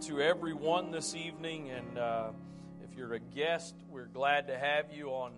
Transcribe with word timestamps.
to 0.00 0.22
everyone 0.22 0.90
this 0.90 1.14
evening. 1.14 1.68
And 1.68 1.98
uh, 1.98 2.28
if 2.82 2.96
you're 2.96 3.12
a 3.12 3.18
guest, 3.20 3.74
we're 3.90 4.06
glad 4.06 4.46
to 4.46 4.56
have 4.56 4.86
you 4.90 5.08
on 5.08 5.32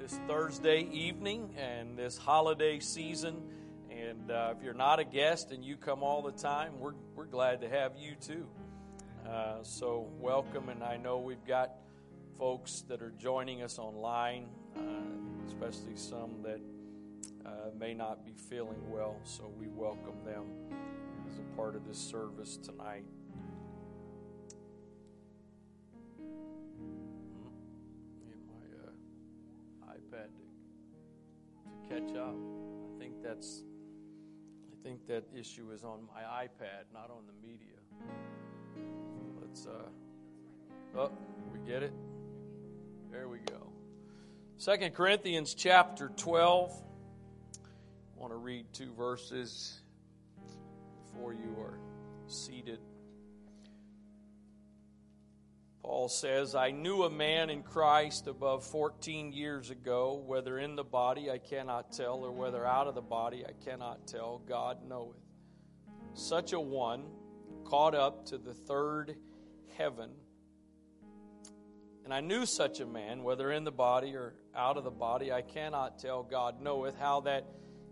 this 0.00 0.18
Thursday 0.26 0.80
evening 0.90 1.54
and 1.56 1.96
this 1.96 2.18
holiday 2.18 2.80
season. 2.80 3.40
And 3.90 4.28
uh, 4.28 4.54
if 4.56 4.64
you're 4.64 4.74
not 4.74 4.98
a 4.98 5.04
guest 5.04 5.52
and 5.52 5.64
you 5.64 5.76
come 5.76 6.02
all 6.02 6.20
the 6.20 6.32
time, 6.32 6.80
we're, 6.80 6.94
we're 7.14 7.26
glad 7.26 7.60
to 7.60 7.68
have 7.68 7.92
you 7.96 8.16
too. 8.20 8.46
Uh, 9.24 9.62
so, 9.62 10.08
welcome. 10.18 10.68
And 10.68 10.82
I 10.82 10.96
know 10.96 11.20
we've 11.20 11.46
got 11.46 11.70
folks 12.40 12.82
that 12.88 13.02
are 13.02 13.12
joining 13.20 13.62
us 13.62 13.78
online, 13.78 14.46
uh, 14.76 14.80
especially 15.46 15.94
some 15.94 16.42
that 16.42 16.58
uh, 17.46 17.50
may 17.78 17.94
not 17.94 18.24
be 18.24 18.32
feeling 18.34 18.90
well. 18.90 19.14
So, 19.22 19.48
we 19.56 19.68
welcome 19.68 20.24
them 20.24 20.42
as 21.30 21.38
a 21.38 21.56
part 21.56 21.76
of 21.76 21.86
this 21.86 21.98
service 21.98 22.56
tonight. 22.56 23.04
to, 30.12 30.18
to 30.18 31.88
catch 31.88 32.16
up. 32.16 32.34
I 32.34 32.98
think 33.00 33.14
that's 33.22 33.62
I 34.70 34.74
think 34.88 35.06
that 35.06 35.24
issue 35.36 35.70
is 35.72 35.84
on 35.84 36.00
my 36.14 36.22
iPad, 36.44 36.92
not 36.92 37.10
on 37.10 37.22
the 37.26 37.46
media. 37.46 37.78
Let's 39.40 39.66
uh 39.66 39.88
oh, 40.98 41.10
we 41.52 41.58
get 41.68 41.82
it. 41.82 41.92
There 43.10 43.28
we 43.28 43.38
go. 43.38 43.68
Second 44.58 44.94
Corinthians 44.94 45.54
chapter 45.54 46.10
12. 46.16 46.70
I 47.62 48.20
want 48.20 48.32
to 48.32 48.36
read 48.36 48.66
two 48.72 48.92
verses 48.92 49.80
before 51.06 51.32
you 51.32 51.56
are 51.60 51.78
seated. 52.28 52.78
Paul 55.82 56.08
says, 56.08 56.54
I 56.54 56.70
knew 56.70 57.02
a 57.02 57.10
man 57.10 57.50
in 57.50 57.64
Christ 57.64 58.28
above 58.28 58.64
14 58.64 59.32
years 59.32 59.70
ago, 59.70 60.22
whether 60.24 60.56
in 60.58 60.76
the 60.76 60.84
body 60.84 61.28
I 61.28 61.38
cannot 61.38 61.90
tell, 61.90 62.22
or 62.24 62.30
whether 62.30 62.64
out 62.64 62.86
of 62.86 62.94
the 62.94 63.00
body 63.02 63.44
I 63.44 63.52
cannot 63.68 64.06
tell, 64.06 64.40
God 64.46 64.78
knoweth. 64.88 65.18
Such 66.14 66.52
a 66.52 66.60
one 66.60 67.04
caught 67.64 67.96
up 67.96 68.26
to 68.26 68.38
the 68.38 68.54
third 68.54 69.16
heaven. 69.76 70.10
And 72.04 72.14
I 72.14 72.20
knew 72.20 72.46
such 72.46 72.78
a 72.78 72.86
man, 72.86 73.24
whether 73.24 73.50
in 73.50 73.64
the 73.64 73.72
body 73.72 74.14
or 74.14 74.34
out 74.54 74.76
of 74.76 74.84
the 74.84 74.90
body, 74.92 75.32
I 75.32 75.42
cannot 75.42 75.98
tell, 75.98 76.22
God 76.22 76.60
knoweth, 76.60 76.96
how 76.96 77.22
that 77.22 77.44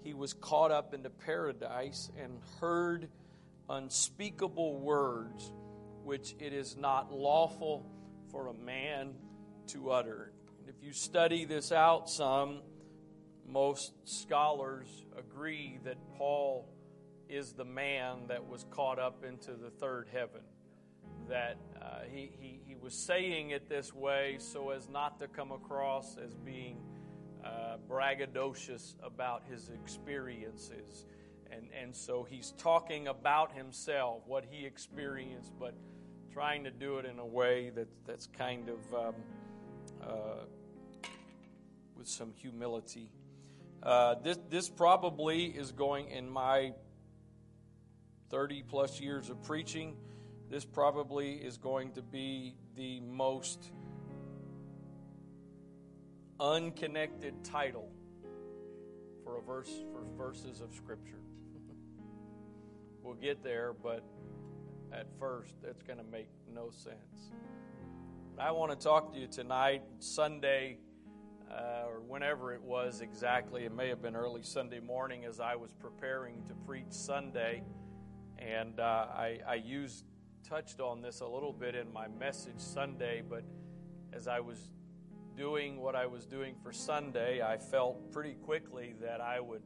he 0.04 0.14
was 0.14 0.32
caught 0.32 0.70
up 0.70 0.94
into 0.94 1.10
paradise 1.10 2.08
and 2.22 2.38
heard 2.60 3.08
unspeakable 3.68 4.78
words 4.78 5.52
which 6.04 6.34
it 6.38 6.52
is 6.52 6.76
not 6.76 7.12
lawful 7.12 7.86
for 8.30 8.48
a 8.48 8.54
man 8.54 9.10
to 9.68 9.90
utter. 9.90 10.32
And 10.60 10.68
if 10.68 10.82
you 10.82 10.92
study 10.92 11.44
this 11.44 11.72
out 11.72 12.08
some, 12.08 12.60
most 13.46 13.92
scholars 14.04 14.86
agree 15.18 15.78
that 15.84 15.96
Paul 16.16 16.68
is 17.28 17.52
the 17.52 17.64
man 17.64 18.26
that 18.28 18.48
was 18.48 18.64
caught 18.70 18.98
up 18.98 19.24
into 19.24 19.52
the 19.54 19.70
third 19.70 20.08
heaven. 20.12 20.40
That 21.28 21.58
uh, 21.80 22.00
he, 22.10 22.30
he, 22.38 22.60
he, 22.66 22.74
was 22.74 22.94
saying 22.94 23.50
it 23.50 23.68
this 23.68 23.92
way 23.94 24.36
so 24.40 24.70
as 24.70 24.88
not 24.88 25.20
to 25.20 25.28
come 25.28 25.52
across 25.52 26.16
as 26.22 26.34
being 26.34 26.78
uh, 27.44 27.76
braggadocious 27.88 28.96
about 29.02 29.44
his 29.48 29.68
experiences. 29.70 31.06
And, 31.52 31.68
and 31.80 31.94
so 31.94 32.24
he's 32.28 32.52
talking 32.58 33.08
about 33.08 33.52
himself, 33.52 34.22
what 34.26 34.44
he 34.48 34.66
experienced, 34.66 35.52
but 35.58 35.74
trying 36.32 36.62
to 36.64 36.70
do 36.70 36.98
it 36.98 37.04
in 37.04 37.18
a 37.18 37.26
way 37.26 37.70
that, 37.70 37.88
that's 38.06 38.26
kind 38.38 38.68
of 38.68 38.94
um, 39.08 39.14
uh, 40.02 41.06
with 41.96 42.06
some 42.08 42.32
humility. 42.36 43.10
Uh, 43.82 44.14
this, 44.22 44.38
this 44.48 44.68
probably 44.68 45.44
is 45.46 45.72
going 45.72 46.08
in 46.10 46.28
my 46.30 46.72
30 48.30 48.62
plus 48.68 49.00
years 49.00 49.28
of 49.30 49.42
preaching. 49.42 49.96
This 50.50 50.64
probably 50.64 51.34
is 51.34 51.56
going 51.58 51.92
to 51.92 52.02
be 52.02 52.54
the 52.76 53.00
most 53.00 53.64
unconnected 56.38 57.34
title 57.42 57.88
for 59.24 59.36
a 59.36 59.42
verse 59.42 59.70
for 59.92 60.02
verses 60.16 60.60
of 60.60 60.72
scripture. 60.74 61.20
we'll 63.02 63.14
get 63.14 63.42
there, 63.42 63.72
but 63.72 64.02
at 64.92 65.06
first, 65.18 65.54
that's 65.62 65.82
going 65.82 65.98
to 65.98 66.04
make 66.04 66.28
no 66.54 66.70
sense. 66.70 67.30
But 68.36 68.42
I 68.44 68.50
want 68.50 68.72
to 68.72 68.76
talk 68.76 69.12
to 69.12 69.18
you 69.18 69.26
tonight, 69.26 69.82
Sunday, 69.98 70.78
uh, 71.50 71.84
or 71.88 72.00
whenever 72.00 72.52
it 72.54 72.62
was 72.62 73.00
exactly. 73.00 73.64
It 73.64 73.74
may 73.74 73.88
have 73.88 74.02
been 74.02 74.16
early 74.16 74.42
Sunday 74.42 74.80
morning 74.80 75.24
as 75.24 75.40
I 75.40 75.56
was 75.56 75.72
preparing 75.72 76.42
to 76.48 76.54
preach 76.66 76.90
Sunday, 76.90 77.62
and 78.38 78.78
uh, 78.78 78.82
I, 79.14 79.38
I 79.46 79.54
used 79.56 80.04
touched 80.48 80.80
on 80.80 81.02
this 81.02 81.20
a 81.20 81.26
little 81.26 81.52
bit 81.52 81.74
in 81.74 81.92
my 81.92 82.08
message 82.08 82.58
Sunday, 82.58 83.22
but 83.28 83.44
as 84.12 84.26
I 84.26 84.40
was 84.40 84.58
doing 85.36 85.80
what 85.80 85.94
I 85.94 86.06
was 86.06 86.24
doing 86.26 86.54
for 86.62 86.72
Sunday, 86.72 87.42
I 87.42 87.58
felt 87.58 88.10
pretty 88.10 88.34
quickly 88.34 88.94
that 89.02 89.20
I 89.20 89.38
would 89.38 89.62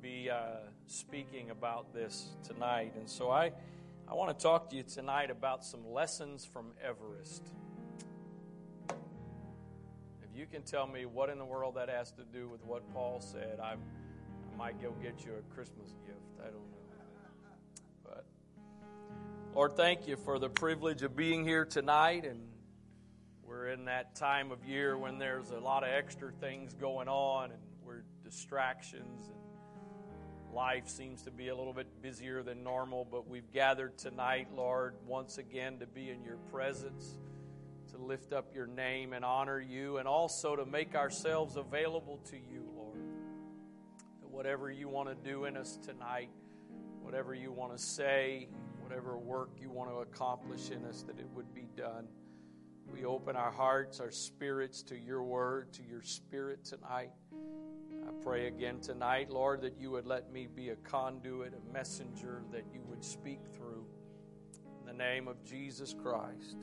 be 0.00 0.28
uh, 0.30 0.68
speaking 0.86 1.50
about 1.50 1.92
this 1.92 2.36
tonight. 2.46 2.92
And 2.98 3.08
so 3.08 3.30
I 3.30 3.52
I 4.10 4.14
want 4.14 4.36
to 4.36 4.42
talk 4.42 4.70
to 4.70 4.76
you 4.76 4.82
tonight 4.82 5.30
about 5.30 5.64
some 5.64 5.86
lessons 5.86 6.44
from 6.44 6.72
Everest. 6.84 7.46
If 8.90 10.34
you 10.36 10.46
can 10.50 10.62
tell 10.62 10.84
me 10.84 11.06
what 11.06 11.30
in 11.30 11.38
the 11.38 11.44
world 11.44 11.76
that 11.76 11.88
has 11.88 12.10
to 12.12 12.24
do 12.24 12.48
with 12.48 12.64
what 12.64 12.92
Paul 12.92 13.20
said, 13.20 13.60
i 13.62 13.74
I 14.52 14.56
might 14.62 14.82
go 14.82 14.90
get 15.00 15.24
you 15.24 15.30
a 15.34 15.54
Christmas 15.54 15.94
gift. 16.04 16.34
I 16.40 16.44
don't 16.46 16.52
know. 16.54 17.22
But 18.04 18.26
Lord, 19.54 19.74
thank 19.76 20.06
you 20.08 20.16
for 20.16 20.38
the 20.40 20.50
privilege 20.50 21.02
of 21.02 21.14
being 21.16 21.44
here 21.46 21.64
tonight. 21.64 22.24
And 22.26 22.40
we're 23.44 23.68
in 23.68 23.84
that 23.86 24.16
time 24.16 24.50
of 24.50 24.64
year 24.66 24.98
when 24.98 25.16
there's 25.18 25.50
a 25.52 25.58
lot 25.60 25.82
of 25.84 25.88
extra 25.88 26.30
things 26.32 26.74
going 26.74 27.06
on 27.08 27.52
and 27.52 27.60
we're 27.86 28.02
distractions 28.24 29.28
and 29.30 29.39
life 30.54 30.88
seems 30.88 31.22
to 31.22 31.30
be 31.30 31.48
a 31.48 31.56
little 31.56 31.72
bit 31.72 31.86
busier 32.02 32.42
than 32.42 32.62
normal, 32.64 33.06
but 33.10 33.28
we've 33.28 33.50
gathered 33.52 33.96
tonight, 33.98 34.48
Lord, 34.54 34.94
once 35.06 35.38
again 35.38 35.78
to 35.78 35.86
be 35.86 36.10
in 36.10 36.22
your 36.24 36.36
presence, 36.52 37.18
to 37.92 37.98
lift 37.98 38.32
up 38.32 38.46
your 38.54 38.66
name 38.66 39.12
and 39.12 39.24
honor 39.24 39.60
you, 39.60 39.98
and 39.98 40.08
also 40.08 40.56
to 40.56 40.66
make 40.66 40.94
ourselves 40.96 41.56
available 41.56 42.18
to 42.30 42.36
you, 42.36 42.64
Lord. 42.76 43.00
That 44.20 44.28
whatever 44.30 44.70
you 44.70 44.88
want 44.88 45.08
to 45.08 45.28
do 45.30 45.44
in 45.44 45.56
us 45.56 45.78
tonight, 45.84 46.30
whatever 47.02 47.32
you 47.34 47.52
want 47.52 47.76
to 47.76 47.82
say, 47.82 48.48
whatever 48.82 49.16
work 49.16 49.50
you 49.60 49.70
want 49.70 49.90
to 49.90 49.96
accomplish 49.98 50.70
in 50.70 50.84
us, 50.84 51.02
that 51.02 51.18
it 51.18 51.26
would 51.34 51.54
be 51.54 51.68
done. 51.76 52.08
We 52.92 53.04
open 53.04 53.36
our 53.36 53.52
hearts, 53.52 54.00
our 54.00 54.10
spirits 54.10 54.82
to 54.84 54.98
your 54.98 55.22
word, 55.22 55.72
to 55.74 55.82
your 55.88 56.02
spirit 56.02 56.64
tonight 56.64 57.10
pray 58.22 58.48
again 58.48 58.78
tonight, 58.80 59.30
Lord, 59.30 59.62
that 59.62 59.78
you 59.80 59.90
would 59.92 60.04
let 60.06 60.30
me 60.30 60.46
be 60.46 60.68
a 60.70 60.76
conduit, 60.76 61.54
a 61.54 61.72
messenger 61.72 62.42
that 62.52 62.64
you 62.72 62.82
would 62.86 63.02
speak 63.02 63.40
through. 63.56 63.86
In 64.80 64.84
the 64.86 64.92
name 64.92 65.26
of 65.26 65.42
Jesus 65.42 65.94
Christ, 65.94 66.56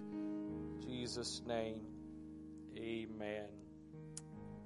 Jesus' 0.85 1.41
name, 1.47 1.81
amen. 2.77 3.47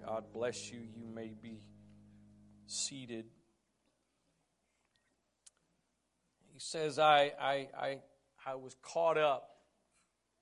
God 0.05 0.25
bless 0.33 0.69
you. 0.73 0.81
You 0.81 1.05
may 1.07 1.33
be 1.41 1.61
seated. 2.67 3.25
He 6.51 6.59
says, 6.59 6.99
I, 6.99 7.31
I, 7.39 7.67
I, 7.79 7.97
I 8.45 8.55
was 8.55 8.75
caught 8.81 9.17
up, 9.17 9.49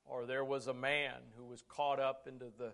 or 0.04 0.26
there 0.26 0.44
was 0.44 0.66
a 0.66 0.74
man 0.74 1.14
who 1.38 1.46
was 1.46 1.62
caught 1.68 2.00
up 2.00 2.28
into 2.28 2.46
the, 2.58 2.74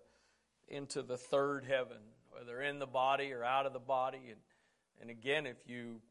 into 0.73 1.01
the 1.03 1.17
third 1.17 1.65
heaven 1.65 1.97
whether 2.37 2.61
in 2.61 2.79
the 2.79 2.87
body 2.87 3.31
or 3.31 3.43
out 3.45 3.65
of 3.65 3.71
the 3.73 3.79
body. 3.79 4.19
And, 4.29 4.39
and 5.01 5.09
again, 5.09 5.45
if 5.45 5.55
you, 5.67 6.01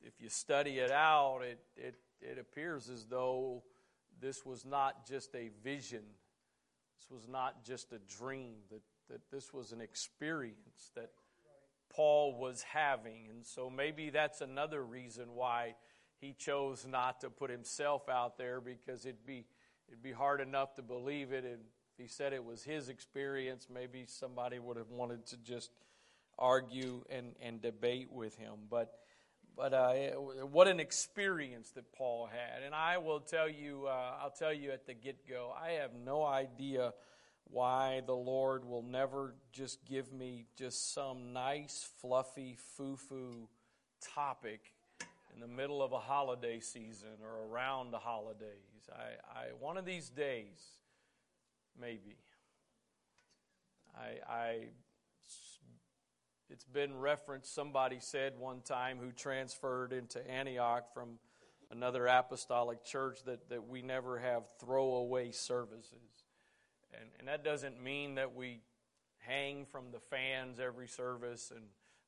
if 0.00 0.12
you 0.20 0.28
study 0.28 0.78
it 0.78 0.90
out, 0.92 1.40
it, 1.42 1.58
it, 1.76 1.94
it 2.20 2.38
appears 2.38 2.88
as 2.88 3.06
though 3.06 3.64
this 4.20 4.46
was 4.46 4.64
not 4.64 5.04
just 5.06 5.34
a 5.34 5.50
vision, 5.64 6.02
this 7.00 7.10
was 7.10 7.26
not 7.28 7.64
just 7.64 7.92
a 7.92 7.98
dream, 8.18 8.52
that, 8.70 8.82
that 9.10 9.22
this 9.32 9.52
was 9.52 9.72
an 9.72 9.80
experience 9.80 10.90
that 10.94 11.10
Paul 11.92 12.36
was 12.38 12.62
having. 12.62 13.26
And 13.28 13.44
so 13.44 13.68
maybe 13.68 14.10
that's 14.10 14.42
another 14.42 14.84
reason 14.84 15.34
why 15.34 15.74
he 16.20 16.34
chose 16.38 16.86
not 16.88 17.20
to 17.22 17.30
put 17.30 17.50
himself 17.50 18.08
out 18.08 18.38
there 18.38 18.60
because 18.60 19.06
it'd 19.06 19.26
be, 19.26 19.44
it'd 19.88 20.04
be 20.04 20.12
hard 20.12 20.40
enough 20.40 20.74
to 20.76 20.82
believe 20.82 21.32
it 21.32 21.44
and 21.44 21.58
if 21.96 22.02
he 22.02 22.08
said 22.08 22.32
it 22.32 22.44
was 22.44 22.64
his 22.64 22.88
experience, 22.88 23.68
maybe 23.72 24.04
somebody 24.04 24.58
would 24.58 24.76
have 24.76 24.90
wanted 24.90 25.26
to 25.26 25.36
just 25.36 25.70
argue 26.36 27.04
and, 27.08 27.36
and 27.40 27.62
debate 27.62 28.10
with 28.10 28.36
him. 28.36 28.54
But, 28.68 28.98
but 29.56 29.72
uh, 29.72 29.92
what 30.50 30.66
an 30.66 30.80
experience 30.80 31.70
that 31.76 31.92
Paul 31.92 32.26
had. 32.26 32.64
And 32.64 32.74
I 32.74 32.98
will 32.98 33.20
tell 33.20 33.48
you, 33.48 33.84
uh, 33.86 34.14
I'll 34.20 34.34
tell 34.36 34.52
you 34.52 34.72
at 34.72 34.86
the 34.88 34.94
get 34.94 35.28
go, 35.28 35.54
I 35.56 35.72
have 35.74 35.92
no 36.04 36.24
idea 36.24 36.94
why 37.44 38.00
the 38.04 38.16
Lord 38.16 38.64
will 38.68 38.82
never 38.82 39.36
just 39.52 39.84
give 39.84 40.12
me 40.12 40.46
just 40.58 40.92
some 40.92 41.32
nice, 41.32 41.88
fluffy, 42.00 42.56
foo 42.76 42.96
foo 42.96 43.48
topic 44.16 44.72
in 45.32 45.38
the 45.40 45.46
middle 45.46 45.80
of 45.80 45.92
a 45.92 45.98
holiday 46.00 46.58
season 46.58 47.18
or 47.22 47.46
around 47.54 47.92
the 47.92 47.98
holidays. 48.00 48.90
I, 48.92 49.42
I 49.42 49.44
one 49.60 49.76
of 49.76 49.84
these 49.84 50.08
days, 50.08 50.60
maybe. 51.80 52.16
I, 53.96 54.32
I, 54.32 54.60
it's 56.50 56.64
been 56.64 56.98
referenced, 56.98 57.54
somebody 57.54 57.98
said 58.00 58.34
one 58.38 58.60
time 58.64 58.98
who 59.00 59.12
transferred 59.12 59.92
into 59.92 60.18
Antioch 60.30 60.92
from 60.92 61.18
another 61.70 62.06
apostolic 62.06 62.84
church 62.84 63.18
that, 63.26 63.48
that 63.50 63.66
we 63.68 63.82
never 63.82 64.18
have 64.18 64.42
throwaway 64.60 65.30
services. 65.30 66.12
And, 66.98 67.08
and 67.20 67.28
that 67.28 67.44
doesn't 67.44 67.82
mean 67.82 68.16
that 68.16 68.34
we 68.34 68.60
hang 69.18 69.64
from 69.64 69.86
the 69.92 70.00
fans 70.00 70.60
every 70.60 70.86
service 70.88 71.50
and 71.54 71.64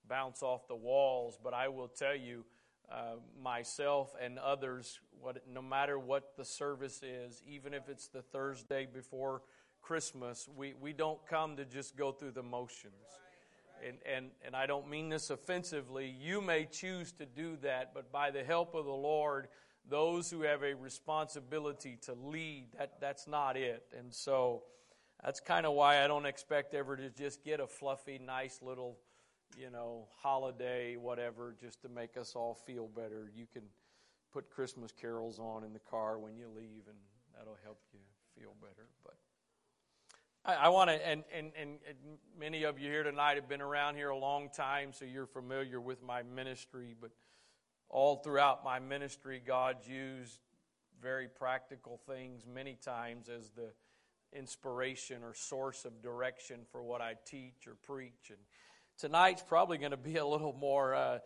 bounce 0.09 0.43
off 0.43 0.69
the 0.69 0.77
walls, 0.77 1.39
but 1.43 1.55
I 1.55 1.69
will 1.69 1.89
tell 1.89 2.15
you, 2.15 2.45
uh, 2.93 3.17
myself 3.43 4.15
and 4.23 4.39
others, 4.39 5.01
what, 5.21 5.43
no 5.53 5.61
matter 5.61 5.99
what 5.99 6.37
the 6.37 6.45
service 6.45 7.03
is, 7.03 7.43
even 7.45 7.75
if 7.75 7.89
it's 7.89 8.07
the 8.09 8.23
Thursday 8.23 8.87
before 8.93 9.43
Christmas, 9.87 10.49
we, 10.57 10.75
we 10.81 10.93
don't 10.93 11.25
come 11.29 11.57
to 11.57 11.65
just 11.65 11.97
go 11.97 12.11
through 12.11 12.33
the 12.33 12.43
motions. 12.43 13.05
And, 13.87 13.97
and, 14.11 14.27
and 14.45 14.57
I 14.57 14.67
don't 14.67 14.91
mean 14.91 15.09
this 15.11 15.31
offensively. 15.31 16.09
You 16.19 16.41
may 16.41 16.65
choose 16.65 17.13
to 17.13 17.27
do 17.27 17.57
that, 17.63 17.95
but 17.95 18.11
by 18.11 18.33
the 18.33 18.43
help 18.43 18.75
of 18.75 18.85
the 18.85 18.91
Lord, 18.91 19.47
those 19.89 20.29
who 20.29 20.43
have 20.43 20.65
a 20.65 20.75
responsibility 20.75 21.99
to 22.03 22.15
lead, 22.15 22.67
that, 22.77 22.95
that's 23.01 23.29
not 23.29 23.57
it. 23.57 23.85
And 23.97 24.13
so 24.13 24.65
that's 25.25 25.39
kind 25.39 25.65
of 25.65 25.73
why 25.75 26.03
I 26.03 26.09
don't 26.09 26.27
expect 26.27 26.75
ever 26.75 26.97
to 26.97 27.09
just 27.11 27.45
get 27.45 27.61
a 27.61 27.67
fluffy, 27.69 28.19
nice 28.19 28.59
little, 28.63 28.99
you 29.57 29.71
know, 29.71 30.09
holiday, 30.21 30.97
whatever, 30.97 31.55
just 31.61 31.83
to 31.83 31.89
make 31.89 32.17
us 32.17 32.33
all 32.35 32.55
feel 32.57 32.89
better. 32.89 33.31
You 33.33 33.47
can 33.53 33.63
put 34.33 34.51
Christmas 34.51 34.91
carols 34.91 35.39
on 35.39 35.63
in 35.63 35.73
the 35.73 35.79
car 35.79 36.19
when 36.19 36.37
you 36.37 36.49
leave, 36.49 36.89
and 36.89 36.97
that'll 37.39 37.59
help 37.63 37.79
you 37.93 38.01
feel 38.37 38.55
better. 38.61 38.89
But 39.05 39.15
I, 40.47 40.55
I 40.55 40.69
want 40.69 40.91
to, 40.91 41.07
and, 41.09 41.25
and, 41.37 41.53
and 41.61 41.79
many 42.39 42.63
of 42.65 42.79
you 42.79 42.89
here 42.91 43.03
tonight 43.03 43.35
have 43.35 43.49
been 43.49 43.61
around 43.61 43.97
here 43.97 44.11
a 44.11 44.17
long 44.17 44.49
time, 44.49 44.93
so 44.93 45.05
you're 45.05 45.27
familiar 45.27 45.81
with 45.81 46.03
my 46.05 46.23
ministry, 46.23 46.95
but 46.99 47.11
all 47.89 48.17
throughout 48.17 48.65
my 48.65 48.79
ministry, 48.79 49.43
God 49.45 49.79
used 49.87 50.39
very 51.03 51.29
practical 51.29 52.01
things 52.07 52.45
many 52.47 52.77
times 52.81 53.29
as 53.29 53.51
the 53.51 53.73
inspiration 54.37 55.23
or 55.25 55.35
source 55.35 55.85
of 55.85 56.01
direction 56.01 56.61
for 56.71 56.83
what 56.83 57.01
I 57.01 57.15
teach 57.25 57.67
or 57.67 57.75
preach. 57.83 58.31
And 58.31 58.39
tonight's 58.99 59.43
probably 59.47 59.79
going 59.79 59.91
to 59.91 59.97
be 59.97 60.17
a 60.17 60.27
little 60.27 60.53
more 60.53 60.95
uh, 60.95 61.19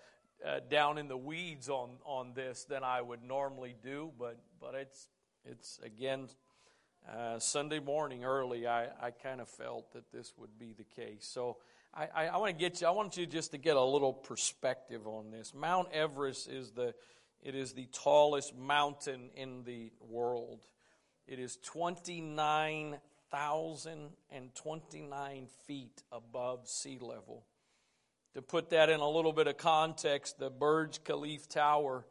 uh, 0.46 0.61
down 0.70 0.96
in 0.96 1.08
the 1.08 1.16
weeds 1.16 1.69
on, 1.69 1.90
on 2.05 2.32
this 2.34 2.64
than 2.64 2.82
I 2.82 3.02
would 3.02 3.23
normally 3.23 3.75
do, 3.82 4.12
but, 4.19 4.40
but 4.61 4.75
it's, 4.75 5.08
it's 5.44 5.78
again 5.84 6.28
uh, 7.08 7.38
Sunday 7.41 7.81
morning 7.81 8.25
early, 8.25 8.67
I, 8.67 8.85
I 9.00 9.11
kind 9.11 9.41
of 9.41 9.49
felt 9.49 9.93
that 9.94 10.12
this 10.12 10.32
would 10.37 10.58
be 10.58 10.75
the 10.76 10.85
case. 10.85 11.25
So 11.26 11.56
I, 11.94 12.06
I, 12.14 12.26
I 12.29 12.37
want 12.37 12.56
to 12.56 12.61
get 12.61 12.81
you. 12.81 12.87
I 12.87 12.91
want 12.91 13.17
you 13.17 13.26
just 13.26 13.50
to 13.52 13.58
get 13.58 13.76
a 13.76 13.82
little 13.82 14.12
perspective 14.12 15.06
on 15.06 15.31
this. 15.31 15.52
Mount 15.55 15.88
Everest 15.93 16.49
is 16.49 16.70
the 16.70 16.94
it 17.43 17.55
is 17.55 17.73
the 17.73 17.87
tallest 17.91 18.55
mountain 18.55 19.31
in 19.35 19.64
the 19.64 19.91
world. 20.00 20.61
It 21.26 21.38
is 21.38 21.56
twenty 21.64 22.20
nine 22.20 22.99
thousand 23.31 24.11
and 24.31 24.55
twenty 24.55 25.00
nine 25.00 25.47
feet 25.67 26.02
above 26.12 26.69
sea 26.69 26.99
level. 27.00 27.44
To 28.35 28.43
put 28.43 28.70
that 28.70 28.88
in 28.91 29.00
a 29.00 29.08
little 29.08 29.32
bit 29.32 29.49
of 29.49 29.56
context, 29.56 30.38
the 30.38 30.50
Burj 30.50 31.02
Khalifa 31.02 31.49
Tower 31.49 32.06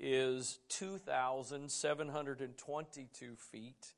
is 0.00 0.58
two 0.68 0.98
thousand 0.98 1.70
seven 1.70 2.08
hundred 2.08 2.40
and 2.40 2.58
twenty 2.58 3.08
two 3.14 3.36
feet 3.36 3.94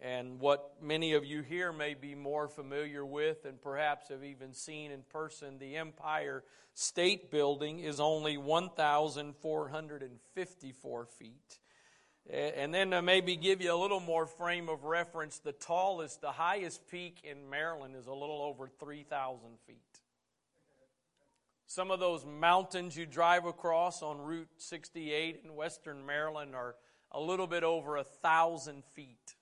and 0.00 0.38
what 0.38 0.74
many 0.80 1.14
of 1.14 1.24
you 1.24 1.42
here 1.42 1.72
may 1.72 1.94
be 1.94 2.14
more 2.14 2.46
familiar 2.48 3.04
with 3.04 3.44
and 3.44 3.60
perhaps 3.60 4.08
have 4.10 4.22
even 4.22 4.54
seen 4.54 4.92
in 4.92 5.02
person, 5.10 5.58
the 5.58 5.74
Empire 5.76 6.44
State 6.74 7.30
Building 7.32 7.80
is 7.80 7.98
only 7.98 8.36
1,454 8.36 11.06
feet. 11.06 11.58
And 12.32 12.72
then 12.74 12.90
to 12.92 12.98
uh, 12.98 13.02
maybe 13.02 13.34
give 13.36 13.60
you 13.62 13.72
a 13.74 13.80
little 13.80 13.98
more 14.00 14.26
frame 14.26 14.68
of 14.68 14.84
reference, 14.84 15.38
the 15.38 15.52
tallest, 15.52 16.20
the 16.20 16.30
highest 16.32 16.86
peak 16.90 17.22
in 17.24 17.48
Maryland 17.48 17.96
is 17.98 18.06
a 18.06 18.12
little 18.12 18.42
over 18.42 18.68
3,000 18.78 19.40
feet. 19.66 19.76
Some 21.66 21.90
of 21.90 22.00
those 22.00 22.24
mountains 22.26 22.96
you 22.96 23.06
drive 23.06 23.44
across 23.46 24.02
on 24.02 24.18
Route 24.20 24.48
68 24.58 25.40
in 25.44 25.54
western 25.56 26.04
Maryland 26.04 26.54
are 26.54 26.74
a 27.12 27.18
little 27.20 27.46
bit 27.46 27.64
over 27.64 27.94
a 27.96 28.02
1,000 28.02 28.84
feet. 28.94 29.34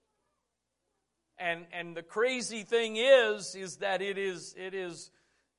and 1.37 1.65
and 1.73 1.97
the 1.97 2.03
crazy 2.03 2.63
thing 2.63 2.95
is, 2.97 3.55
is 3.55 3.77
that 3.77 4.01
it 4.01 4.17
is, 4.17 4.55
it 4.57 4.73
is, 4.73 5.09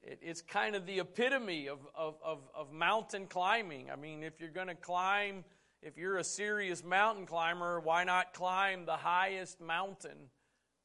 it, 0.02 0.20
it's 0.22 0.40
kind 0.40 0.76
of 0.76 0.86
the 0.86 1.00
epitome 1.00 1.66
of, 1.68 1.80
of, 1.94 2.14
of, 2.24 2.38
of 2.56 2.72
mountain 2.72 3.26
climbing. 3.26 3.90
I 3.90 3.96
mean, 3.96 4.22
if 4.22 4.40
you're 4.40 4.50
going 4.50 4.68
to 4.68 4.74
climb, 4.74 5.44
if 5.82 5.98
you're 5.98 6.16
a 6.16 6.24
serious 6.24 6.82
mountain 6.82 7.26
climber, 7.26 7.80
why 7.80 8.04
not 8.04 8.32
climb 8.32 8.86
the 8.86 8.96
highest 8.96 9.60
mountain 9.60 10.18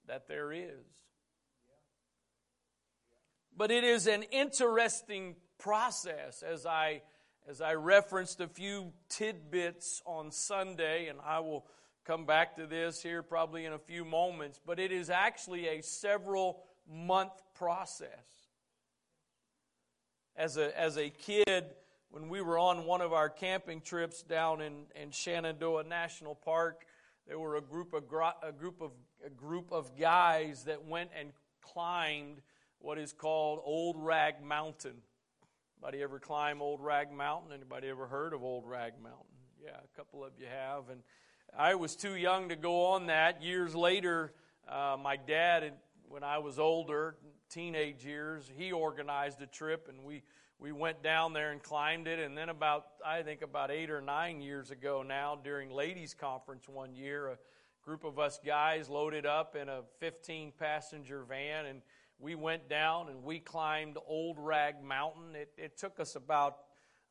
that 0.08 0.28
there 0.28 0.52
is. 0.52 0.88
But 3.56 3.72
it 3.72 3.84
is 3.84 4.08
an 4.08 4.24
interesting 4.24 5.36
process 5.60 6.42
as 6.44 6.66
I 6.66 7.02
as 7.48 7.60
I 7.60 7.74
referenced 7.74 8.40
a 8.40 8.48
few 8.48 8.94
tidbits 9.10 10.02
on 10.06 10.32
Sunday 10.32 11.08
and 11.08 11.20
I 11.26 11.40
will 11.42 11.66
come 12.06 12.26
back 12.26 12.56
to 12.56 12.66
this 12.66 13.04
here 13.04 13.22
probably 13.22 13.66
in 13.66 13.74
a 13.74 13.78
few 13.80 14.06
moments, 14.06 14.62
but 14.66 14.80
it 14.80 14.94
is 14.94 15.10
actually 15.10 15.68
a 15.68 15.82
several 15.84 16.64
month 16.90 17.34
process. 17.54 18.08
As 20.38 20.58
a 20.58 20.78
as 20.80 20.98
a 20.98 21.10
kid 21.10 21.66
when 22.10 22.30
we 22.30 22.42
were 22.42 22.58
on 22.58 22.86
one 22.86 23.02
of 23.02 23.12
our 23.14 23.28
camping 23.30 23.82
trips 23.82 24.22
down 24.24 24.62
in, 24.62 24.84
in 25.02 25.10
Shenandoah 25.10 25.84
National 25.84 26.36
Park, 26.36 26.86
there 27.28 27.40
were 27.40 27.56
a 27.56 27.62
group 27.62 27.94
of, 27.94 28.04
a 28.44 28.52
group 28.52 28.82
of, 28.82 28.92
a 29.26 29.30
group 29.30 29.72
of 29.72 29.98
guys 29.98 30.66
that 30.66 30.84
went 30.86 31.10
and 31.18 31.30
climbed 31.62 32.42
what 32.80 32.98
is 32.98 33.14
called 33.14 33.62
Old 33.64 33.96
Rag 33.98 34.44
Mountain. 34.44 34.96
Anybody 35.82 36.02
ever 36.04 36.20
climb 36.20 36.62
Old 36.62 36.82
Rag 36.82 37.12
Mountain? 37.12 37.54
Anybody 37.54 37.88
ever 37.88 38.08
heard 38.08 38.34
of 38.34 38.44
Old 38.44 38.66
Rag 38.68 38.94
Mountain? 39.02 39.24
Yeah, 39.64 39.72
a 39.82 39.98
couple 39.98 40.24
of 40.24 40.32
you 40.38 40.48
have. 40.52 40.90
And 40.90 41.02
I 41.58 41.76
was 41.76 41.96
too 41.96 42.16
young 42.16 42.50
to 42.50 42.58
go 42.58 42.88
on 42.88 43.06
that. 43.08 43.42
Years 43.42 43.74
later, 43.74 44.34
uh, 44.68 44.98
my 45.02 45.16
dad, 45.16 45.72
when 46.10 46.24
I 46.24 46.40
was 46.40 46.60
older, 46.60 47.16
teenage 47.50 48.04
years, 48.06 48.50
he 48.58 48.74
organized 48.74 49.42
a 49.42 49.48
trip, 49.48 49.88
and 49.88 50.04
we 50.04 50.24
we 50.60 50.72
went 50.72 51.04
down 51.04 51.34
there 51.34 51.52
and 51.52 51.62
climbed 51.62 52.08
it. 52.08 52.20
And 52.20 52.38
then 52.38 52.50
about, 52.50 52.86
I 53.06 53.22
think 53.24 53.42
about 53.42 53.72
eight 53.72 53.90
or 53.90 54.02
nine 54.02 54.42
years 54.42 54.72
ago 54.72 55.04
now, 55.06 55.38
during 55.44 55.72
ladies' 55.72 56.14
conference 56.14 56.68
one 56.68 56.96
year, 56.96 57.28
a 57.30 57.38
group 57.84 58.04
of 58.04 58.20
us 58.20 58.40
guys 58.46 58.90
loaded 58.90 59.26
up 59.26 59.56
in 59.56 59.68
a 59.70 59.82
15 60.00 60.54
passenger 60.58 61.24
van 61.28 61.66
and 61.66 61.82
we 62.20 62.36
went 62.36 62.70
down 62.70 63.10
and 63.10 63.24
we 63.24 63.40
climbed 63.40 63.98
Old 64.08 64.38
Rag 64.40 64.82
Mountain. 64.82 65.36
It, 65.36 65.50
it 65.58 65.78
took 65.78 66.00
us 66.00 66.16
about, 66.16 66.56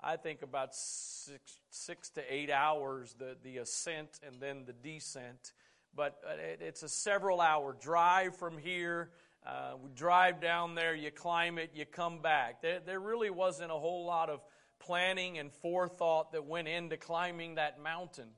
I 0.00 0.16
think, 0.16 0.40
about 0.40 0.74
six, 0.74 1.58
six 1.70 2.08
to 2.10 2.22
eight 2.32 2.50
hours, 2.50 3.14
the, 3.18 3.36
the 3.42 3.58
ascent 3.58 4.08
and 4.26 4.40
then 4.40 4.62
the 4.64 4.72
descent. 4.72 5.52
But 5.94 6.18
uh, 6.26 6.40
it, 6.40 6.60
it's 6.62 6.82
a 6.82 6.88
several 6.88 7.42
hour 7.42 7.76
drive 7.78 8.36
from 8.36 8.56
here 8.56 9.10
uh, 9.46 9.72
we 9.82 9.90
drive 9.96 10.40
down 10.40 10.74
there, 10.76 10.94
you 10.94 11.10
climb 11.10 11.58
it, 11.58 11.70
you 11.74 11.84
come 11.84 12.20
back. 12.22 12.62
There, 12.62 12.78
there 12.84 13.00
really 13.00 13.30
wasn't 13.30 13.72
a 13.72 13.76
whole 13.76 14.04
lot 14.06 14.30
of 14.30 14.40
planning 14.78 15.38
and 15.38 15.52
forethought 15.52 16.32
that 16.32 16.44
went 16.44 16.68
into 16.68 16.96
climbing 16.96 17.56
that 17.56 17.82
mountain. 17.82 18.28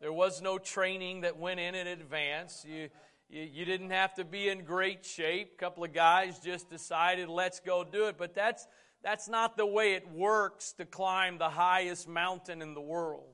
There 0.00 0.12
was 0.12 0.40
no 0.40 0.58
training 0.58 1.22
that 1.22 1.36
went 1.38 1.58
in 1.58 1.74
in 1.74 1.88
advance. 1.88 2.64
You, 2.66 2.88
you, 3.28 3.42
you 3.52 3.64
didn't 3.64 3.90
have 3.90 4.14
to 4.14 4.24
be 4.24 4.48
in 4.48 4.64
great 4.64 5.04
shape. 5.04 5.52
A 5.56 5.56
couple 5.58 5.82
of 5.82 5.92
guys 5.92 6.38
just 6.38 6.70
decided, 6.70 7.28
let's 7.28 7.58
go 7.60 7.82
do 7.84 8.06
it. 8.06 8.16
But 8.16 8.32
that's, 8.34 8.66
that's 9.02 9.28
not 9.28 9.56
the 9.56 9.66
way 9.66 9.94
it 9.94 10.08
works 10.12 10.72
to 10.74 10.84
climb 10.84 11.36
the 11.38 11.50
highest 11.50 12.08
mountain 12.08 12.62
in 12.62 12.74
the 12.74 12.80
world. 12.80 13.26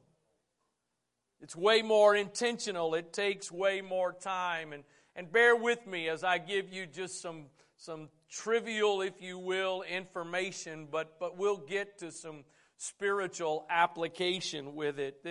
It's 1.42 1.54
way 1.54 1.82
more 1.82 2.16
intentional, 2.16 2.94
it 2.94 3.12
takes 3.12 3.52
way 3.52 3.82
more 3.82 4.14
time. 4.14 4.72
And 4.72 4.84
and 5.16 5.32
bear 5.32 5.56
with 5.56 5.86
me 5.86 6.10
as 6.10 6.22
I 6.24 6.36
give 6.36 6.70
you 6.70 6.84
just 6.86 7.22
some, 7.22 7.46
some 7.78 8.10
trivial, 8.30 9.00
if 9.00 9.22
you 9.22 9.38
will, 9.38 9.80
information, 9.82 10.86
but, 10.92 11.18
but 11.18 11.38
we'll 11.38 11.56
get 11.56 11.98
to 12.00 12.12
some 12.12 12.44
spiritual 12.76 13.64
application 13.70 14.74
with 14.74 14.98
it. 14.98 15.26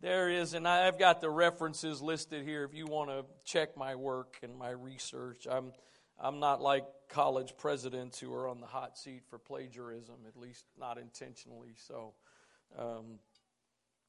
there 0.00 0.30
is, 0.30 0.54
and 0.54 0.66
I've 0.66 0.98
got 0.98 1.20
the 1.20 1.28
references 1.28 2.00
listed 2.00 2.44
here 2.44 2.64
if 2.64 2.72
you 2.72 2.86
want 2.86 3.10
to 3.10 3.26
check 3.44 3.76
my 3.76 3.94
work 3.94 4.38
and 4.42 4.56
my 4.56 4.70
research. 4.70 5.46
I'm, 5.50 5.74
I'm 6.18 6.40
not 6.40 6.62
like 6.62 6.86
college 7.10 7.58
presidents 7.58 8.18
who 8.18 8.32
are 8.32 8.48
on 8.48 8.62
the 8.62 8.66
hot 8.66 8.96
seat 8.96 9.20
for 9.28 9.38
plagiarism, 9.38 10.14
at 10.26 10.34
least 10.40 10.64
not 10.80 10.96
intentionally. 10.96 11.74
So, 11.86 12.14
um, 12.78 13.18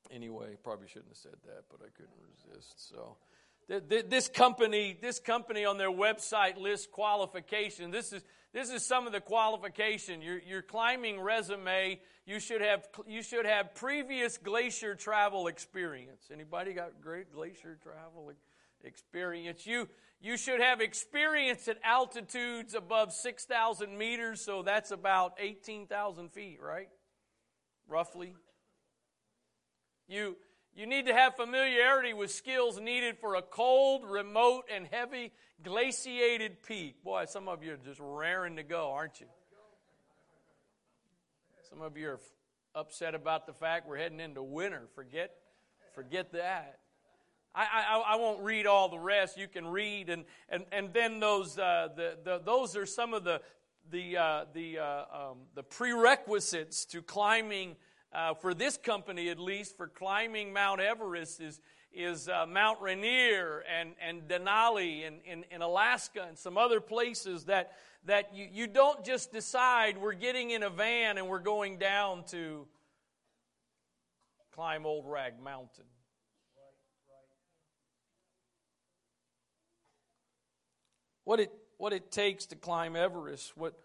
anyway, 0.10 0.56
probably 0.64 0.88
shouldn't 0.88 1.10
have 1.10 1.18
said 1.18 1.36
that, 1.48 1.64
but 1.70 1.82
I 1.86 1.90
couldn't 1.90 2.16
resist. 2.22 2.88
So, 2.90 3.18
this 3.68 4.30
company, 4.30 4.98
this 5.02 5.20
company 5.20 5.66
on 5.66 5.78
their 5.78 5.92
website 5.92 6.58
lists 6.58 6.88
qualifications. 6.90 7.92
This 7.92 8.14
is, 8.14 8.24
this 8.54 8.72
is 8.72 8.86
some 8.86 9.06
of 9.06 9.12
the 9.12 9.20
qualification. 9.20 10.22
Your, 10.22 10.40
your 10.40 10.62
climbing 10.62 11.20
resume, 11.20 12.00
you 12.26 12.40
should, 12.40 12.62
have, 12.62 12.88
you 13.06 13.22
should 13.22 13.46
have 13.46 13.76
previous 13.76 14.38
glacier 14.38 14.96
travel 14.96 15.48
experience. 15.48 16.30
Anybody 16.32 16.72
got 16.74 17.02
great 17.02 17.34
glacier 17.34 17.78
travel 17.84 18.32
experience? 18.86 19.66
You, 19.68 19.90
you 20.22 20.38
should 20.38 20.62
have 20.62 20.80
experience 20.80 21.68
at 21.68 21.76
altitudes 21.84 22.74
above 22.74 23.12
6,000 23.12 23.98
meters, 23.98 24.40
so 24.40 24.62
that's 24.64 24.92
about 24.92 25.34
18,000 25.40 26.32
feet, 26.32 26.60
right? 26.62 26.88
Roughly. 27.90 28.34
You, 30.08 30.38
you 30.78 30.86
need 30.86 31.08
to 31.08 31.14
have 31.14 31.36
familiarity 31.36 32.14
with 32.14 32.30
skills 32.30 32.80
needed 32.80 33.18
for 33.18 33.34
a 33.34 33.42
cold, 33.42 34.04
remote, 34.06 34.66
and 34.72 34.86
heavy 34.92 35.32
glaciated 35.64 36.62
peak. 36.62 37.04
Boy, 37.04 37.26
some 37.26 37.48
of 37.48 37.64
you 37.64 37.74
are 37.74 37.78
just 37.84 38.00
raring 38.00 38.58
to 38.58 38.64
go, 38.64 38.92
aren't 38.92 39.20
you? 39.20 39.26
Some 41.72 41.82
of 41.82 41.98
you 41.98 42.10
are 42.12 42.20
upset 42.76 43.16
about 43.16 43.48
the 43.48 43.54
fact 43.54 43.88
we're 43.88 43.98
heading 43.98 44.20
into 44.20 44.44
winter. 44.44 44.84
Forget, 44.94 45.32
forget 45.96 46.32
that. 46.34 46.78
I, 47.56 47.66
I, 47.66 48.14
I 48.14 48.16
won't 48.18 48.44
read 48.44 48.68
all 48.68 48.88
the 48.88 49.00
rest. 49.00 49.36
You 49.36 49.48
can 49.48 49.66
read, 49.66 50.12
and 50.12 50.26
and 50.48 50.64
and 50.72 50.94
then 50.94 51.20
those 51.20 51.58
uh, 51.58 51.88
the, 51.96 52.20
the 52.24 52.38
those 52.38 52.76
are 52.76 52.86
some 52.86 53.16
of 53.16 53.24
the 53.24 53.42
the 53.90 54.18
uh, 54.18 54.46
the 54.54 54.78
uh, 54.78 54.86
um, 55.12 55.38
the 55.56 55.64
prerequisites 55.64 56.86
to 56.86 57.02
climbing 57.02 57.78
uh, 58.18 58.34
for 58.34 58.56
this 58.56 58.78
company 58.78 59.30
at 59.30 59.38
least, 59.38 59.78
for 59.78 59.88
climbing 59.88 60.52
Mount 60.52 60.82
Everest 60.82 61.40
is, 61.40 61.62
is 61.94 62.28
uh, 62.28 62.48
Mount 62.50 62.82
Rainier 62.82 63.64
and, 63.72 63.92
and 64.04 64.28
Denali 64.28 65.06
and 65.06 65.18
in, 65.24 65.46
in 65.52 65.62
Alaska 65.62 66.26
and 66.28 66.36
some 66.36 66.58
other 66.58 66.82
places 66.82 67.46
that, 67.46 67.74
that 68.06 68.34
you, 68.34 68.48
you 68.52 68.66
don't 68.66 69.06
just 69.06 69.32
decide 69.32 70.00
we're 70.00 70.14
getting 70.14 70.50
in 70.50 70.64
a 70.64 70.70
van 70.70 71.20
and 71.20 71.28
we're 71.30 71.38
going 71.38 71.78
down 71.78 72.24
to 72.30 72.66
climb 74.56 74.88
Old 74.88 75.06
Rag 75.06 75.34
Mountain. 75.40 75.84
What 81.24 81.40
it, 81.40 81.52
what 81.78 81.94
it 81.94 82.12
takes 82.12 82.48
to 82.48 82.56
climb 82.56 82.96
Everest, 82.96 83.56
what, 83.56 83.76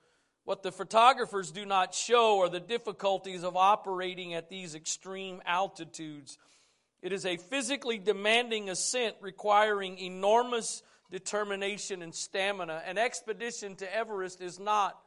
what 0.45 0.63
the 0.63 0.73
photographers 0.73 1.53
do 1.53 1.65
not 1.65 1.95
show 1.95 2.41
are 2.41 2.49
the 2.49 2.59
difficulties 2.61 3.45
of 3.45 3.57
operating 3.57 4.35
at 4.35 4.49
these 4.49 4.75
extreme 4.75 5.41
altitudes. 5.47 6.37
It 7.01 7.13
is 7.13 7.25
a 7.27 7.37
physically 7.37 7.99
demanding 7.99 8.69
ascent 8.69 9.17
requiring 9.21 9.99
enormous 9.99 10.83
determination 11.13 12.03
and 12.03 12.13
stamina. 12.15 12.83
An 12.87 12.99
expedition 12.99 13.77
to 13.77 13.95
Everest 13.95 14.41
is 14.41 14.59
not 14.59 14.99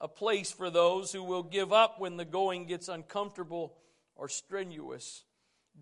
a 0.00 0.08
place 0.08 0.52
for 0.52 0.70
those 0.70 1.12
who 1.12 1.24
will 1.24 1.42
give 1.44 1.72
up 1.72 1.98
when 2.00 2.16
the 2.16 2.24
going 2.24 2.66
gets 2.66 2.88
uncomfortable 2.88 3.74
or 4.14 4.28
strenuous. 4.28 5.24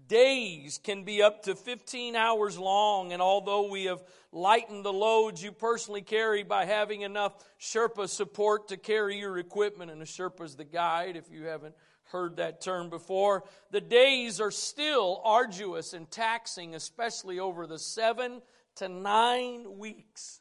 Days 0.07 0.81
can 0.83 1.05
be 1.05 1.23
up 1.23 1.45
to 1.45 1.55
15 1.55 2.17
hours 2.17 2.59
long, 2.59 3.13
and 3.13 3.23
although 3.23 3.71
we 3.71 3.85
have 3.85 4.03
lightened 4.33 4.85
the 4.85 4.93
loads 4.93 5.43
you 5.43 5.53
personally 5.53 6.03
carry 6.03 6.43
by 6.43 6.65
having 6.65 7.03
enough 7.03 7.35
Sherpa 7.61 8.09
support 8.09 8.69
to 8.69 8.77
carry 8.77 9.19
your 9.19 9.39
equipment, 9.39 9.91
and 9.91 10.03
a 10.03 10.05
Sherpa 10.05 10.43
is 10.43 10.57
the 10.57 10.65
guide 10.65 11.17
if 11.17 11.31
you 11.31 11.45
haven't 11.47 11.75
heard 12.05 12.37
that 12.37 12.61
term 12.61 12.91
before, 12.91 13.45
the 13.71 13.81
days 13.81 14.41
are 14.41 14.51
still 14.51 15.21
arduous 15.25 15.93
and 15.93 16.11
taxing, 16.11 16.75
especially 16.75 17.39
over 17.39 17.67
the 17.69 17.79
seven 17.79 18.43
to 18.77 18.89
nine 18.89 19.79
weeks. 19.79 20.41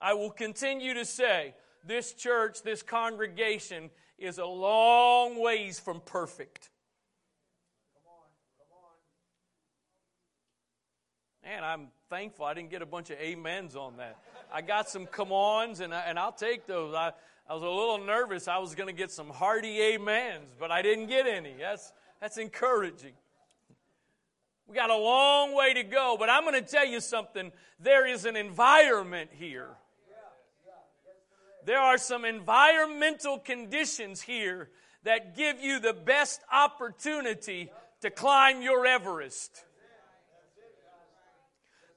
I 0.00 0.14
will 0.14 0.32
continue 0.32 0.94
to 0.94 1.04
say 1.04 1.54
this 1.86 2.12
church, 2.12 2.62
this 2.64 2.82
congregation 2.82 3.88
is 4.18 4.38
a 4.38 4.46
long 4.46 5.40
ways 5.40 5.78
from 5.78 6.00
perfect. 6.04 6.70
man, 11.46 11.62
I'm 11.62 11.88
thankful 12.16 12.44
I 12.44 12.54
didn't 12.54 12.70
get 12.70 12.80
a 12.80 12.86
bunch 12.86 13.10
of 13.10 13.18
amens 13.18 13.74
on 13.74 13.96
that. 13.96 14.16
I 14.52 14.60
got 14.62 14.88
some 14.88 15.04
come 15.04 15.32
ons, 15.32 15.80
and, 15.80 15.92
I, 15.92 16.02
and 16.02 16.16
I'll 16.16 16.30
take 16.30 16.64
those. 16.64 16.94
I, 16.94 17.10
I 17.50 17.54
was 17.54 17.62
a 17.64 17.68
little 17.68 17.98
nervous 17.98 18.46
I 18.46 18.58
was 18.58 18.76
going 18.76 18.86
to 18.86 18.92
get 18.94 19.10
some 19.10 19.28
hearty 19.30 19.82
amens, 19.96 20.54
but 20.60 20.70
I 20.70 20.80
didn't 20.82 21.06
get 21.06 21.26
any. 21.26 21.54
That's, 21.58 21.92
that's 22.20 22.38
encouraging. 22.38 23.14
We 24.68 24.76
got 24.76 24.90
a 24.90 24.94
long 24.96 25.56
way 25.56 25.74
to 25.74 25.82
go, 25.82 26.14
but 26.16 26.30
I'm 26.30 26.44
going 26.44 26.54
to 26.54 26.62
tell 26.70 26.86
you 26.86 27.00
something. 27.00 27.50
There 27.80 28.06
is 28.06 28.26
an 28.26 28.36
environment 28.36 29.30
here. 29.32 29.70
There 31.64 31.80
are 31.80 31.98
some 31.98 32.24
environmental 32.24 33.40
conditions 33.40 34.20
here 34.20 34.68
that 35.02 35.36
give 35.36 35.58
you 35.60 35.80
the 35.80 35.92
best 35.92 36.42
opportunity 36.52 37.72
to 38.02 38.10
climb 38.10 38.62
your 38.62 38.86
Everest. 38.86 39.64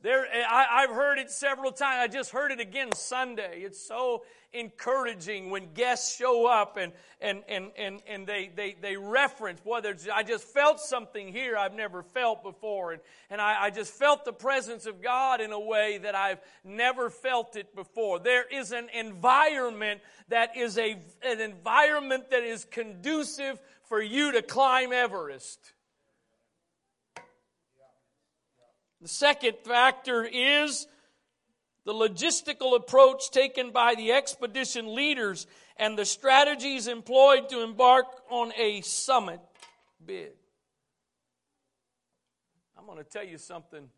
There, 0.04 0.28
I, 0.48 0.82
have 0.82 0.92
heard 0.92 1.18
it 1.18 1.32
several 1.32 1.72
times. 1.72 1.98
I 2.04 2.08
just 2.08 2.30
heard 2.30 2.52
it 2.52 2.60
again 2.60 2.92
Sunday. 2.92 3.62
It's 3.62 3.82
so 3.82 4.24
encouraging 4.54 5.50
when 5.50 5.74
guests 5.74 6.16
show 6.16 6.46
up 6.46 6.78
and, 6.78 6.94
and, 7.20 7.42
and, 7.48 7.72
and, 7.76 8.04
and 8.08 8.28
they, 8.28 8.52
they, 8.56 8.76
they 8.80 8.96
reference, 8.96 9.60
whether 9.64 9.98
I 10.14 10.22
just 10.22 10.44
felt 10.44 10.80
something 10.80 11.32
here 11.34 11.58
I've 11.58 11.74
never 11.74 12.04
felt 12.04 12.44
before. 12.44 12.92
And, 12.94 13.02
and 13.32 13.42
I, 13.42 13.66
I 13.66 13.70
just 13.72 13.92
felt 13.92 14.24
the 14.24 14.34
presence 14.34 14.86
of 14.86 15.02
God 15.02 15.42
in 15.42 15.52
a 15.52 15.60
way 15.60 15.98
that 15.98 16.14
I've 16.14 16.40
never 16.64 17.10
felt 17.10 17.56
it 17.56 17.74
before. 17.76 18.20
There 18.20 18.46
is 18.46 18.72
an 18.74 18.90
environment 18.94 20.02
that 20.28 20.56
is 20.56 20.78
a, 20.78 20.92
an 21.26 21.42
environment 21.42 22.30
that 22.30 22.44
is 22.44 22.66
conducive 22.66 23.60
for 23.86 24.00
you 24.00 24.34
to 24.34 24.44
climb 24.44 24.94
Everest. 24.94 25.74
The 29.02 29.08
second 29.08 29.58
factor 29.64 30.24
is 30.24 30.88
the 31.86 31.94
logistical 31.94 32.76
approach 32.76 33.30
taken 33.32 33.72
by 33.72 33.94
the 33.96 34.12
expedition 34.12 34.96
leaders 34.96 35.46
and 35.78 35.98
the 35.98 36.06
strategies 36.06 36.88
employed 36.88 37.50
to 37.50 37.62
embark 37.62 38.08
on 38.32 38.52
a 38.58 38.82
summit 38.82 39.40
bid. 40.04 40.32
I'm 42.78 42.86
going 42.88 42.98
to 42.98 43.04
tell 43.04 43.24
you 43.24 43.38
something. 43.38 43.90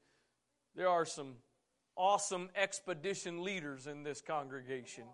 There 0.76 0.90
are 0.90 1.06
some 1.06 1.36
awesome 1.96 2.50
expedition 2.56 3.44
leaders 3.44 3.88
in 3.88 4.04
this 4.04 4.20
congregation. 4.22 5.06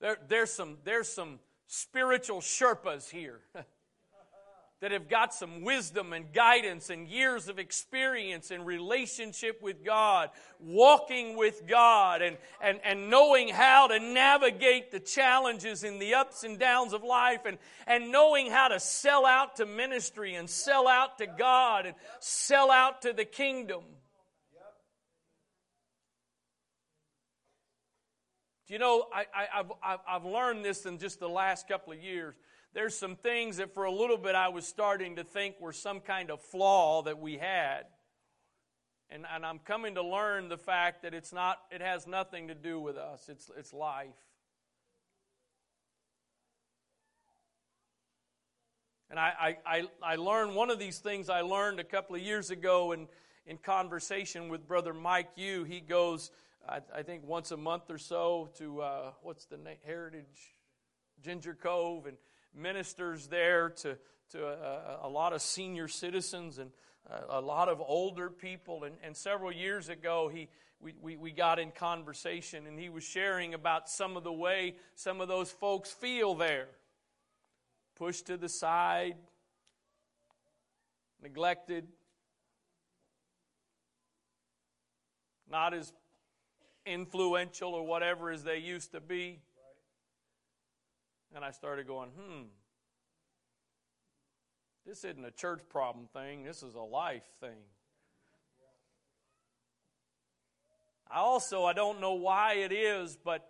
There, 0.00 0.16
there's 0.28 0.52
some 0.52 0.78
there's 0.84 1.08
some 1.08 1.38
spiritual 1.66 2.40
Sherpas 2.40 3.08
here. 3.10 3.40
that 4.84 4.92
have 4.92 5.08
got 5.08 5.32
some 5.32 5.62
wisdom 5.62 6.12
and 6.12 6.30
guidance 6.34 6.90
and 6.90 7.08
years 7.08 7.48
of 7.48 7.58
experience 7.58 8.50
and 8.50 8.66
relationship 8.66 9.62
with 9.62 9.82
God, 9.82 10.28
walking 10.60 11.38
with 11.38 11.62
God, 11.66 12.20
and, 12.20 12.36
and, 12.60 12.80
and 12.84 13.08
knowing 13.08 13.48
how 13.48 13.86
to 13.86 13.98
navigate 13.98 14.90
the 14.90 15.00
challenges 15.00 15.84
and 15.84 16.02
the 16.02 16.12
ups 16.12 16.44
and 16.44 16.58
downs 16.58 16.92
of 16.92 17.02
life, 17.02 17.46
and, 17.46 17.56
and 17.86 18.12
knowing 18.12 18.50
how 18.50 18.68
to 18.68 18.78
sell 18.78 19.24
out 19.24 19.56
to 19.56 19.64
ministry 19.64 20.34
and 20.34 20.50
sell 20.50 20.86
out 20.86 21.16
to 21.16 21.26
God 21.26 21.86
and 21.86 21.94
sell 22.20 22.70
out 22.70 23.00
to 23.02 23.14
the 23.14 23.24
kingdom. 23.24 23.80
Do 28.66 28.74
you 28.74 28.78
know, 28.78 29.06
I, 29.14 29.24
I, 29.34 29.60
I've, 29.82 29.98
I've 30.06 30.24
learned 30.26 30.62
this 30.62 30.84
in 30.84 30.98
just 30.98 31.20
the 31.20 31.28
last 31.28 31.68
couple 31.68 31.94
of 31.94 31.98
years 32.02 32.34
there's 32.74 32.96
some 32.96 33.14
things 33.14 33.58
that 33.58 33.72
for 33.72 33.84
a 33.84 33.92
little 33.92 34.18
bit 34.18 34.34
I 34.34 34.48
was 34.48 34.66
starting 34.66 35.16
to 35.16 35.24
think 35.24 35.60
were 35.60 35.72
some 35.72 36.00
kind 36.00 36.30
of 36.30 36.40
flaw 36.40 37.02
that 37.02 37.18
we 37.18 37.38
had. 37.38 37.84
And, 39.10 39.24
and 39.32 39.46
I'm 39.46 39.60
coming 39.60 39.94
to 39.94 40.02
learn 40.02 40.48
the 40.48 40.58
fact 40.58 41.02
that 41.02 41.14
it's 41.14 41.32
not, 41.32 41.58
it 41.70 41.80
has 41.80 42.06
nothing 42.06 42.48
to 42.48 42.54
do 42.54 42.80
with 42.80 42.96
us, 42.96 43.28
it's, 43.28 43.48
it's 43.56 43.72
life. 43.72 44.08
And 49.10 49.20
I, 49.20 49.56
I, 49.64 49.84
I, 50.02 50.16
learned 50.16 50.56
one 50.56 50.70
of 50.70 50.80
these 50.80 50.98
things 50.98 51.28
I 51.30 51.42
learned 51.42 51.78
a 51.78 51.84
couple 51.84 52.16
of 52.16 52.22
years 52.22 52.50
ago 52.50 52.90
in, 52.90 53.06
in 53.46 53.58
conversation 53.58 54.48
with 54.48 54.66
Brother 54.66 54.92
Mike 54.92 55.28
Yu. 55.36 55.62
He 55.62 55.78
goes, 55.80 56.32
I, 56.68 56.80
I 56.92 57.02
think, 57.04 57.24
once 57.24 57.52
a 57.52 57.56
month 57.56 57.84
or 57.90 57.98
so 57.98 58.48
to 58.58 58.82
uh, 58.82 59.10
what's 59.22 59.44
the 59.44 59.58
name? 59.58 59.76
Heritage 59.84 60.24
Ginger 61.22 61.54
Cove. 61.54 62.06
And 62.06 62.16
ministers 62.54 63.26
there 63.26 63.70
to, 63.70 63.96
to 64.30 64.46
uh, 64.46 64.98
a, 65.02 65.06
a 65.06 65.08
lot 65.08 65.32
of 65.32 65.42
senior 65.42 65.88
citizens 65.88 66.58
and 66.58 66.70
uh, 67.10 67.20
a 67.30 67.40
lot 67.40 67.68
of 67.68 67.80
older 67.80 68.30
people. 68.30 68.84
And, 68.84 68.94
and 69.02 69.16
several 69.16 69.52
years 69.52 69.88
ago, 69.88 70.30
he, 70.32 70.48
we, 70.80 70.94
we, 71.00 71.16
we 71.16 71.32
got 71.32 71.58
in 71.58 71.70
conversation 71.70 72.66
and 72.66 72.78
he 72.78 72.88
was 72.88 73.04
sharing 73.04 73.54
about 73.54 73.88
some 73.88 74.16
of 74.16 74.24
the 74.24 74.32
way 74.32 74.76
some 74.94 75.20
of 75.20 75.28
those 75.28 75.50
folks 75.50 75.90
feel 75.90 76.34
there 76.34 76.68
pushed 77.96 78.26
to 78.26 78.36
the 78.36 78.48
side, 78.48 79.14
neglected, 81.22 81.86
not 85.50 85.72
as 85.74 85.92
influential 86.86 87.70
or 87.72 87.86
whatever 87.86 88.30
as 88.32 88.42
they 88.42 88.58
used 88.58 88.90
to 88.92 89.00
be. 89.00 89.38
And 91.34 91.44
I 91.44 91.50
started 91.50 91.88
going, 91.88 92.10
hmm, 92.10 92.42
this 94.86 94.98
isn't 95.02 95.24
a 95.24 95.32
church 95.32 95.60
problem 95.68 96.06
thing, 96.12 96.44
this 96.44 96.62
is 96.62 96.74
a 96.76 96.80
life 96.80 97.24
thing. 97.40 97.56
I 101.10 101.18
also, 101.18 101.64
I 101.64 101.72
don't 101.72 102.00
know 102.00 102.14
why 102.14 102.54
it 102.54 102.72
is, 102.72 103.18
but, 103.22 103.46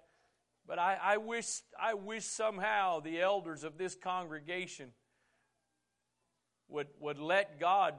but 0.67 0.79
I, 0.79 0.99
I, 1.01 1.17
wish, 1.19 1.47
I 1.81 1.95
wish 1.95 2.25
somehow 2.25 3.01
the 3.01 3.21
elders 3.21 3.65
of 3.65 3.77
this 3.79 3.95
congregation 3.95 4.89
would, 6.69 6.89
would 7.01 7.19
let 7.19 7.61
God 7.61 7.95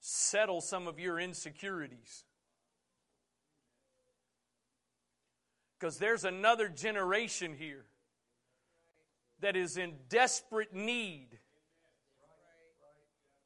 settle 0.00 0.60
some 0.60 0.86
of 0.86 0.98
your 1.00 1.18
insecurities. 1.18 2.24
Because 5.78 5.98
there's 5.98 6.24
another 6.24 6.68
generation 6.68 7.54
here 7.58 7.84
that 9.40 9.56
is 9.56 9.76
in 9.76 9.94
desperate 10.08 10.74
need 10.74 11.28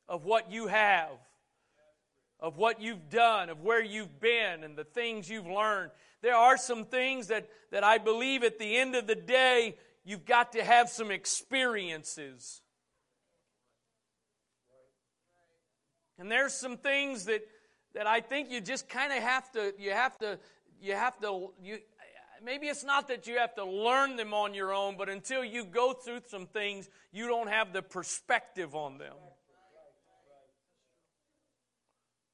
of 0.08 0.24
what 0.24 0.50
you 0.50 0.66
have, 0.66 1.10
of 2.40 2.56
what 2.56 2.80
you've 2.80 3.08
done, 3.10 3.48
of 3.48 3.60
where 3.60 3.82
you've 3.82 4.20
been, 4.20 4.64
and 4.64 4.76
the 4.76 4.84
things 4.84 5.28
you've 5.28 5.46
learned. 5.46 5.90
There 6.22 6.34
are 6.34 6.56
some 6.56 6.84
things 6.84 7.28
that, 7.28 7.48
that 7.72 7.84
I 7.84 7.98
believe 7.98 8.42
at 8.42 8.58
the 8.58 8.76
end 8.76 8.94
of 8.96 9.06
the 9.06 9.14
day, 9.14 9.76
you've 10.04 10.24
got 10.24 10.52
to 10.52 10.64
have 10.64 10.88
some 10.88 11.10
experiences. 11.10 12.62
And 16.18 16.30
there's 16.30 16.54
some 16.54 16.76
things 16.78 17.26
that, 17.26 17.46
that 17.94 18.06
I 18.06 18.20
think 18.20 18.50
you 18.50 18.60
just 18.60 18.88
kind 18.88 19.12
of 19.12 19.22
have 19.22 19.50
to, 19.52 19.74
you 19.78 19.90
have 19.92 20.16
to, 20.18 20.38
you 20.80 20.94
have 20.94 21.18
to, 21.20 21.50
you, 21.62 21.78
maybe 22.44 22.66
it's 22.68 22.84
not 22.84 23.08
that 23.08 23.26
you 23.26 23.38
have 23.38 23.54
to 23.56 23.64
learn 23.64 24.16
them 24.16 24.34
on 24.34 24.54
your 24.54 24.72
own, 24.72 24.96
but 24.96 25.08
until 25.08 25.44
you 25.44 25.64
go 25.64 25.92
through 25.92 26.20
some 26.28 26.46
things, 26.46 26.88
you 27.12 27.26
don't 27.26 27.48
have 27.48 27.72
the 27.72 27.82
perspective 27.82 28.74
on 28.74 28.98
them. 28.98 29.14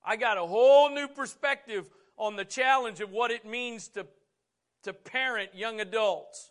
I 0.04 0.16
got 0.16 0.36
a 0.36 0.44
whole 0.44 0.90
new 0.90 1.08
perspective 1.08 1.88
on 2.18 2.36
the 2.36 2.44
challenge 2.44 3.00
of 3.00 3.10
what 3.10 3.30
it 3.30 3.46
means 3.46 3.88
to, 3.88 4.06
to 4.82 4.92
parent 4.92 5.50
young 5.54 5.80
adults, 5.80 6.50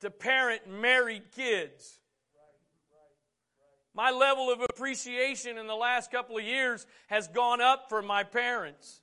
to 0.00 0.10
parent 0.10 0.62
married 0.68 1.30
kids. 1.34 1.98
My 3.94 4.10
level 4.10 4.50
of 4.50 4.60
appreciation 4.70 5.56
in 5.58 5.66
the 5.66 5.74
last 5.74 6.10
couple 6.10 6.36
of 6.38 6.44
years 6.44 6.86
has 7.08 7.28
gone 7.28 7.60
up 7.60 7.88
for 7.88 8.02
my 8.02 8.24
parents. 8.24 9.00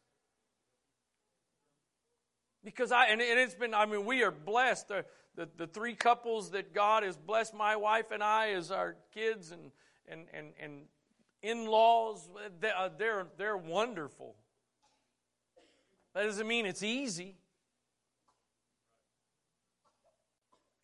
Because 2.63 2.91
I, 2.91 3.07
and, 3.07 3.19
it's 3.21 3.55
been, 3.55 3.73
I 3.73 3.85
mean, 3.85 4.05
we 4.05 4.23
are 4.23 4.31
blessed. 4.31 4.87
The, 4.87 5.05
the, 5.35 5.49
the 5.57 5.67
three 5.67 5.95
couples 5.95 6.51
that 6.51 6.73
God 6.73 7.03
has 7.03 7.17
blessed 7.17 7.53
my 7.53 7.75
wife 7.75 8.11
and 8.11 8.23
I 8.23 8.51
as 8.53 8.71
our 8.71 8.95
kids 9.13 9.51
and, 9.51 9.71
and, 10.07 10.27
and, 10.33 10.53
and 10.61 10.81
in 11.41 11.67
laws, 11.67 12.29
uh, 12.65 12.89
they're, 12.97 13.27
they're 13.37 13.57
wonderful. 13.57 14.35
That 16.15 16.23
doesn't 16.23 16.47
mean 16.47 16.65
it's 16.65 16.83
easy. 16.83 17.35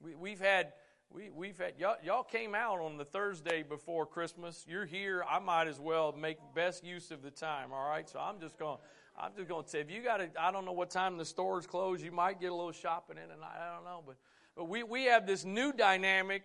We, 0.02 0.15
we've 0.15 0.39
had, 0.39 0.74
we, 1.10 1.30
we've 1.30 1.58
had 1.58 1.74
y'all, 1.78 1.96
y'all 2.04 2.24
came 2.24 2.56
out 2.56 2.80
on 2.82 2.98
the 2.98 3.06
Thursday 3.06 3.63
before 3.63 4.06
Christmas. 4.06 4.65
You're 4.68 4.86
here. 4.86 5.24
I 5.30 5.39
might 5.39 5.68
as 5.70 5.80
well 5.80 6.12
make 6.18 6.39
best 6.56 6.84
use 6.84 7.12
of 7.12 7.22
the 7.22 7.32
time, 7.32 7.70
all 7.72 7.88
right? 7.88 8.10
So 8.10 8.20
I'm 8.20 8.39
just 8.42 8.58
going 8.58 8.78
to 8.78 8.84
I'm 9.19 9.32
just 9.36 9.49
going 9.49 9.63
to 9.65 9.69
say, 9.69 9.82
if 9.82 9.91
you 9.91 10.01
got 10.01 10.17
to, 10.17 10.29
I 10.39 10.51
don't 10.51 10.63
know 10.63 10.71
what 10.71 10.89
time 10.91 11.17
the 11.17 11.25
stores 11.25 11.67
close, 11.67 12.01
you 12.01 12.12
might 12.12 12.39
get 12.39 12.51
a 12.51 12.55
little 12.55 12.71
shopping 12.71 13.17
in, 13.17 13.23
and 13.29 13.43
I 13.43 13.75
don't 13.75 13.84
know. 13.84 14.01
But, 14.05 14.15
but 14.55 14.65
we, 14.69 14.82
we 14.84 15.05
have 15.05 15.27
this 15.27 15.43
new 15.43 15.73
dynamic 15.73 16.43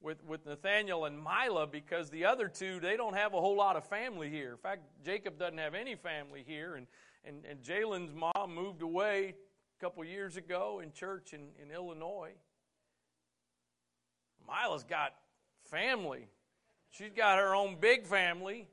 with, 0.00 0.24
with 0.24 0.44
Nathaniel 0.44 1.04
and 1.04 1.16
Mila 1.22 1.68
because 1.68 2.10
the 2.10 2.24
other 2.24 2.48
two, 2.48 2.80
they 2.80 2.96
don't 2.96 3.14
have 3.14 3.32
a 3.34 3.40
whole 3.40 3.56
lot 3.56 3.76
of 3.76 3.84
family 3.86 4.28
here. 4.28 4.50
In 4.50 4.58
fact, 4.58 4.82
Jacob 5.04 5.38
doesn't 5.38 5.58
have 5.58 5.74
any 5.74 5.94
family 5.94 6.42
here. 6.44 6.74
And, 6.74 6.88
and, 7.24 7.44
and 7.48 7.60
Jalen's 7.62 8.12
mom 8.12 8.52
moved 8.54 8.82
away 8.82 9.34
a 9.78 9.84
couple 9.84 10.02
years 10.04 10.36
ago 10.36 10.80
in 10.82 10.90
church 10.92 11.32
in, 11.32 11.50
in 11.62 11.70
Illinois. 11.72 12.32
Mila's 14.46 14.82
got 14.82 15.14
family, 15.70 16.26
she's 16.90 17.12
got 17.12 17.38
her 17.38 17.54
own 17.54 17.76
big 17.78 18.04
family 18.04 18.66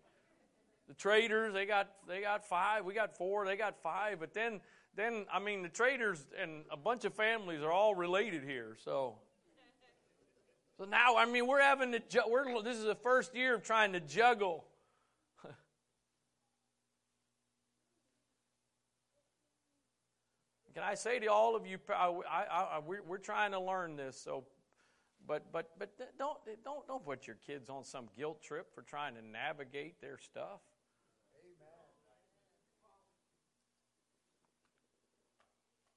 the 0.88 0.93
traders 0.93 1.54
they 1.54 1.65
got 1.65 1.89
they 2.08 2.21
got 2.21 2.45
five 2.45 2.86
we 2.86 2.93
got 2.93 3.15
four 3.17 3.45
they 3.45 3.56
got 3.58 3.76
five 3.82 4.19
but 4.19 4.34
then 4.36 4.60
then 4.95 5.26
i 5.34 5.39
mean 5.39 5.62
the 5.63 5.69
traders 5.69 6.24
and 6.41 6.63
a 6.71 6.78
bunch 6.78 7.06
of 7.06 7.13
families 7.13 7.62
are 7.63 7.71
all 7.71 7.95
related 7.95 8.43
here 8.43 8.76
so 8.84 9.15
so 10.78 10.86
now 10.86 11.15
i 11.17 11.26
mean 11.26 11.48
we're 11.48 11.60
having 11.62 11.91
to 11.91 11.98
ju- 12.00 12.21
we're 12.30 12.62
this 12.63 12.78
is 12.78 12.84
the 12.86 12.93
first 12.95 13.34
year 13.36 13.56
of 13.56 13.63
trying 13.63 13.93
to 13.93 14.00
juggle 14.00 14.63
can 20.74 20.84
i 20.84 20.93
say 20.93 21.17
to 21.19 21.26
all 21.28 21.56
of 21.56 21.65
you 21.65 21.78
I, 21.89 21.93
I, 22.30 22.43
I, 22.50 22.78
we're, 22.86 23.02
we're 23.04 23.17
trying 23.17 23.52
to 23.54 23.60
learn 23.60 23.95
this 23.95 24.21
so 24.21 24.43
but 25.28 25.41
but 25.52 25.71
but 25.80 25.89
don't 26.19 26.38
don't 26.63 26.88
don't 26.88 27.04
put 27.04 27.26
your 27.26 27.38
kids 27.48 27.67
on 27.71 27.84
some 27.84 28.08
guilt 28.15 28.43
trip 28.43 28.67
for 28.76 28.84
trying 28.84 29.15
to 29.15 29.24
navigate 29.24 30.00
their 30.00 30.19
stuff. 30.19 30.60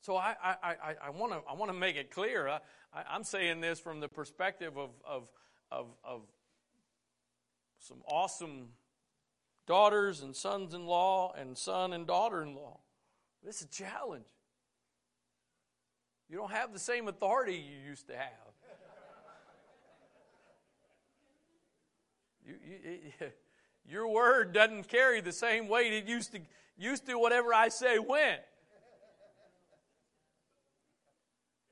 So 0.08 0.16
I, 0.16 0.34
I, 0.42 0.74
I, 1.04 1.10
want 1.10 1.32
to 1.34 1.40
I 1.46 1.52
want 1.52 1.68
to 1.70 1.76
make 1.76 1.96
it 1.96 2.10
clear. 2.10 2.48
Uh, 2.48 2.60
I, 2.94 3.14
am 3.14 3.22
saying 3.24 3.60
this 3.60 3.78
from 3.78 4.00
the 4.00 4.08
perspective 4.08 4.78
of, 4.78 4.88
of, 5.06 5.28
of, 5.70 5.84
of 6.02 6.22
some 7.78 7.98
awesome 8.10 8.68
daughters 9.66 10.22
and 10.22 10.34
sons-in-law 10.34 11.34
and 11.38 11.58
son 11.58 11.92
and 11.92 12.06
daughter-in-law. 12.06 12.78
This 13.44 13.56
is 13.60 13.66
a 13.66 13.68
challenge. 13.68 14.24
You 16.30 16.38
don't 16.38 16.52
have 16.52 16.72
the 16.72 16.78
same 16.78 17.06
authority 17.08 17.56
you 17.56 17.90
used 17.90 18.06
to 18.06 18.16
have. 18.16 18.52
You, 22.46 22.54
you, 22.66 22.78
it, 23.20 23.38
your 23.86 24.08
word 24.08 24.54
doesn't 24.54 24.88
carry 24.88 25.20
the 25.20 25.32
same 25.32 25.68
weight 25.68 25.92
it 25.92 26.06
used 26.06 26.32
to. 26.32 26.40
Used 26.78 27.04
to 27.08 27.18
whatever 27.18 27.52
I 27.52 27.68
say 27.68 27.98
went. 27.98 28.40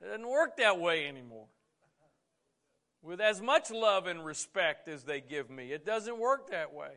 It 0.07 0.11
doesn't 0.11 0.29
work 0.29 0.57
that 0.59 0.79
way 0.79 1.09
anymore. 1.09 1.47
With 3.03 3.21
as 3.21 3.43
much 3.43 3.73
love 3.73 4.07
and 4.07 4.25
respect 4.25 4.89
as 4.89 5.03
they 5.03 5.21
give 5.21 5.51
me, 5.51 5.73
it 5.73 5.85
doesn't 5.85 6.17
work 6.19 6.51
that 6.51 6.73
way. 6.73 6.91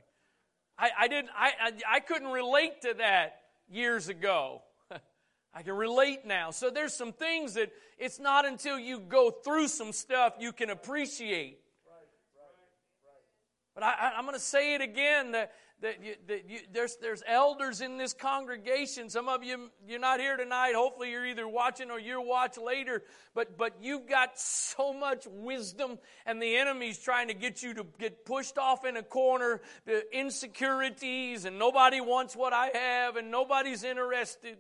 I, 0.78 0.91
I 1.02 1.08
didn't. 1.08 1.32
I, 1.36 1.52
I 1.62 1.72
I 1.95 2.00
couldn't 2.02 2.30
relate 2.30 2.82
to 2.84 2.93
that 3.00 3.41
years 3.69 4.10
ago. 4.10 4.62
I 5.54 5.62
can 5.63 5.74
relate 5.74 6.26
now. 6.26 6.52
So 6.52 6.69
there's 6.69 6.93
some 6.93 7.12
things 7.12 7.56
that 7.56 7.72
it's 7.98 8.19
not 8.19 8.45
until 8.45 8.78
you 8.78 9.00
go 9.00 9.32
through 9.32 9.67
some 9.69 9.91
stuff 9.91 10.36
you 10.39 10.52
can 10.52 10.69
appreciate. 10.69 11.58
But 13.76 13.84
I, 13.84 14.13
am 14.17 14.26
going 14.26 14.36
to 14.36 14.43
say 14.43 14.76
it 14.76 14.82
again 14.82 15.32
that 15.32 15.52
that, 15.82 16.04
you, 16.04 16.15
that 16.28 16.50
you, 16.50 16.60
there's, 16.74 16.98
there's 17.02 17.24
elders 17.28 17.82
in 17.82 17.98
this 17.98 18.13
congregation. 18.13 19.10
Some 19.10 19.30
of 19.30 19.44
you, 19.44 19.70
you're 19.88 20.00
not 20.00 20.20
here 20.20 20.36
tonight. 20.36 20.74
Hopefully, 20.76 21.12
you're 21.12 21.26
either 21.26 21.48
watching 21.48 21.89
or 21.89 22.00
you'll 22.00 22.26
watch 22.26 22.58
later. 22.58 23.04
But, 23.34 23.58
but 23.58 23.74
you've 23.82 24.08
got 24.08 24.38
so 24.38 24.94
much 24.94 25.26
wisdom, 25.30 25.98
and 26.26 26.42
the 26.42 26.58
enemy's 26.58 26.98
trying 27.00 27.30
to 27.30 27.34
get 27.34 27.63
you 27.63 27.74
to 27.76 27.86
get 27.98 28.26
pushed 28.26 28.58
off 28.58 28.86
in 28.86 28.98
a 28.98 29.04
corner, 29.04 29.62
the 29.86 30.04
insecurities, 30.18 31.46
and 31.46 31.58
nobody 31.58 32.02
wants 32.02 32.36
what 32.36 32.52
I 32.54 32.70
have, 32.74 33.15
and 33.15 33.32
nobody's 33.32 33.84
interested. 33.84 34.58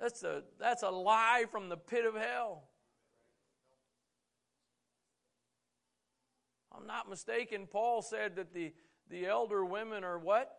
That's 0.00 0.22
a, 0.22 0.44
that's 0.60 0.84
a 0.84 0.90
lie 0.90 1.46
from 1.50 1.68
the 1.68 1.76
pit 1.76 2.04
of 2.06 2.14
hell. 2.14 2.62
I'm 6.78 6.86
not 6.86 7.10
mistaken, 7.10 7.66
Paul 7.68 8.02
said 8.02 8.36
that 8.36 8.54
the 8.54 8.70
the 9.10 9.26
elder 9.26 9.64
women 9.64 10.04
are 10.04 10.18
what? 10.18 10.54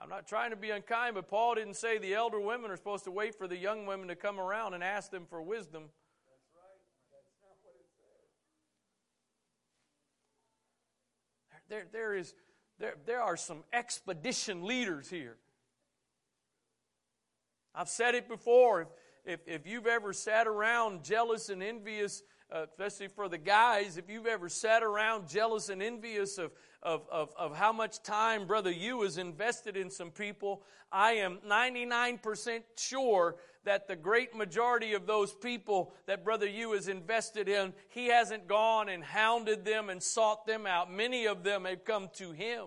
I'm 0.00 0.08
not 0.08 0.26
trying 0.28 0.50
to 0.50 0.56
be 0.56 0.70
unkind, 0.70 1.16
but 1.16 1.26
Paul 1.28 1.56
didn't 1.56 1.74
say 1.74 1.98
the 1.98 2.14
elder 2.14 2.38
women 2.38 2.70
are 2.70 2.76
supposed 2.76 3.02
to 3.04 3.10
wait 3.10 3.34
for 3.34 3.48
the 3.48 3.56
young 3.56 3.84
women 3.84 4.06
to 4.08 4.14
come 4.14 4.38
around 4.38 4.74
and 4.74 4.82
ask 4.84 5.10
them 5.10 5.26
for 5.28 5.42
wisdom. 5.42 5.84
That's 5.90 6.00
right. 6.54 6.80
That's 11.74 11.84
not 11.84 11.84
what 11.84 11.84
it 11.84 11.86
says. 11.90 11.92
There, 11.92 11.92
there, 11.92 12.14
is, 12.14 12.34
there, 12.78 12.94
there 13.06 13.20
are 13.20 13.36
some 13.36 13.64
expedition 13.72 14.64
leaders 14.64 15.10
here. 15.10 15.36
I've 17.74 17.88
said 17.88 18.14
it 18.14 18.28
before. 18.28 18.82
If, 18.82 18.88
if, 19.24 19.40
if 19.48 19.66
you've 19.66 19.88
ever 19.88 20.12
sat 20.12 20.46
around 20.46 21.02
jealous 21.02 21.48
and 21.48 21.60
envious 21.60 22.22
uh, 22.50 22.64
especially 22.64 23.08
for 23.08 23.28
the 23.28 23.36
guys, 23.36 23.98
if 23.98 24.08
you've 24.08 24.24
ever 24.26 24.48
sat 24.48 24.82
around 24.82 25.28
jealous 25.28 25.68
and 25.68 25.82
envious 25.82 26.38
of, 26.38 26.50
of, 26.82 27.06
of, 27.12 27.30
of 27.38 27.54
how 27.54 27.72
much 27.74 28.02
time 28.02 28.46
Brother 28.46 28.70
You 28.70 29.02
has 29.02 29.18
invested 29.18 29.76
in 29.76 29.90
some 29.90 30.10
people, 30.10 30.62
I 30.90 31.12
am 31.12 31.40
99% 31.46 32.60
sure 32.74 33.36
that 33.64 33.86
the 33.86 33.96
great 33.96 34.34
majority 34.34 34.94
of 34.94 35.06
those 35.06 35.34
people 35.34 35.92
that 36.06 36.24
Brother 36.24 36.46
You 36.48 36.72
has 36.72 36.88
invested 36.88 37.50
in, 37.50 37.74
he 37.90 38.06
hasn't 38.06 38.48
gone 38.48 38.88
and 38.88 39.04
hounded 39.04 39.62
them 39.66 39.90
and 39.90 40.02
sought 40.02 40.46
them 40.46 40.66
out. 40.66 40.90
Many 40.90 41.26
of 41.26 41.44
them 41.44 41.66
have 41.66 41.84
come 41.84 42.08
to 42.14 42.32
him. 42.32 42.64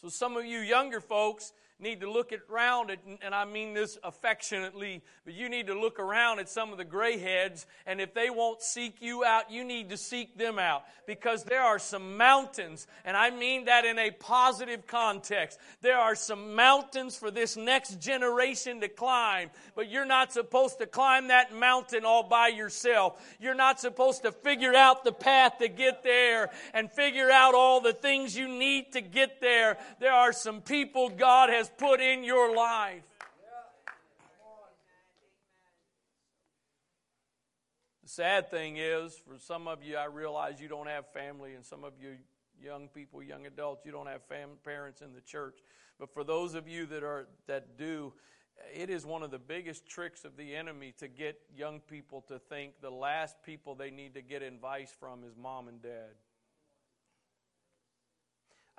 So, 0.00 0.08
some 0.08 0.36
of 0.36 0.44
you 0.44 0.60
younger 0.60 1.00
folks, 1.00 1.52
need 1.80 2.00
to 2.00 2.10
look 2.10 2.32
around, 2.50 2.90
at, 2.90 2.98
and 3.22 3.32
I 3.34 3.44
mean 3.44 3.72
this 3.72 3.98
affectionately, 4.02 5.00
but 5.24 5.34
you 5.34 5.48
need 5.48 5.68
to 5.68 5.78
look 5.78 6.00
around 6.00 6.40
at 6.40 6.48
some 6.48 6.72
of 6.72 6.78
the 6.78 6.84
gray 6.84 7.18
heads, 7.18 7.66
and 7.86 8.00
if 8.00 8.14
they 8.14 8.30
won't 8.30 8.62
seek 8.62 8.96
you 9.00 9.24
out, 9.24 9.50
you 9.50 9.62
need 9.62 9.90
to 9.90 9.96
seek 9.96 10.36
them 10.36 10.58
out 10.58 10.82
because 11.06 11.44
there 11.44 11.62
are 11.62 11.78
some 11.78 12.16
mountains, 12.16 12.86
and 13.04 13.16
I 13.16 13.30
mean 13.30 13.66
that 13.66 13.84
in 13.84 13.98
a 13.98 14.10
positive 14.10 14.86
context. 14.86 15.58
There 15.80 15.96
are 15.96 16.16
some 16.16 16.54
mountains 16.54 17.16
for 17.16 17.30
this 17.30 17.56
next 17.56 18.00
generation 18.00 18.80
to 18.80 18.88
climb, 18.88 19.48
but 19.76 19.88
you're 19.88 20.04
not 20.04 20.32
supposed 20.32 20.78
to 20.80 20.86
climb 20.86 21.28
that 21.28 21.54
mountain 21.54 22.04
all 22.04 22.24
by 22.24 22.48
yourself. 22.48 23.22
You're 23.40 23.54
not 23.54 23.78
supposed 23.80 24.22
to 24.22 24.32
figure 24.32 24.74
out 24.74 25.04
the 25.04 25.12
path 25.12 25.58
to 25.58 25.68
get 25.68 26.02
there 26.02 26.50
and 26.74 26.90
figure 26.90 27.30
out 27.30 27.54
all 27.54 27.80
the 27.80 27.92
things 27.94 28.36
you 28.36 28.48
need 28.48 28.92
to 28.92 29.00
get 29.00 29.40
there. 29.40 29.78
There 30.00 30.12
are 30.12 30.32
some 30.32 30.60
people 30.60 31.08
God 31.08 31.50
has 31.50 31.67
has 31.68 31.70
put 31.76 32.00
in 32.00 32.24
your 32.24 32.54
life. 32.54 33.02
The 38.02 38.08
sad 38.08 38.50
thing 38.50 38.76
is, 38.78 39.16
for 39.16 39.38
some 39.38 39.68
of 39.68 39.82
you, 39.82 39.96
I 39.96 40.06
realize 40.06 40.60
you 40.60 40.68
don't 40.68 40.88
have 40.88 41.06
family, 41.12 41.54
and 41.54 41.64
some 41.64 41.84
of 41.84 41.92
you 42.00 42.16
young 42.62 42.88
people, 42.88 43.22
young 43.22 43.46
adults, 43.46 43.84
you 43.84 43.92
don't 43.92 44.06
have 44.08 44.22
fam- 44.24 44.56
parents 44.64 45.02
in 45.02 45.12
the 45.12 45.20
church. 45.20 45.58
But 46.00 46.12
for 46.14 46.24
those 46.24 46.54
of 46.54 46.66
you 46.66 46.86
that 46.86 47.02
are 47.04 47.28
that 47.46 47.76
do, 47.76 48.14
it 48.74 48.88
is 48.90 49.04
one 49.04 49.22
of 49.22 49.30
the 49.30 49.38
biggest 49.38 49.86
tricks 49.88 50.24
of 50.24 50.36
the 50.36 50.54
enemy 50.56 50.92
to 50.98 51.06
get 51.06 51.38
young 51.56 51.80
people 51.80 52.22
to 52.28 52.38
think 52.38 52.80
the 52.80 52.90
last 52.90 53.36
people 53.44 53.74
they 53.74 53.90
need 53.90 54.14
to 54.14 54.22
get 54.22 54.42
advice 54.42 54.92
from 54.98 55.22
is 55.24 55.36
mom 55.36 55.68
and 55.68 55.82
dad. 55.82 56.14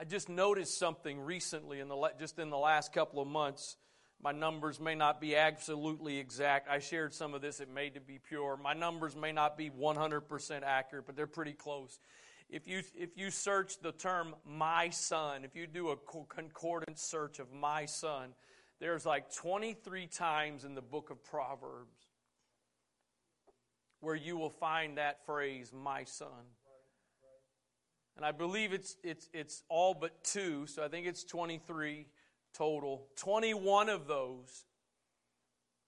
I 0.02 0.06
just 0.06 0.30
noticed 0.30 0.78
something 0.78 1.20
recently 1.20 1.82
in 1.82 1.90
the 1.90 2.12
just 2.18 2.40
in 2.40 2.50
the 2.50 2.58
last 2.58 2.94
couple 2.94 3.22
of 3.22 3.28
months. 3.28 3.76
My 4.22 4.32
numbers 4.32 4.80
may 4.80 4.96
not 4.96 5.20
be 5.20 5.36
absolutely 5.36 6.18
exact. 6.20 6.70
I 6.70 6.80
shared 6.80 7.14
some 7.14 7.34
of 7.34 7.42
this. 7.42 7.60
It 7.60 7.70
may 7.70 7.90
to 7.90 8.00
be 8.00 8.18
pure. 8.18 8.56
My 8.58 8.74
numbers 8.74 9.16
may 9.18 9.32
not 9.34 9.58
be 9.58 9.70
100% 9.70 10.64
accurate, 10.64 11.06
but 11.06 11.16
they're 11.18 11.28
pretty 11.28 11.52
close. 11.52 12.00
If 12.50 12.66
you 12.66 12.82
if 12.96 13.18
you 13.18 13.30
search 13.30 13.80
the 13.82 13.92
term 13.92 14.36
"my 14.46 14.88
son," 14.90 15.44
if 15.44 15.54
you 15.54 15.68
do 15.68 15.90
a 15.90 15.98
concordance 15.98 17.02
search 17.02 17.40
of 17.40 17.52
"my 17.52 17.86
son," 17.86 18.30
there's 18.80 19.06
like 19.06 19.36
23 19.36 20.08
times 20.08 20.64
in 20.64 20.76
the 20.76 20.82
book 20.82 21.10
of 21.10 21.22
Proverbs 21.26 22.06
where 24.00 24.16
you 24.16 24.38
will 24.38 24.50
find 24.50 24.98
that 24.98 25.26
phrase, 25.26 25.74
"my 25.74 26.06
son." 26.06 26.48
and 28.20 28.26
I 28.26 28.34
believe 28.34 28.74
it's, 28.74 28.98
it's, 29.02 29.30
it's 29.34 29.64
all 29.70 29.94
but 29.94 30.26
two, 30.26 30.68
so 30.68 30.84
I 30.84 30.90
think 30.90 31.08
it's 31.08 31.24
23 31.24 32.06
total. 32.54 33.08
21 33.16 33.88
of 33.88 34.08
those 34.08 34.66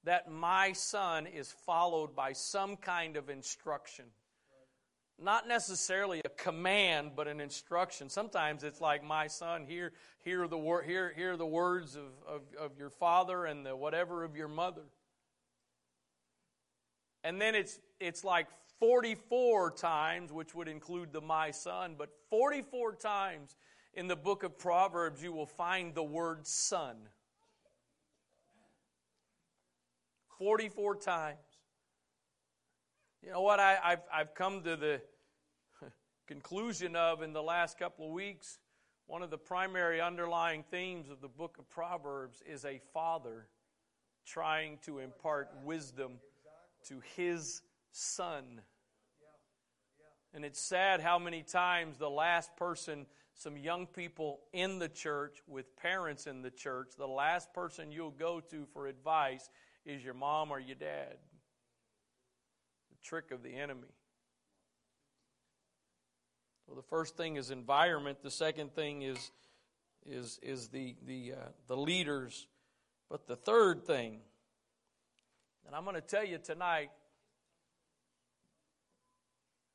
that 0.06 0.32
my 0.32 0.72
son 0.72 1.28
is 1.28 1.52
followed 1.66 2.16
by 2.16 2.32
some 2.32 2.78
kind 2.78 3.18
of 3.18 3.30
instruction. 3.30 4.06
Not 5.22 5.46
necessarily 5.46 6.22
a 6.24 6.30
command, 6.30 7.12
but 7.18 7.28
an 7.28 7.42
instruction. 7.42 8.08
Sometimes 8.08 8.64
it's 8.64 8.80
like, 8.80 9.04
my 9.04 9.28
son, 9.28 9.66
hear, 9.66 9.92
hear, 10.24 10.48
the, 10.48 10.58
wor- 10.58 10.84
hear, 10.84 11.12
hear 11.14 11.36
the 11.36 11.46
words 11.46 11.98
of, 11.98 12.06
of, 12.26 12.42
of 12.58 12.78
your 12.78 12.90
father 12.92 13.44
and 13.44 13.66
the 13.66 13.76
whatever 13.76 14.24
of 14.24 14.38
your 14.38 14.48
mother. 14.48 14.84
And 17.26 17.42
then 17.42 17.56
it's, 17.56 17.78
it's 18.00 18.24
like 18.24 18.48
44 18.82 19.70
times, 19.72 20.32
which 20.34 20.56
would 20.56 20.68
include 20.68 21.14
the 21.14 21.22
my 21.22 21.52
son, 21.52 21.94
but 21.96 22.10
44 22.32 22.96
times 22.96 23.56
in 23.94 24.08
the 24.08 24.16
book 24.16 24.42
of 24.42 24.58
Proverbs 24.58 25.22
you 25.22 25.32
will 25.32 25.46
find 25.46 25.94
the 25.94 26.02
word 26.04 26.48
son. 26.48 26.96
44 30.40 30.96
times. 30.96 31.38
You 33.24 33.32
know 33.32 33.44
what 33.44 33.60
I, 33.60 33.78
have 33.84 34.02
I've 34.12 34.34
come 34.34 34.64
to 34.64 34.76
the 34.76 35.00
conclusion 36.28 36.96
of 36.96 37.22
in 37.22 37.34
the 37.34 37.44
last 37.44 37.78
couple 37.78 38.08
of 38.08 38.14
weeks? 38.14 38.58
One 39.06 39.22
of 39.22 39.30
the 39.30 39.38
primary 39.38 40.02
underlying 40.02 40.64
themes 40.72 41.12
of 41.12 41.22
the 41.22 41.28
book 41.28 41.58
of 41.60 41.70
Proverbs 41.70 42.42
is 42.50 42.66
a 42.66 42.82
father 42.96 43.46
trying 44.26 44.80
to 44.88 44.98
impart 44.98 45.52
wisdom 45.64 46.14
to 46.88 47.00
his 47.16 47.62
son. 47.92 48.62
And 50.34 50.46
it's 50.46 50.60
sad 50.60 51.02
how 51.02 51.20
many 51.20 51.44
times 51.44 51.98
the 51.98 52.10
last 52.10 52.56
person, 52.56 53.06
some 53.34 53.58
young 53.58 53.86
people 53.86 54.40
in 54.54 54.80
the 54.80 54.88
church 54.88 55.42
with 55.48 55.76
parents 55.76 56.26
in 56.26 56.42
the 56.42 56.52
church, 56.52 56.92
the 56.98 57.08
last 57.08 57.54
person 57.54 57.92
you'll 57.92 58.12
go 58.12 58.40
to 58.40 58.66
for 58.74 58.88
advice 58.88 59.50
is 59.86 60.04
your 60.04 60.14
mom 60.14 60.52
or 60.52 60.60
your 60.60 60.76
dad. 60.76 61.18
The 62.92 62.98
trick 63.04 63.32
of 63.32 63.44
the 63.44 63.54
enemy. 63.58 63.88
Well, 66.66 66.78
the 66.78 66.88
first 66.88 67.18
thing 67.18 67.36
is 67.36 67.52
environment. 67.52 68.20
The 68.24 68.32
second 68.32 68.74
thing 68.74 69.02
is 69.02 69.32
is 70.06 70.40
is 70.42 70.70
the 70.70 70.96
the 71.06 71.34
uh, 71.34 71.50
the 71.68 71.76
leaders. 71.76 72.48
But 73.10 73.28
the 73.28 73.36
third 73.36 73.84
thing, 73.86 74.22
and 75.68 75.76
I'm 75.76 75.84
going 75.84 75.96
to 75.96 76.02
tell 76.02 76.24
you 76.26 76.38
tonight, 76.38 76.90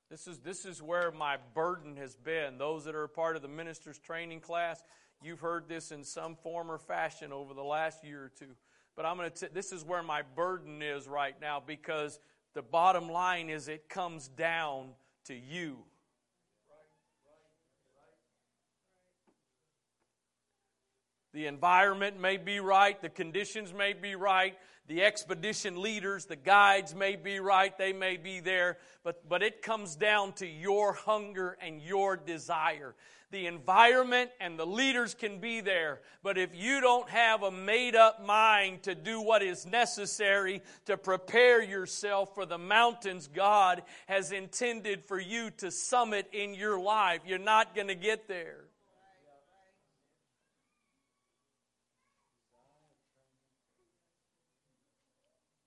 this 0.09 0.29
is, 0.29 0.39
this 0.39 0.65
is 0.65 0.81
where 0.81 1.11
my 1.11 1.37
burden 1.55 1.97
has 1.97 2.15
been. 2.15 2.59
Those 2.59 2.85
that 2.85 2.95
are 2.95 3.09
part 3.09 3.35
of 3.35 3.43
the 3.43 3.49
minister's 3.49 3.99
training 3.99 4.39
class, 4.41 4.85
you've 5.21 5.41
heard 5.41 5.69
this 5.69 5.91
in 5.91 6.05
some 6.05 6.37
form 6.37 6.71
or 6.71 6.79
fashion 6.79 7.33
over 7.33 7.55
the 7.55 7.65
last 7.65 8.05
year 8.05 8.25
or 8.25 8.29
two. 8.39 8.55
But 8.95 9.05
I'm 9.05 9.17
going 9.17 9.31
to, 9.33 9.49
this 9.53 9.73
is 9.73 9.85
where 9.85 10.05
my 10.05 10.23
burden 10.37 10.81
is 10.81 11.09
right 11.09 11.35
now 11.41 11.61
because 11.65 12.21
the 12.55 12.63
bottom 12.63 13.09
line 13.11 13.51
is 13.51 13.67
it 13.69 13.89
comes 13.89 14.29
down 14.29 14.91
to 15.25 15.35
you. 15.35 15.79
The 21.35 21.47
environment 21.47 22.19
may 22.19 22.37
be 22.39 22.61
right, 22.61 22.99
the 22.99 23.11
conditions 23.11 23.75
may 23.75 23.93
be 23.93 24.15
right, 24.15 24.57
the 24.89 25.03
expedition 25.03 25.83
leaders, 25.83 26.27
the 26.27 26.37
guides 26.37 26.95
may 26.95 27.17
be 27.17 27.41
right, 27.41 27.77
they 27.77 27.93
may 27.93 28.17
be 28.17 28.39
there, 28.39 28.79
but, 29.03 29.29
but 29.29 29.43
it 29.43 29.61
comes 29.63 29.97
down 29.97 30.33
to 30.35 30.47
your 30.47 30.93
hunger 30.93 31.59
and 31.61 31.83
your 31.83 32.17
desire. 32.17 32.95
The 33.33 33.49
environment 33.49 34.31
and 34.41 34.57
the 34.57 34.65
leaders 34.65 35.13
can 35.13 35.41
be 35.41 35.61
there, 35.61 36.03
but 36.23 36.39
if 36.39 36.55
you 36.55 36.81
don't 36.81 37.11
have 37.11 37.43
a 37.43 37.51
made 37.51 37.97
up 37.97 38.25
mind 38.25 38.85
to 38.85 38.95
do 38.95 39.21
what 39.21 39.43
is 39.43 39.67
necessary 39.67 40.63
to 40.85 40.97
prepare 40.97 41.61
yourself 41.61 42.33
for 42.37 42.47
the 42.47 42.57
mountains 42.59 43.27
God 43.33 43.83
has 44.07 44.31
intended 44.31 45.05
for 45.05 45.19
you 45.19 45.51
to 45.59 45.73
summit 45.73 46.29
in 46.33 46.55
your 46.55 46.79
life, 46.79 47.23
you're 47.27 47.37
not 47.41 47.75
going 47.75 47.89
to 47.89 47.97
get 47.97 48.29
there. 48.29 48.67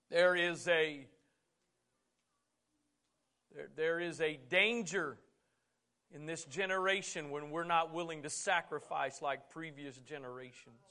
There 0.10 0.36
is 0.36 0.68
a 0.68 1.06
there, 3.56 3.68
there 3.76 4.00
is 4.00 4.22
a 4.22 4.38
danger 4.50 5.18
in 6.12 6.26
this 6.26 6.46
generation 6.46 7.30
when 7.30 7.52
we're 7.52 7.64
not 7.64 7.94
willing 7.94 8.24
to 8.24 8.30
sacrifice 8.30 9.22
like 9.22 9.50
previous 9.52 9.96
generations. 9.98 10.82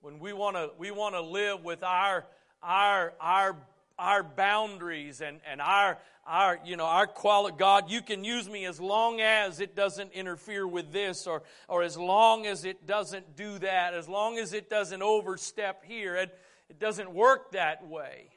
When 0.00 0.18
we 0.18 0.32
want 0.32 0.56
to 0.56 0.70
we 0.78 0.90
want 0.90 1.14
to 1.14 1.20
live 1.20 1.62
with 1.62 1.82
our 1.84 2.26
our 2.62 3.12
our 3.20 3.56
our 4.00 4.22
boundaries 4.22 5.20
and, 5.20 5.40
and 5.50 5.60
our, 5.60 5.98
our, 6.26 6.58
you 6.64 6.76
know, 6.76 6.86
our 6.86 7.06
quality. 7.06 7.54
God, 7.58 7.90
you 7.90 8.00
can 8.00 8.24
use 8.24 8.48
me 8.48 8.64
as 8.64 8.80
long 8.80 9.20
as 9.20 9.60
it 9.60 9.76
doesn't 9.76 10.12
interfere 10.12 10.66
with 10.66 10.90
this 10.90 11.26
or, 11.26 11.42
or 11.68 11.82
as 11.82 11.96
long 11.98 12.46
as 12.46 12.64
it 12.64 12.86
doesn't 12.86 13.36
do 13.36 13.58
that, 13.58 13.92
as 13.94 14.08
long 14.08 14.38
as 14.38 14.52
it 14.54 14.70
doesn't 14.70 15.02
overstep 15.02 15.84
here. 15.84 16.16
It, 16.16 16.36
it 16.70 16.80
doesn't 16.80 17.12
work 17.12 17.52
that 17.52 17.86
way. 17.86 18.30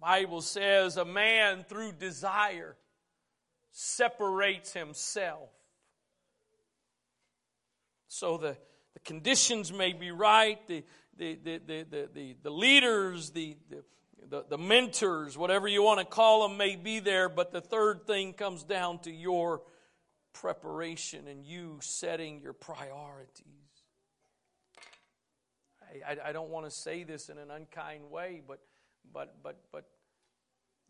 Bible 0.00 0.42
says 0.42 0.96
a 0.96 1.04
man 1.04 1.64
through 1.68 1.92
desire 1.92 2.76
separates 3.70 4.72
himself. 4.72 5.50
So 8.08 8.36
the, 8.38 8.56
the 8.94 9.00
conditions 9.00 9.72
may 9.72 9.92
be 9.92 10.10
right, 10.12 10.58
the, 10.68 10.82
the, 11.18 11.34
the, 11.44 11.58
the, 11.66 12.08
the, 12.14 12.36
the 12.44 12.50
leaders, 12.50 13.30
the, 13.30 13.56
the, 14.30 14.44
the 14.48 14.58
mentors, 14.58 15.36
whatever 15.36 15.68
you 15.68 15.82
want 15.82 15.98
to 15.98 16.06
call 16.06 16.48
them, 16.48 16.56
may 16.56 16.76
be 16.76 17.00
there, 17.00 17.28
but 17.28 17.50
the 17.52 17.60
third 17.60 18.06
thing 18.06 18.32
comes 18.32 18.62
down 18.62 19.00
to 19.00 19.10
your 19.12 19.62
preparation 20.32 21.26
and 21.28 21.44
you 21.44 21.78
setting 21.82 22.40
your 22.40 22.52
priorities. 22.52 23.44
I, 26.06 26.16
I, 26.28 26.32
don't 26.32 26.50
want 26.50 26.66
to 26.66 26.70
say 26.70 27.02
this 27.02 27.30
in 27.30 27.38
an 27.38 27.50
unkind 27.50 28.10
way, 28.10 28.42
but, 28.46 28.60
but, 29.12 29.36
but, 29.42 29.56
but 29.72 29.86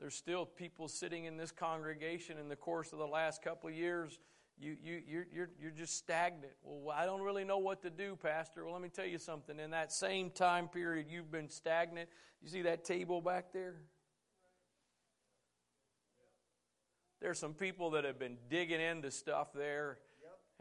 there's 0.01 0.15
still 0.17 0.45
people 0.45 0.89
sitting 0.89 1.25
in 1.25 1.37
this 1.37 1.53
congregation 1.53 2.37
in 2.37 2.49
the 2.49 2.57
course 2.57 2.93
of 2.93 2.99
the 2.99 3.07
last 3.07 3.41
couple 3.41 3.69
of 3.69 3.77
years 3.77 4.19
you, 4.61 4.77
you, 4.85 5.03
you're, 5.09 5.27
you're, 5.33 5.51
you're 5.63 5.71
just 5.71 5.97
stagnant. 5.97 6.53
Well, 6.65 6.95
I 6.97 7.07
don't 7.07 7.23
really 7.23 7.45
know 7.45 7.59
what 7.59 7.83
to 7.83 7.91
do, 7.91 8.17
Pastor. 8.21 8.65
Well, 8.65 8.73
let 8.73 8.83
me 8.83 8.89
tell 8.89 9.05
you 9.05 9.19
something. 9.19 9.59
In 9.61 9.71
that 9.71 9.93
same 9.93 10.31
time 10.31 10.69
period, 10.69 11.07
you've 11.09 11.31
been 11.31 11.49
stagnant. 11.49 12.09
You 12.43 12.49
see 12.49 12.63
that 12.63 12.85
table 12.85 13.21
back 13.21 13.53
there? 13.53 13.75
There's 17.21 17.39
some 17.39 17.55
people 17.55 17.91
that 17.93 18.05
have 18.05 18.19
been 18.19 18.37
digging 18.49 18.81
into 18.81 19.11
stuff 19.11 19.53
there 19.53 19.99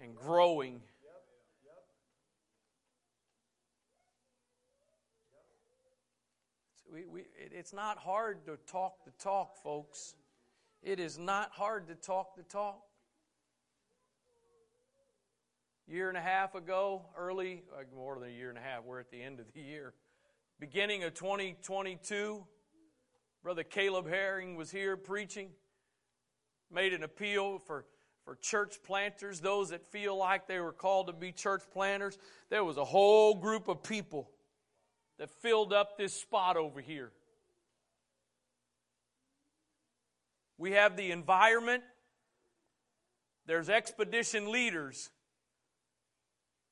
and 0.02 0.16
growing. 0.16 0.82
So 6.84 6.94
we, 6.94 7.06
we, 7.06 7.20
it, 7.22 7.52
it's 7.52 7.74
not 7.74 8.00
hard 8.00 8.46
to 8.46 8.58
talk 8.72 9.06
the 9.06 9.12
talk, 9.24 9.56
folks. 9.64 10.16
It 10.84 11.00
is 11.00 11.18
not 11.20 11.52
hard 11.52 11.88
to 11.88 11.96
talk 11.96 12.36
the 12.36 12.44
talk 12.44 12.87
year 15.88 16.10
and 16.10 16.18
a 16.18 16.22
half 16.22 16.54
ago, 16.54 17.02
early, 17.18 17.64
uh, 17.78 17.84
more 17.96 18.20
than 18.20 18.28
a 18.28 18.32
year 18.32 18.50
and 18.50 18.58
a 18.58 18.62
half, 18.62 18.84
we're 18.84 19.00
at 19.00 19.10
the 19.10 19.22
end 19.22 19.40
of 19.40 19.46
the 19.54 19.62
year, 19.62 19.94
beginning 20.60 21.04
of 21.06 21.14
2022. 21.14 22.46
Brother 23.42 23.64
Caleb 23.64 24.08
Herring 24.10 24.58
was 24.58 24.70
here 24.70 24.98
preaching, 24.98 25.50
made 26.70 26.94
an 26.94 27.04
appeal 27.04 27.60
for, 27.60 27.86
for 28.26 28.36
church 28.36 28.80
planters, 28.86 29.40
those 29.40 29.70
that 29.70 29.86
feel 29.86 30.18
like 30.18 30.46
they 30.46 30.60
were 30.60 30.74
called 30.74 31.08
to 31.08 31.14
be 31.14 31.32
church 31.32 31.64
planters. 31.72 32.18
There 32.50 32.66
was 32.66 32.76
a 32.76 32.84
whole 32.86 33.36
group 33.36 33.70
of 33.70 33.82
people 33.82 34.30
that 35.20 35.30
filled 35.42 35.72
up 35.72 35.98
this 35.98 36.14
spot 36.14 36.58
over 36.58 36.82
here. 36.82 37.12
We 40.58 40.74
have 40.74 40.98
the 40.98 41.12
environment, 41.12 41.84
there's 43.46 43.70
expedition 43.70 44.52
leaders 44.52 45.12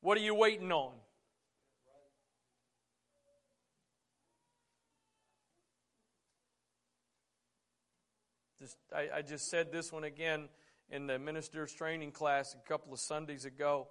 what 0.05 0.19
are 0.19 0.21
you 0.21 0.35
waiting 0.35 0.71
on? 0.71 0.91
Just, 8.59 8.77
I, 8.95 9.07
I 9.15 9.21
just 9.23 9.49
said 9.49 9.71
this 9.71 9.91
one 9.91 10.03
again 10.03 10.47
in 10.91 11.07
the 11.07 11.17
minister's 11.17 11.73
training 11.73 12.11
class 12.11 12.53
a 12.63 12.69
couple 12.69 12.93
of 12.93 12.99
Sundays 12.99 13.45
ago, 13.45 13.87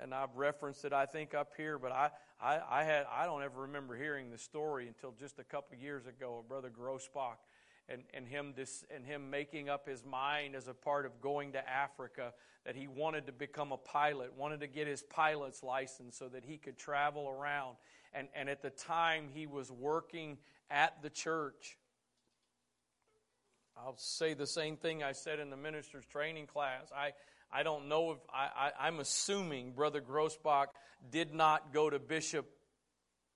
and 0.00 0.14
I've 0.14 0.36
referenced 0.36 0.84
it, 0.84 0.92
I 0.92 1.04
think, 1.04 1.34
up 1.34 1.50
here, 1.56 1.80
but 1.80 1.90
I, 1.90 2.10
I, 2.40 2.60
I, 2.70 2.84
had, 2.84 3.04
I 3.12 3.26
don't 3.26 3.42
ever 3.42 3.62
remember 3.62 3.96
hearing 3.96 4.30
the 4.30 4.38
story 4.38 4.86
until 4.86 5.14
just 5.18 5.40
a 5.40 5.44
couple 5.44 5.74
of 5.74 5.82
years 5.82 6.06
ago 6.06 6.38
of 6.38 6.48
Brother 6.48 6.70
Grossbach 6.70 7.38
and, 7.88 8.02
and 8.14 8.26
him 8.26 8.52
this 8.56 8.84
and 8.94 9.04
him 9.04 9.30
making 9.30 9.68
up 9.68 9.88
his 9.88 10.04
mind 10.04 10.54
as 10.54 10.66
a 10.68 10.74
part 10.74 11.06
of 11.06 11.20
going 11.20 11.52
to 11.52 11.68
Africa 11.68 12.32
that 12.64 12.74
he 12.74 12.88
wanted 12.88 13.26
to 13.26 13.32
become 13.32 13.70
a 13.70 13.76
pilot, 13.76 14.36
wanted 14.36 14.60
to 14.60 14.66
get 14.66 14.86
his 14.88 15.02
pilot's 15.02 15.62
license 15.62 16.16
so 16.18 16.28
that 16.28 16.44
he 16.44 16.56
could 16.56 16.76
travel 16.76 17.28
around. 17.28 17.76
And, 18.12 18.26
and 18.34 18.48
at 18.48 18.60
the 18.62 18.70
time 18.70 19.28
he 19.32 19.46
was 19.46 19.70
working 19.70 20.38
at 20.70 21.00
the 21.02 21.10
church. 21.10 21.78
I'll 23.76 23.94
say 23.98 24.34
the 24.34 24.46
same 24.46 24.76
thing 24.76 25.02
I 25.04 25.12
said 25.12 25.38
in 25.38 25.50
the 25.50 25.56
minister's 25.56 26.06
training 26.06 26.46
class. 26.46 26.86
I 26.94 27.10
I 27.52 27.62
don't 27.62 27.88
know 27.88 28.10
if 28.12 28.18
I, 28.32 28.68
I 28.80 28.86
I'm 28.88 28.98
assuming 28.98 29.72
Brother 29.72 30.00
Grossbach 30.00 30.66
did 31.12 31.32
not 31.34 31.72
go 31.72 31.88
to 31.88 32.00
bishop, 32.00 32.46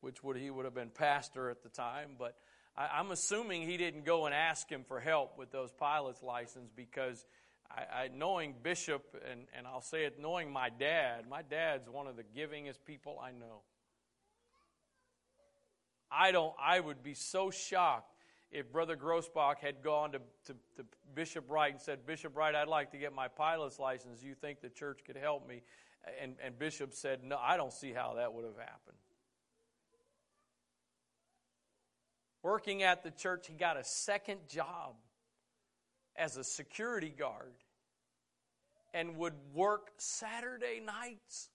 which 0.00 0.24
would 0.24 0.36
he 0.36 0.50
would 0.50 0.64
have 0.64 0.74
been 0.74 0.90
pastor 0.90 1.50
at 1.50 1.62
the 1.62 1.68
time, 1.68 2.16
but 2.18 2.34
I, 2.76 3.00
am 3.00 3.10
assuming 3.10 3.62
he 3.62 3.76
didn't 3.76 4.04
go 4.04 4.26
and 4.26 4.34
ask 4.34 4.70
him 4.70 4.84
for 4.86 5.00
help 5.00 5.36
with 5.38 5.50
those 5.50 5.72
pilot's 5.72 6.22
license 6.22 6.70
because 6.74 7.26
I, 7.70 8.04
I, 8.04 8.08
knowing 8.14 8.54
Bishop, 8.62 9.04
and, 9.30 9.42
and 9.56 9.66
I'll 9.66 9.80
say 9.80 10.04
it, 10.04 10.18
knowing 10.20 10.50
my 10.50 10.70
dad, 10.70 11.24
my 11.28 11.42
dad's 11.42 11.88
one 11.88 12.06
of 12.06 12.16
the 12.16 12.22
givingest 12.22 12.78
people 12.84 13.18
I 13.22 13.32
know. 13.32 13.62
I 16.10 16.32
don't, 16.32 16.54
I 16.60 16.80
would 16.80 17.02
be 17.02 17.14
so 17.14 17.50
shocked 17.50 18.14
if 18.50 18.72
Brother 18.72 18.96
Grossbach 18.96 19.58
had 19.60 19.80
gone 19.82 20.10
to, 20.12 20.18
to, 20.46 20.52
to, 20.76 20.84
Bishop 21.14 21.44
Wright 21.48 21.70
and 21.72 21.80
said, 21.80 22.04
Bishop 22.04 22.36
Wright, 22.36 22.52
I'd 22.52 22.66
like 22.66 22.90
to 22.92 22.98
get 22.98 23.12
my 23.14 23.28
pilot's 23.28 23.78
license. 23.78 24.20
Do 24.20 24.26
you 24.26 24.34
think 24.34 24.60
the 24.60 24.68
church 24.70 25.00
could 25.06 25.16
help 25.16 25.46
me? 25.48 25.62
And, 26.20 26.34
and 26.44 26.58
Bishop 26.58 26.94
said, 26.94 27.22
No, 27.22 27.38
I 27.40 27.56
don't 27.56 27.72
see 27.72 27.92
how 27.92 28.14
that 28.16 28.32
would 28.32 28.44
have 28.44 28.56
happened. 28.58 28.96
working 32.42 32.82
at 32.82 33.02
the 33.02 33.10
church, 33.10 33.46
he 33.46 33.54
got 33.54 33.76
a 33.76 33.84
second 33.84 34.40
job 34.48 34.94
as 36.16 36.36
a 36.36 36.44
security 36.44 37.10
guard 37.10 37.52
and 38.94 39.16
would 39.16 39.34
work 39.54 39.90
Saturday 39.98 40.80
nights 40.84 41.48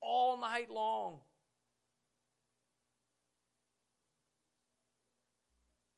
all 0.00 0.40
night 0.40 0.70
long. 0.70 1.18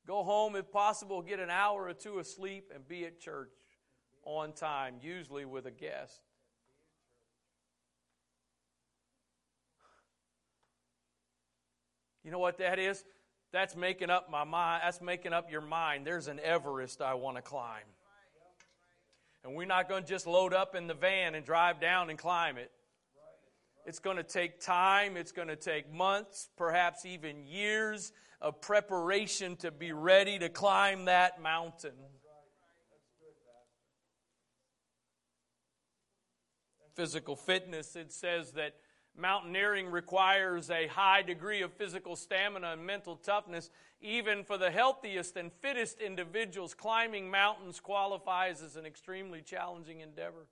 Go 0.06 0.22
home 0.22 0.54
if 0.56 0.70
possible, 0.70 1.22
get 1.22 1.40
an 1.40 1.48
hour 1.48 1.88
or 1.88 1.94
two 1.94 2.18
of 2.18 2.26
sleep, 2.26 2.70
and 2.74 2.86
be 2.86 3.06
at 3.06 3.20
church 3.20 3.52
on 4.24 4.52
time, 4.52 4.96
usually 5.00 5.46
with 5.46 5.64
a 5.64 5.70
guest. 5.70 6.23
You 12.24 12.30
know 12.30 12.38
what 12.38 12.56
that 12.58 12.78
is? 12.78 13.04
That's 13.52 13.76
making 13.76 14.08
up 14.10 14.30
my 14.30 14.44
mind. 14.44 14.82
That's 14.84 15.02
making 15.02 15.34
up 15.34 15.50
your 15.50 15.60
mind. 15.60 16.06
There's 16.06 16.26
an 16.26 16.40
Everest 16.42 17.02
I 17.02 17.14
want 17.14 17.36
to 17.36 17.42
climb. 17.42 17.82
And 19.44 19.54
we're 19.54 19.66
not 19.66 19.90
going 19.90 20.02
to 20.04 20.08
just 20.08 20.26
load 20.26 20.54
up 20.54 20.74
in 20.74 20.86
the 20.86 20.94
van 20.94 21.34
and 21.34 21.44
drive 21.44 21.80
down 21.80 22.08
and 22.08 22.18
climb 22.18 22.56
it. 22.56 22.70
It's 23.84 23.98
going 23.98 24.16
to 24.16 24.22
take 24.22 24.62
time. 24.62 25.18
It's 25.18 25.32
going 25.32 25.48
to 25.48 25.56
take 25.56 25.92
months, 25.92 26.48
perhaps 26.56 27.04
even 27.04 27.44
years 27.44 28.12
of 28.40 28.58
preparation 28.62 29.54
to 29.56 29.70
be 29.70 29.92
ready 29.92 30.38
to 30.38 30.48
climb 30.48 31.04
that 31.04 31.42
mountain. 31.42 31.92
Physical 36.94 37.36
fitness, 37.36 37.96
it 37.96 38.12
says 38.12 38.52
that 38.52 38.76
Mountaineering 39.16 39.90
requires 39.90 40.70
a 40.70 40.88
high 40.88 41.22
degree 41.22 41.62
of 41.62 41.72
physical 41.74 42.16
stamina 42.16 42.72
and 42.72 42.84
mental 42.84 43.16
toughness. 43.16 43.70
Even 44.00 44.44
for 44.44 44.58
the 44.58 44.70
healthiest 44.70 45.36
and 45.36 45.52
fittest 45.52 46.00
individuals, 46.00 46.74
climbing 46.74 47.30
mountains 47.30 47.78
qualifies 47.80 48.60
as 48.60 48.76
an 48.76 48.84
extremely 48.84 49.40
challenging 49.40 50.00
endeavor. 50.00 50.46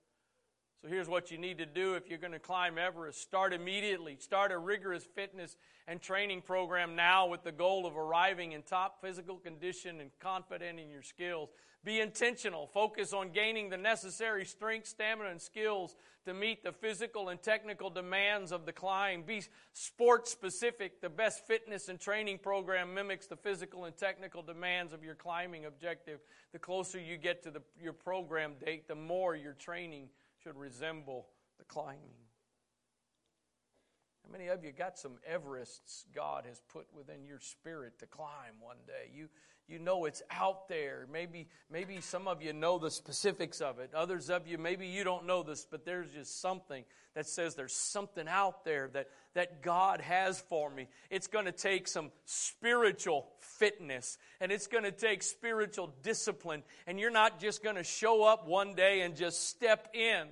So 0.80 0.88
here's 0.88 1.08
what 1.08 1.30
you 1.30 1.38
need 1.38 1.58
to 1.58 1.66
do 1.66 1.94
if 1.94 2.08
you're 2.08 2.18
going 2.18 2.32
to 2.32 2.38
climb 2.40 2.78
Everest 2.78 3.20
start 3.20 3.52
immediately. 3.52 4.16
Start 4.18 4.52
a 4.52 4.58
rigorous 4.58 5.04
fitness 5.04 5.56
and 5.86 6.00
training 6.00 6.42
program 6.42 6.96
now 6.96 7.26
with 7.26 7.44
the 7.44 7.52
goal 7.52 7.84
of 7.86 7.96
arriving 7.96 8.52
in 8.52 8.62
top 8.62 9.00
physical 9.00 9.36
condition 9.36 10.00
and 10.00 10.10
confident 10.18 10.80
in 10.80 10.88
your 10.88 11.02
skills. 11.02 11.50
Be 11.84 12.00
intentional. 12.00 12.68
Focus 12.68 13.12
on 13.12 13.30
gaining 13.30 13.70
the 13.70 13.76
necessary 13.76 14.44
strength, 14.44 14.86
stamina, 14.88 15.30
and 15.30 15.40
skills 15.42 15.94
to 16.24 16.34
meet 16.34 16.62
the 16.62 16.72
physical 16.72 17.28
and 17.30 17.42
technical 17.42 17.90
demands 17.90 18.52
of 18.52 18.64
the 18.66 18.72
climb. 18.72 19.22
Be 19.22 19.42
sports 19.72 20.30
specific. 20.30 21.00
The 21.00 21.08
best 21.08 21.46
fitness 21.46 21.88
and 21.88 21.98
training 21.98 22.38
program 22.38 22.94
mimics 22.94 23.26
the 23.26 23.36
physical 23.36 23.84
and 23.86 23.96
technical 23.96 24.42
demands 24.42 24.92
of 24.92 25.02
your 25.02 25.14
climbing 25.16 25.64
objective. 25.64 26.20
The 26.52 26.58
closer 26.58 27.00
you 27.00 27.16
get 27.16 27.42
to 27.44 27.50
the, 27.50 27.62
your 27.80 27.92
program 27.92 28.54
date, 28.64 28.86
the 28.88 28.94
more 28.94 29.34
your 29.34 29.54
training 29.54 30.08
should 30.42 30.56
resemble 30.56 31.26
the 31.58 31.64
climbing. 31.64 32.14
How 34.24 34.30
many 34.30 34.46
of 34.48 34.62
you 34.64 34.70
got 34.70 34.96
some 34.96 35.16
Everests 35.28 36.04
God 36.14 36.44
has 36.46 36.60
put 36.72 36.86
within 36.94 37.24
your 37.26 37.40
spirit 37.40 37.98
to 37.98 38.06
climb 38.06 38.54
one 38.60 38.76
day? 38.86 39.10
You 39.12 39.28
you 39.72 39.78
know 39.78 40.04
it's 40.04 40.22
out 40.30 40.68
there. 40.68 41.06
Maybe, 41.10 41.48
maybe 41.70 42.00
some 42.02 42.28
of 42.28 42.42
you 42.42 42.52
know 42.52 42.78
the 42.78 42.90
specifics 42.90 43.62
of 43.62 43.78
it. 43.78 43.92
Others 43.94 44.28
of 44.28 44.46
you, 44.46 44.58
maybe 44.58 44.86
you 44.86 45.02
don't 45.02 45.26
know 45.26 45.42
this, 45.42 45.66
but 45.68 45.86
there's 45.86 46.12
just 46.12 46.42
something 46.42 46.84
that 47.14 47.26
says 47.26 47.54
there's 47.54 47.72
something 47.72 48.28
out 48.28 48.66
there 48.66 48.90
that, 48.92 49.08
that 49.34 49.62
God 49.62 50.02
has 50.02 50.38
for 50.42 50.68
me. 50.68 50.88
It's 51.10 51.26
going 51.26 51.46
to 51.46 51.52
take 51.52 51.88
some 51.88 52.10
spiritual 52.26 53.26
fitness 53.38 54.18
and 54.42 54.52
it's 54.52 54.66
going 54.66 54.84
to 54.84 54.92
take 54.92 55.22
spiritual 55.22 55.90
discipline. 56.02 56.62
And 56.86 57.00
you're 57.00 57.10
not 57.10 57.40
just 57.40 57.64
going 57.64 57.76
to 57.76 57.84
show 57.84 58.24
up 58.24 58.46
one 58.46 58.74
day 58.74 59.00
and 59.00 59.16
just 59.16 59.48
step 59.48 59.88
in. 59.94 60.26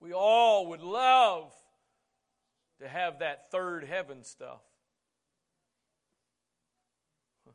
We 0.00 0.14
all 0.14 0.68
would 0.68 0.80
love 0.82 1.52
to 2.80 2.88
have 2.88 3.18
that 3.20 3.50
third 3.50 3.84
heaven 3.84 4.22
stuff. 4.24 4.60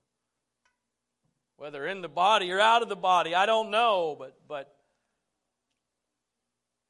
Whether 1.57 1.87
in 1.87 2.01
the 2.01 2.09
body 2.09 2.51
or 2.51 2.59
out 2.59 2.81
of 2.83 2.89
the 2.89 2.95
body, 2.95 3.33
I 3.35 3.45
don't 3.47 3.69
know, 3.71 4.15
but, 4.19 4.37
but 4.47 4.75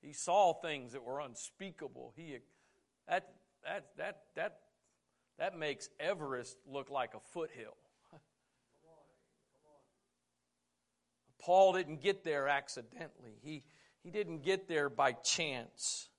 he 0.02 0.13
saw 0.13 0.54
things 0.54 0.93
that 0.93 1.04
were 1.04 1.19
unspeakable. 1.19 2.13
He, 2.15 2.38
that, 3.08 3.28
that, 3.65 3.86
that, 3.98 4.22
that, 4.36 4.60
that 5.38 5.58
makes 5.58 5.89
Everest 6.00 6.56
look 6.67 6.89
like 6.89 7.13
a 7.13 7.19
foothill. 7.34 7.76
Paul 11.39 11.74
didn't 11.74 12.02
get 12.02 12.24
there 12.24 12.48
accidentally. 12.48 13.36
He, 13.43 13.63
he 14.04 14.10
didn't 14.10 14.43
get 14.43 14.65
there 14.67 14.89
by 14.89 15.12
chance. 15.12 16.10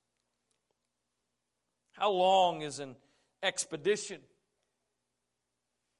How 1.94 2.10
long 2.10 2.62
is 2.62 2.80
an 2.80 2.96
expedition? 3.42 4.20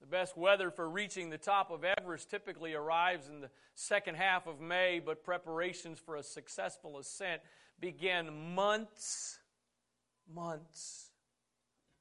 The 0.01 0.07
best 0.09 0.37
weather 0.37 0.71
for 0.73 0.89
reaching 0.91 1.31
the 1.31 1.39
top 1.39 1.71
of 1.71 1.85
Everest 1.85 2.29
typically 2.29 2.75
arrives 2.75 3.29
in 3.29 3.41
the 3.41 3.51
second 3.75 4.17
half 4.17 4.47
of 4.49 4.61
May, 4.61 4.99
but 4.99 5.23
preparations 5.23 6.01
for 6.01 6.17
a 6.17 6.23
successful 6.23 6.99
ascent 6.99 7.41
begin 7.81 8.55
months, 8.55 9.39
months, 10.29 11.11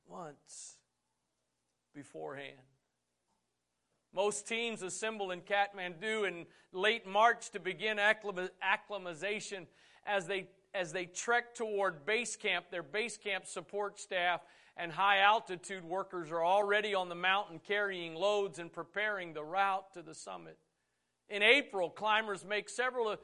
months 0.09 0.75
beforehand. 1.93 2.49
Most 4.11 4.47
teams 4.47 4.81
assemble 4.81 5.29
in 5.31 5.41
Kathmandu 5.41 6.27
in 6.27 6.45
late 6.71 7.05
March 7.07 7.51
to 7.51 7.59
begin 7.59 7.99
acclimatization 7.99 9.67
as 10.05 10.25
they 10.27 10.47
as 10.73 10.91
they 10.91 11.05
trek 11.05 11.53
toward 11.55 12.05
base 12.05 12.35
camp, 12.35 12.65
their 12.71 12.83
base 12.83 13.17
camp 13.17 13.45
support 13.45 13.99
staff 13.99 14.41
and 14.75 14.91
high 14.91 15.19
altitude 15.19 15.83
workers 15.85 16.31
are 16.31 16.43
already 16.43 16.95
on 16.95 17.09
the 17.09 17.15
mountain 17.15 17.59
carrying 17.65 18.15
loads 18.15 18.57
and 18.57 18.73
preparing 18.73 19.33
the 19.33 19.43
route 19.43 19.93
to 19.93 20.01
the 20.01 20.15
summit. 20.15 20.57
In 21.29 21.43
April, 21.43 21.89
climbers 21.89 22.43
make 22.43 22.69
several 22.69 23.15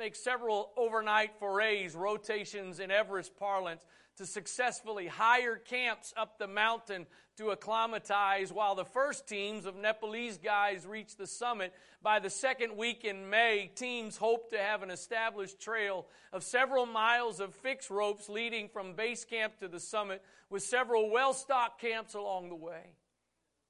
make 0.00 0.16
several 0.16 0.70
overnight 0.78 1.32
forays, 1.38 1.94
rotations 1.94 2.80
in 2.80 2.90
Everest 2.90 3.36
parlance, 3.36 3.84
to 4.16 4.24
successfully 4.24 5.06
higher 5.06 5.56
camps 5.56 6.14
up 6.16 6.38
the 6.38 6.48
mountain 6.48 7.06
to 7.36 7.50
acclimatize 7.52 8.50
while 8.50 8.74
the 8.74 8.84
first 8.86 9.28
teams 9.28 9.66
of 9.66 9.76
Nepalese 9.76 10.38
guys 10.38 10.86
reach 10.86 11.16
the 11.16 11.26
summit. 11.26 11.74
By 12.02 12.18
the 12.18 12.30
second 12.30 12.78
week 12.78 13.04
in 13.04 13.28
May, 13.28 13.70
teams 13.74 14.16
hope 14.16 14.48
to 14.52 14.58
have 14.58 14.82
an 14.82 14.90
established 14.90 15.60
trail 15.60 16.06
of 16.32 16.42
several 16.44 16.86
miles 16.86 17.38
of 17.38 17.54
fixed 17.56 17.90
ropes 17.90 18.30
leading 18.30 18.70
from 18.70 18.94
base 18.94 19.26
camp 19.26 19.58
to 19.58 19.68
the 19.68 19.80
summit 19.80 20.22
with 20.48 20.62
several 20.62 21.10
well 21.10 21.34
stocked 21.34 21.78
camps 21.78 22.14
along 22.14 22.48
the 22.48 22.56
way. 22.56 22.92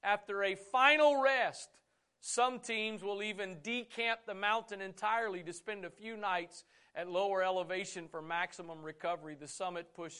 After 0.01 0.43
a 0.43 0.55
final 0.55 1.21
rest, 1.21 1.69
some 2.23 2.59
teams 2.59 3.03
will 3.03 3.23
even 3.23 3.57
decamp 3.63 4.17
the 4.27 4.35
mountain 4.35 4.79
entirely 4.79 5.41
to 5.43 5.51
spend 5.51 5.85
a 5.85 5.89
few 5.89 6.15
nights 6.15 6.63
at 6.95 7.09
lower 7.09 7.41
elevation 7.41 8.07
for 8.07 8.21
maximum 8.21 8.83
recovery. 8.83 9.33
The 9.39 9.47
summit 9.47 9.87
push, 9.95 10.19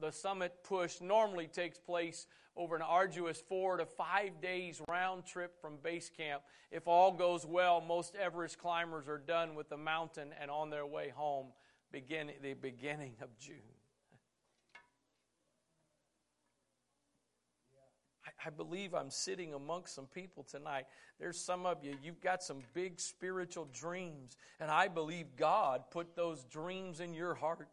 the 0.00 0.10
summit 0.10 0.52
push 0.64 1.00
normally 1.00 1.46
takes 1.46 1.78
place 1.78 2.26
over 2.56 2.76
an 2.76 2.82
arduous 2.82 3.40
four 3.48 3.78
to 3.78 3.86
five 3.86 4.42
days 4.42 4.82
round 4.90 5.24
trip 5.24 5.58
from 5.62 5.78
base 5.82 6.10
camp. 6.14 6.42
If 6.70 6.86
all 6.86 7.10
goes 7.10 7.46
well, 7.46 7.80
most 7.80 8.16
Everest 8.16 8.58
climbers 8.58 9.08
are 9.08 9.18
done 9.18 9.54
with 9.54 9.70
the 9.70 9.78
mountain 9.78 10.34
and 10.38 10.50
on 10.50 10.68
their 10.68 10.84
way 10.86 11.08
home, 11.08 11.46
begin 11.90 12.30
the 12.42 12.52
beginning 12.52 13.14
of 13.22 13.28
June. 13.38 13.69
I 18.44 18.48
believe 18.50 18.94
I'm 18.94 19.10
sitting 19.10 19.52
amongst 19.54 19.94
some 19.94 20.06
people 20.06 20.44
tonight. 20.44 20.86
There's 21.18 21.38
some 21.38 21.66
of 21.66 21.84
you, 21.84 21.94
you've 22.02 22.20
got 22.22 22.42
some 22.42 22.58
big 22.74 22.98
spiritual 23.00 23.68
dreams, 23.72 24.36
and 24.60 24.70
I 24.70 24.88
believe 24.88 25.26
God 25.36 25.82
put 25.90 26.16
those 26.16 26.42
dreams 26.44 27.00
in 27.00 27.12
your 27.12 27.34
heart. 27.34 27.68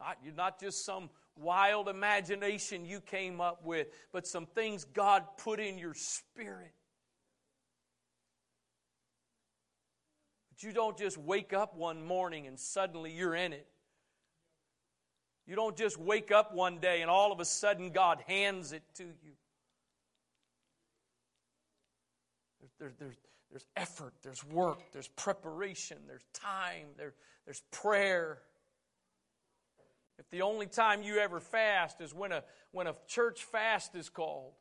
Not, 0.00 0.18
you're 0.24 0.34
not 0.34 0.58
just 0.60 0.84
some 0.84 1.10
wild 1.36 1.88
imagination 1.88 2.84
you 2.86 3.00
came 3.00 3.40
up 3.40 3.62
with, 3.64 3.88
but 4.12 4.26
some 4.26 4.46
things 4.46 4.84
God 4.84 5.24
put 5.38 5.60
in 5.60 5.76
your 5.78 5.94
spirit. 5.94 6.72
But 10.52 10.62
you 10.62 10.72
don't 10.72 10.96
just 10.96 11.18
wake 11.18 11.52
up 11.52 11.76
one 11.76 12.04
morning 12.04 12.46
and 12.46 12.58
suddenly 12.58 13.12
you're 13.12 13.34
in 13.34 13.52
it. 13.52 13.66
You 15.46 15.56
don't 15.56 15.76
just 15.76 15.98
wake 15.98 16.30
up 16.30 16.54
one 16.54 16.78
day 16.78 17.02
and 17.02 17.10
all 17.10 17.32
of 17.32 17.40
a 17.40 17.44
sudden 17.44 17.90
God 17.90 18.22
hands 18.26 18.72
it 18.72 18.82
to 18.94 19.04
you. 19.04 19.32
there's, 22.98 23.16
there's 23.50 23.66
effort, 23.76 24.12
there's 24.22 24.44
work, 24.44 24.78
there's 24.92 25.08
preparation, 25.08 25.96
there's 26.06 26.24
time, 26.34 26.86
there, 26.98 27.14
there's 27.46 27.62
prayer. 27.70 28.38
If 30.18 30.28
the 30.30 30.42
only 30.42 30.66
time 30.66 31.02
you 31.02 31.16
ever 31.18 31.40
fast 31.40 32.00
is 32.02 32.12
when 32.12 32.32
a, 32.32 32.42
when 32.72 32.86
a 32.86 32.94
church 33.06 33.44
fast 33.44 33.94
is 33.94 34.10
called, 34.10 34.52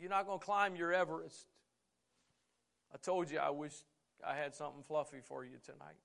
you're 0.00 0.08
not 0.10 0.26
going 0.26 0.38
to 0.38 0.44
climb 0.44 0.74
your 0.76 0.92
Everest. 0.94 1.46
I 2.94 2.98
told 2.98 3.30
you 3.30 3.38
I 3.40 3.50
wish 3.50 3.72
I 4.26 4.34
had 4.36 4.54
something 4.54 4.82
fluffy 4.86 5.18
for 5.22 5.44
you 5.44 5.56
tonight. 5.64 5.98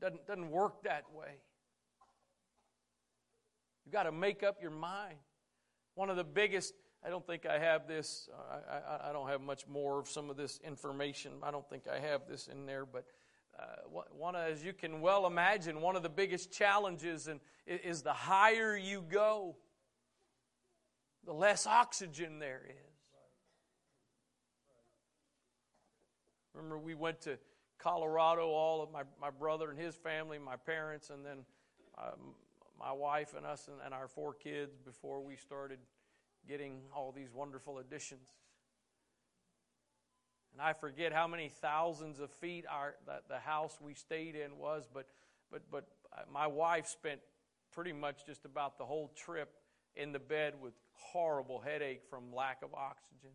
doesn't, 0.00 0.26
doesn't 0.26 0.50
work 0.50 0.82
that 0.84 1.04
way. 1.14 1.28
You've 3.84 3.92
got 3.92 4.04
to 4.04 4.12
make 4.12 4.42
up 4.42 4.56
your 4.60 4.70
mind. 4.70 5.16
One 5.94 6.10
of 6.10 6.16
the 6.16 6.24
biggest, 6.24 6.74
I 7.04 7.10
don't 7.10 7.26
think 7.26 7.44
I 7.46 7.58
have 7.58 7.86
this, 7.86 8.28
uh, 8.32 8.58
I, 8.70 8.76
I, 8.76 9.10
I 9.10 9.12
don't 9.12 9.28
have 9.28 9.40
much 9.40 9.66
more 9.66 10.00
of 10.00 10.08
some 10.08 10.30
of 10.30 10.36
this 10.36 10.58
information. 10.64 11.32
I 11.42 11.50
don't 11.50 11.68
think 11.68 11.84
I 11.92 11.98
have 11.98 12.22
this 12.28 12.46
in 12.48 12.66
there, 12.66 12.86
but 12.86 13.04
uh, 13.58 14.00
one, 14.16 14.36
as 14.36 14.64
you 14.64 14.72
can 14.72 15.00
well 15.00 15.26
imagine, 15.26 15.80
one 15.80 15.96
of 15.96 16.02
the 16.02 16.08
biggest 16.08 16.50
challenges 16.50 17.26
and, 17.28 17.40
is 17.66 18.02
the 18.02 18.12
higher 18.12 18.76
you 18.76 19.04
go, 19.10 19.56
the 21.26 21.32
less 21.32 21.66
oxygen 21.66 22.38
there 22.38 22.62
is. 22.66 22.74
Remember, 26.54 26.78
we 26.78 26.94
went 26.94 27.20
to 27.22 27.38
Colorado, 27.80 28.46
all 28.48 28.82
of 28.82 28.92
my, 28.92 29.02
my 29.20 29.30
brother 29.30 29.70
and 29.70 29.78
his 29.78 29.96
family, 29.96 30.38
my 30.38 30.56
parents, 30.56 31.10
and 31.10 31.24
then 31.24 31.38
um, 31.98 32.34
my 32.78 32.92
wife 32.92 33.34
and 33.36 33.44
us 33.46 33.66
and, 33.68 33.76
and 33.84 33.92
our 33.94 34.06
four 34.06 34.34
kids 34.34 34.78
before 34.78 35.20
we 35.22 35.36
started 35.36 35.78
getting 36.46 36.80
all 36.94 37.10
these 37.10 37.32
wonderful 37.32 37.78
additions. 37.78 38.28
And 40.52 40.60
I 40.60 40.72
forget 40.74 41.12
how 41.12 41.26
many 41.26 41.48
thousands 41.60 42.20
of 42.20 42.30
feet 42.32 42.64
our, 42.70 42.94
the, 43.06 43.20
the 43.28 43.38
house 43.38 43.78
we 43.80 43.94
stayed 43.94 44.34
in 44.34 44.58
was, 44.58 44.86
but, 44.92 45.06
but, 45.50 45.62
but 45.70 45.86
uh, 46.16 46.20
my 46.32 46.46
wife 46.46 46.86
spent 46.86 47.20
pretty 47.72 47.92
much 47.92 48.26
just 48.26 48.44
about 48.44 48.76
the 48.78 48.84
whole 48.84 49.10
trip 49.16 49.50
in 49.96 50.12
the 50.12 50.18
bed 50.18 50.54
with 50.60 50.74
horrible 50.92 51.60
headache 51.60 52.02
from 52.10 52.34
lack 52.34 52.62
of 52.62 52.74
oxygen. 52.74 53.30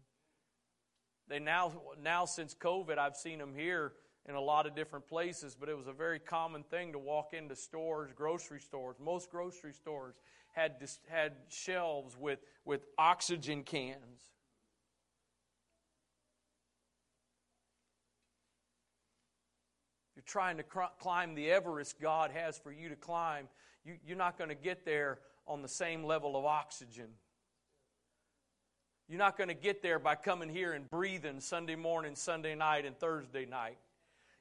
They 1.27 1.39
now, 1.39 1.71
now 2.03 2.25
since 2.25 2.53
COVID, 2.53 2.97
I've 2.99 3.15
seen 3.15 3.39
them 3.39 3.53
here 3.55 3.93
in 4.27 4.35
a 4.35 4.41
lot 4.41 4.65
of 4.65 4.75
different 4.75 5.07
places, 5.07 5.55
but 5.57 5.69
it 5.69 5.77
was 5.77 5.87
a 5.87 5.93
very 5.93 6.19
common 6.19 6.63
thing 6.63 6.91
to 6.93 6.99
walk 6.99 7.33
into 7.33 7.55
stores, 7.55 8.11
grocery 8.15 8.59
stores. 8.59 8.95
Most 8.99 9.29
grocery 9.29 9.73
stores 9.73 10.15
had, 10.51 10.73
had 11.07 11.33
shelves 11.49 12.17
with, 12.17 12.39
with 12.65 12.85
oxygen 12.97 13.63
cans. 13.63 14.23
you're 20.15 20.23
trying 20.25 20.55
to 20.55 20.63
cr- 20.63 20.79
climb 20.97 21.35
the 21.35 21.51
Everest 21.51 21.99
God 21.99 22.31
has 22.31 22.57
for 22.57 22.71
you 22.71 22.87
to 22.87 22.95
climb, 22.95 23.49
you, 23.83 23.95
you're 24.07 24.15
not 24.17 24.37
going 24.37 24.47
to 24.49 24.55
get 24.55 24.85
there 24.85 25.19
on 25.45 25.61
the 25.61 25.67
same 25.67 26.05
level 26.05 26.37
of 26.37 26.45
oxygen. 26.45 27.07
You're 29.09 29.19
not 29.19 29.37
going 29.37 29.49
to 29.49 29.53
get 29.53 29.83
there 29.83 29.99
by 29.99 30.15
coming 30.15 30.47
here 30.47 30.71
and 30.71 30.89
breathing 30.89 31.41
Sunday 31.41 31.75
morning, 31.75 32.15
Sunday 32.15 32.55
night, 32.55 32.85
and 32.85 32.97
Thursday 32.97 33.45
night. 33.45 33.77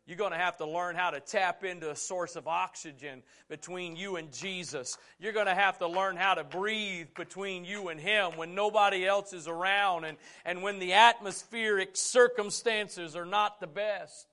You're 0.06 0.18
going 0.18 0.32
to 0.32 0.38
have 0.38 0.58
to 0.58 0.66
learn 0.66 0.96
how 0.96 1.10
to 1.10 1.20
tap 1.20 1.64
into 1.64 1.90
a 1.90 1.96
source 1.96 2.36
of 2.36 2.46
oxygen 2.46 3.22
between 3.48 3.96
you 3.96 4.16
and 4.16 4.30
Jesus. 4.32 4.98
You're 5.18 5.32
going 5.32 5.46
to 5.46 5.54
have 5.54 5.78
to 5.78 5.86
learn 5.88 6.16
how 6.16 6.34
to 6.34 6.44
breathe 6.44 7.08
between 7.16 7.64
you 7.64 7.88
and 7.88 7.98
Him 7.98 8.32
when 8.36 8.54
nobody 8.54 9.06
else 9.06 9.32
is 9.32 9.48
around 9.48 10.04
and, 10.04 10.18
and 10.44 10.62
when 10.62 10.78
the 10.78 10.92
atmospheric 10.92 11.90
circumstances 11.96 13.16
are 13.16 13.24
not 13.24 13.60
the 13.60 13.66
best. 13.66 14.28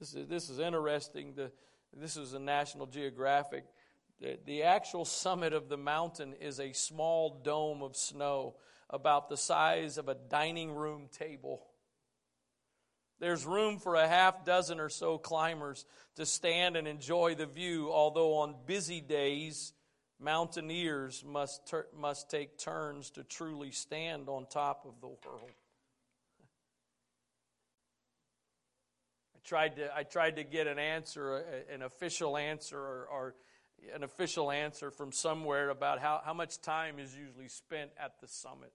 This 0.00 0.14
is, 0.14 0.26
this 0.28 0.48
is 0.48 0.58
interesting. 0.58 1.34
The, 1.34 1.50
this 1.94 2.16
is 2.16 2.32
a 2.32 2.38
National 2.38 2.86
Geographic. 2.86 3.64
The, 4.22 4.38
the 4.46 4.62
actual 4.62 5.04
summit 5.04 5.52
of 5.52 5.68
the 5.68 5.76
mountain 5.76 6.32
is 6.40 6.60
a 6.60 6.72
small 6.72 7.38
dome 7.44 7.82
of 7.82 7.94
snow 7.94 8.54
about 8.90 9.28
the 9.28 9.36
size 9.36 9.98
of 9.98 10.08
a 10.08 10.14
dining 10.14 10.70
room 10.74 11.08
table. 11.18 11.62
There's 13.20 13.44
room 13.44 13.78
for 13.78 13.96
a 13.96 14.06
half 14.06 14.44
dozen 14.44 14.78
or 14.80 14.88
so 14.88 15.18
climbers 15.18 15.84
to 16.16 16.24
stand 16.24 16.76
and 16.76 16.86
enjoy 16.86 17.34
the 17.34 17.46
view, 17.46 17.90
although 17.92 18.34
on 18.38 18.54
busy 18.64 19.00
days, 19.00 19.72
mountaineers 20.20 21.24
must, 21.26 21.66
ter- 21.68 21.88
must 21.96 22.30
take 22.30 22.58
turns 22.58 23.10
to 23.12 23.24
truly 23.24 23.72
stand 23.72 24.28
on 24.28 24.46
top 24.48 24.84
of 24.86 25.00
the 25.00 25.08
world. 25.08 25.50
I 29.34 29.38
tried 29.44 29.76
to, 29.76 29.94
I 29.94 30.04
tried 30.04 30.36
to 30.36 30.44
get 30.44 30.66
an 30.68 30.78
answer, 30.78 31.42
an 31.72 31.82
official 31.82 32.36
answer, 32.36 32.78
or, 32.78 33.08
or 33.10 33.34
an 33.94 34.02
official 34.04 34.50
answer 34.50 34.90
from 34.90 35.12
somewhere 35.12 35.70
about 35.70 35.98
how, 35.98 36.20
how 36.24 36.34
much 36.34 36.60
time 36.60 36.98
is 36.98 37.16
usually 37.16 37.48
spent 37.48 37.90
at 38.02 38.20
the 38.20 38.28
summit. 38.28 38.72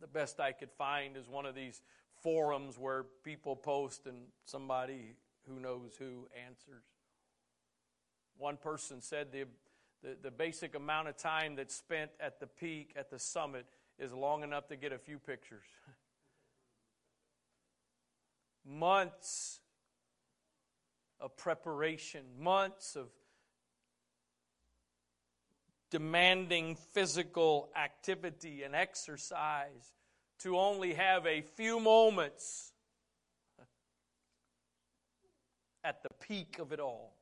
The 0.00 0.06
best 0.06 0.40
I 0.40 0.52
could 0.52 0.70
find 0.72 1.16
is 1.16 1.28
one 1.28 1.46
of 1.46 1.54
these 1.54 1.82
forums 2.22 2.78
where 2.78 3.04
people 3.24 3.56
post 3.56 4.06
and 4.06 4.18
somebody 4.44 5.14
who 5.48 5.60
knows 5.60 5.94
who 5.98 6.28
answers. 6.46 6.82
One 8.36 8.56
person 8.56 9.00
said 9.00 9.32
the, 9.32 9.44
the, 10.02 10.16
the 10.22 10.30
basic 10.30 10.74
amount 10.74 11.08
of 11.08 11.16
time 11.16 11.56
that's 11.56 11.74
spent 11.74 12.10
at 12.20 12.38
the 12.40 12.46
peak, 12.46 12.92
at 12.96 13.10
the 13.10 13.18
summit, 13.18 13.66
is 13.98 14.12
long 14.12 14.44
enough 14.44 14.68
to 14.68 14.76
get 14.76 14.92
a 14.92 14.98
few 14.98 15.18
pictures. 15.18 15.64
Months 18.64 19.60
of 21.20 21.36
preparation, 21.36 22.22
months 22.38 22.96
of 22.96 23.08
demanding 25.90 26.76
physical 26.92 27.70
activity 27.76 28.62
and 28.62 28.74
exercise 28.74 29.94
to 30.40 30.58
only 30.58 30.94
have 30.94 31.26
a 31.26 31.40
few 31.40 31.80
moments 31.80 32.72
at 35.82 36.02
the 36.02 36.10
peak 36.20 36.58
of 36.58 36.72
it 36.72 36.80
all. 36.80 37.14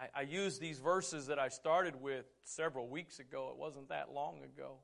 I, 0.00 0.22
I 0.22 0.48
these 0.60 0.78
verses 0.78 1.26
that 1.26 1.38
I 1.38 1.48
started 1.48 2.00
with 2.00 2.24
several 2.44 2.88
weeks 2.88 3.18
ago. 3.18 3.50
It 3.52 3.58
wasn't 3.58 3.88
that 3.90 4.12
long 4.12 4.38
ago 4.44 4.78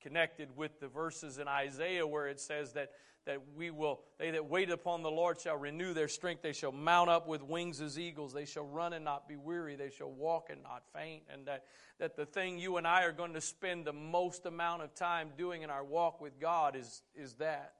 connected 0.00 0.56
with 0.56 0.80
the 0.80 0.88
verses 0.88 1.38
in 1.38 1.48
Isaiah 1.48 2.06
where 2.06 2.28
it 2.28 2.40
says 2.40 2.72
that, 2.74 2.90
that 3.26 3.38
we 3.56 3.70
will, 3.70 4.00
they 4.18 4.30
that 4.32 4.46
wait 4.46 4.70
upon 4.70 5.02
the 5.02 5.10
Lord 5.10 5.40
shall 5.40 5.56
renew 5.56 5.92
their 5.94 6.08
strength. 6.08 6.42
They 6.42 6.52
shall 6.52 6.72
mount 6.72 7.10
up 7.10 7.26
with 7.28 7.42
wings 7.42 7.80
as 7.80 7.98
eagles. 7.98 8.32
They 8.32 8.44
shall 8.44 8.64
run 8.66 8.92
and 8.92 9.04
not 9.04 9.28
be 9.28 9.36
weary. 9.36 9.76
They 9.76 9.90
shall 9.90 10.10
walk 10.10 10.48
and 10.50 10.62
not 10.62 10.82
faint. 10.94 11.24
And 11.32 11.46
that, 11.46 11.64
that 11.98 12.16
the 12.16 12.26
thing 12.26 12.58
you 12.58 12.76
and 12.76 12.86
I 12.86 13.02
are 13.04 13.12
going 13.12 13.34
to 13.34 13.40
spend 13.40 13.84
the 13.84 13.92
most 13.92 14.46
amount 14.46 14.82
of 14.82 14.94
time 14.94 15.30
doing 15.36 15.62
in 15.62 15.70
our 15.70 15.84
walk 15.84 16.20
with 16.20 16.38
God 16.40 16.76
is, 16.76 17.02
is 17.14 17.34
that. 17.34 17.74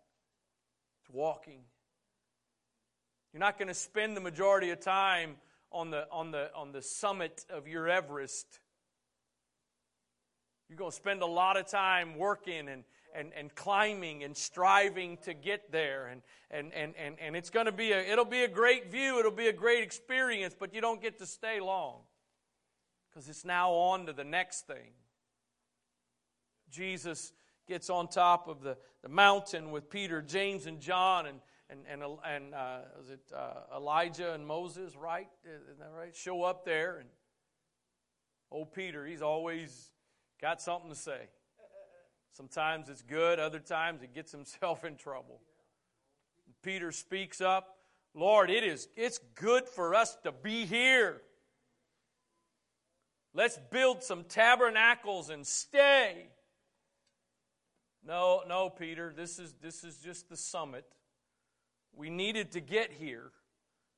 It's 1.03 1.11
walking. 1.15 1.61
You're 3.33 3.41
not 3.41 3.59
going 3.59 3.69
to 3.69 3.75
spend 3.75 4.17
the 4.17 4.21
majority 4.21 4.71
of 4.71 4.81
time 4.81 5.37
on 5.71 5.91
the, 5.91 6.07
on 6.11 6.31
the, 6.31 6.51
on 6.55 6.73
the 6.73 6.83
summit 6.83 7.45
of 7.51 7.69
your 7.69 7.89
Everest 7.89 8.47
you're 10.69 10.77
going 10.77 10.91
to 10.91 10.97
spend 10.97 11.23
a 11.23 11.27
lot 11.27 11.57
of 11.57 11.67
time 11.67 12.17
working 12.17 12.69
and, 12.69 12.85
and, 13.15 13.33
and 13.35 13.55
climbing 13.55 14.23
and 14.23 14.37
striving 14.37 15.17
to 15.23 15.33
get 15.33 15.73
there. 15.73 16.09
And, 16.09 16.23
and, 16.51 16.73
and, 16.75 16.95
and, 17.03 17.17
and 17.21 17.35
it's 17.35 17.49
going 17.49 17.67
to 17.67 17.73
be 17.73 17.93
a, 17.93 18.01
it'll 18.13 18.25
be 18.27 18.45
a 18.45 18.49
great 18.49 18.91
view. 18.91 19.19
It'll 19.19 19.31
be 19.31 19.49
a 19.49 19.53
great 19.53 19.83
experience, 19.83 20.55
but 20.59 20.75
you 20.75 20.83
don't 20.83 21.01
get 21.01 21.19
to 21.19 21.27
stay 21.27 21.59
long 21.59 22.01
because 23.09 23.31
it's 23.31 23.47
now 23.47 23.73
on 23.73 24.07
to 24.07 24.13
the 24.13 24.25
next 24.25 24.67
thing. 24.67 24.93
Jesus 26.71 27.33
gets 27.67 27.89
on 27.89 28.07
top 28.09 28.47
of 28.47 28.61
the, 28.61 28.77
the 29.03 29.09
mountain 29.09 29.71
with 29.71 29.89
Peter, 29.89 30.21
James, 30.21 30.67
and 30.67 30.81
John, 30.81 31.27
and, 31.27 31.39
and, 31.71 31.81
and, 31.89 32.03
and 32.27 32.55
uh, 32.55 32.79
was 32.99 33.09
it 33.09 33.21
uh, 33.35 33.75
Elijah 33.75 34.35
and 34.35 34.47
Moses, 34.47 34.95
right? 34.97 35.29
Isn't 35.47 35.79
that 35.79 35.89
right? 35.97 36.15
Show 36.15 36.43
up 36.43 36.67
there, 36.67 36.99
and 36.99 37.09
old 38.51 38.75
Peter, 38.75 39.07
he's 39.07 39.23
always 39.23 39.93
Got 40.41 40.61
something 40.61 40.91
to 40.91 40.97
say. 40.97 41.21
Sometimes 42.33 42.89
it's 42.89 43.03
good, 43.03 43.41
other 43.41 43.59
times 43.59 44.03
it 44.03 44.15
gets 44.15 44.31
himself 44.33 44.85
in 44.85 44.97
trouble. 44.97 45.41
Peter 46.63 46.93
speaks 46.93 47.41
up, 47.41 47.77
Lord, 48.15 48.51
it 48.51 48.65
is 48.65 48.89
it's 48.97 49.19
good 49.35 49.69
for 49.69 49.95
us 49.95 50.17
to 50.25 50.33
be 50.33 50.65
here. 50.65 51.21
Let's 53.35 53.59
build 53.71 54.03
some 54.03 54.25
tabernacles 54.25 55.31
and 55.31 55.47
stay. 55.47 56.27
No, 58.05 58.43
no, 58.49 58.71
Peter, 58.71 59.13
this 59.15 59.39
is 59.39 59.55
this 59.61 59.85
is 59.85 59.99
just 59.99 60.29
the 60.29 60.37
summit. 60.37 60.85
We 61.95 62.11
needed 62.11 62.53
to 62.53 62.61
get 62.61 62.93
here. 62.93 63.31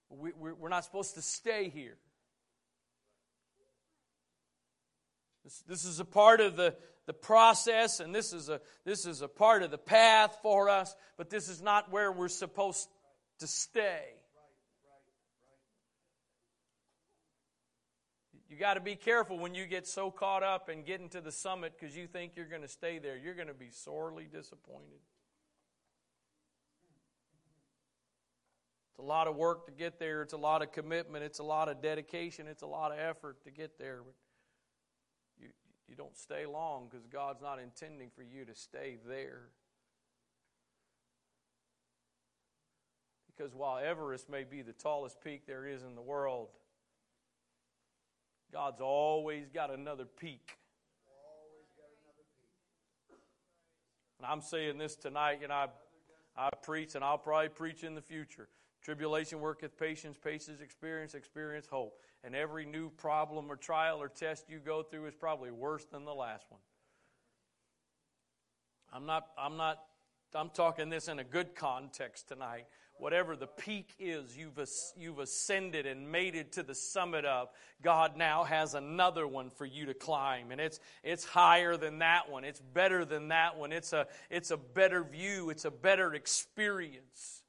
We, 0.08 0.32
we're 0.32 0.68
not 0.68 0.84
supposed 0.84 1.14
to 1.14 1.22
stay 1.22 1.68
here. 1.68 1.96
This, 5.44 5.62
this 5.68 5.84
is 5.84 6.00
a 6.00 6.04
part 6.04 6.40
of 6.40 6.56
the, 6.56 6.74
the 7.06 7.12
process, 7.12 8.00
and 8.00 8.14
this 8.14 8.32
is, 8.32 8.48
a, 8.48 8.60
this 8.84 9.06
is 9.06 9.22
a 9.22 9.28
part 9.28 9.62
of 9.62 9.70
the 9.70 9.78
path 9.78 10.38
for 10.42 10.68
us, 10.68 10.94
but 11.16 11.30
this 11.30 11.48
is 11.48 11.62
not 11.62 11.90
where 11.90 12.12
we're 12.12 12.28
supposed 12.28 12.88
to 13.40 13.46
stay. 13.46 14.04
You 18.48 18.56
got 18.56 18.74
to 18.74 18.80
be 18.80 18.96
careful 18.96 19.38
when 19.38 19.54
you 19.54 19.64
get 19.64 19.86
so 19.86 20.10
caught 20.10 20.42
up 20.42 20.68
in 20.68 20.82
getting 20.82 21.08
to 21.10 21.20
the 21.20 21.30
summit 21.30 21.72
because 21.78 21.96
you 21.96 22.08
think 22.08 22.32
you're 22.34 22.48
going 22.48 22.62
to 22.62 22.68
stay 22.68 22.98
there. 22.98 23.16
You're 23.16 23.34
going 23.36 23.46
to 23.48 23.54
be 23.54 23.70
sorely 23.70 24.24
disappointed. 24.24 24.98
It's 28.90 28.98
a 28.98 29.02
lot 29.02 29.28
of 29.28 29.36
work 29.36 29.66
to 29.66 29.72
get 29.72 30.00
there, 30.00 30.22
it's 30.22 30.32
a 30.32 30.36
lot 30.36 30.62
of 30.62 30.72
commitment, 30.72 31.22
it's 31.24 31.38
a 31.38 31.44
lot 31.44 31.68
of 31.68 31.80
dedication, 31.80 32.48
it's 32.48 32.62
a 32.62 32.66
lot 32.66 32.90
of 32.92 32.98
effort 32.98 33.36
to 33.44 33.52
get 33.52 33.78
there. 33.78 34.00
But 34.04 34.14
you 35.90 35.96
don't 35.96 36.16
stay 36.16 36.46
long 36.46 36.86
because 36.88 37.04
God's 37.08 37.42
not 37.42 37.58
intending 37.58 38.10
for 38.14 38.22
you 38.22 38.44
to 38.44 38.54
stay 38.54 38.96
there. 39.08 39.48
Because 43.26 43.52
while 43.56 43.78
Everest 43.84 44.28
may 44.30 44.44
be 44.44 44.62
the 44.62 44.72
tallest 44.72 45.20
peak 45.20 45.46
there 45.48 45.66
is 45.66 45.82
in 45.82 45.96
the 45.96 46.00
world, 46.00 46.50
God's 48.52 48.80
always 48.80 49.48
got 49.48 49.70
another 49.74 50.04
peak. 50.04 50.56
And 54.18 54.26
I'm 54.26 54.42
saying 54.42 54.78
this 54.78 54.94
tonight, 54.94 55.40
and 55.42 55.52
I, 55.52 55.66
I 56.36 56.50
preach, 56.62 56.94
and 56.94 57.02
I'll 57.02 57.18
probably 57.18 57.48
preach 57.48 57.82
in 57.82 57.96
the 57.96 58.02
future. 58.02 58.48
Tribulation 58.82 59.40
worketh 59.40 59.78
patience, 59.78 60.16
patience 60.16 60.60
experience, 60.60 61.14
experience 61.14 61.66
hope. 61.66 61.98
And 62.24 62.34
every 62.34 62.64
new 62.64 62.88
problem 62.90 63.50
or 63.52 63.56
trial 63.56 64.00
or 64.00 64.08
test 64.08 64.48
you 64.48 64.58
go 64.58 64.82
through 64.82 65.06
is 65.06 65.14
probably 65.14 65.50
worse 65.50 65.84
than 65.84 66.04
the 66.04 66.14
last 66.14 66.46
one. 66.50 66.60
I'm 68.92 69.06
not, 69.06 69.26
I'm 69.38 69.56
not, 69.56 69.82
I'm 70.34 70.50
talking 70.50 70.88
this 70.88 71.08
in 71.08 71.18
a 71.18 71.24
good 71.24 71.54
context 71.54 72.28
tonight. 72.28 72.64
Whatever 72.96 73.34
the 73.36 73.46
peak 73.46 73.94
is, 73.98 74.36
you've, 74.36 74.58
you've 74.96 75.18
ascended 75.18 75.86
and 75.86 76.10
made 76.10 76.34
it 76.34 76.52
to 76.52 76.62
the 76.62 76.74
summit 76.74 77.24
of. 77.24 77.48
God 77.82 78.16
now 78.16 78.44
has 78.44 78.74
another 78.74 79.26
one 79.26 79.48
for 79.50 79.64
you 79.64 79.86
to 79.86 79.94
climb. 79.94 80.52
And 80.52 80.60
it's, 80.60 80.80
it's 81.02 81.24
higher 81.24 81.76
than 81.76 81.98
that 82.00 82.30
one. 82.30 82.44
It's 82.44 82.60
better 82.60 83.04
than 83.04 83.28
that 83.28 83.56
one. 83.58 83.72
It's 83.72 83.92
a, 83.92 84.06
it's 84.30 84.50
a 84.50 84.56
better 84.58 85.04
view. 85.04 85.50
It's 85.50 85.64
a 85.66 85.70
better 85.70 86.12
experience. 86.14 87.42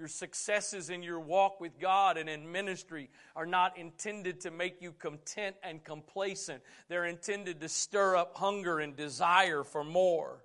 Your 0.00 0.08
successes 0.08 0.88
in 0.88 1.02
your 1.02 1.20
walk 1.20 1.60
with 1.60 1.78
God 1.78 2.16
and 2.16 2.26
in 2.26 2.50
ministry 2.50 3.10
are 3.36 3.44
not 3.44 3.76
intended 3.76 4.40
to 4.40 4.50
make 4.50 4.80
you 4.80 4.92
content 4.92 5.56
and 5.62 5.84
complacent. 5.84 6.62
They're 6.88 7.04
intended 7.04 7.60
to 7.60 7.68
stir 7.68 8.16
up 8.16 8.34
hunger 8.34 8.78
and 8.80 8.96
desire 8.96 9.62
for 9.62 9.84
more. 9.84 10.42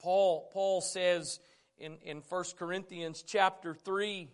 Paul, 0.00 0.48
Paul 0.54 0.80
says 0.80 1.38
in, 1.76 1.98
in 2.02 2.22
1 2.26 2.44
Corinthians 2.58 3.22
chapter 3.22 3.74
3, 3.74 4.26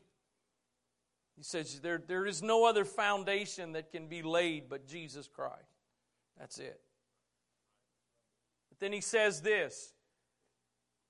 he 1.37 1.43
says, 1.43 1.80
there, 1.80 2.01
there 2.07 2.26
is 2.26 2.45
no 2.45 2.64
other 2.64 2.84
foundation 2.84 3.72
that 3.72 3.91
can 3.91 4.07
be 4.07 4.22
laid 4.22 4.68
but 4.68 4.87
Jesus 4.87 5.26
Christ. 5.26 5.64
That's 6.39 6.59
it. 6.59 6.80
But 8.68 8.78
then 8.78 8.93
he 8.93 9.01
says 9.01 9.43
this 9.43 9.93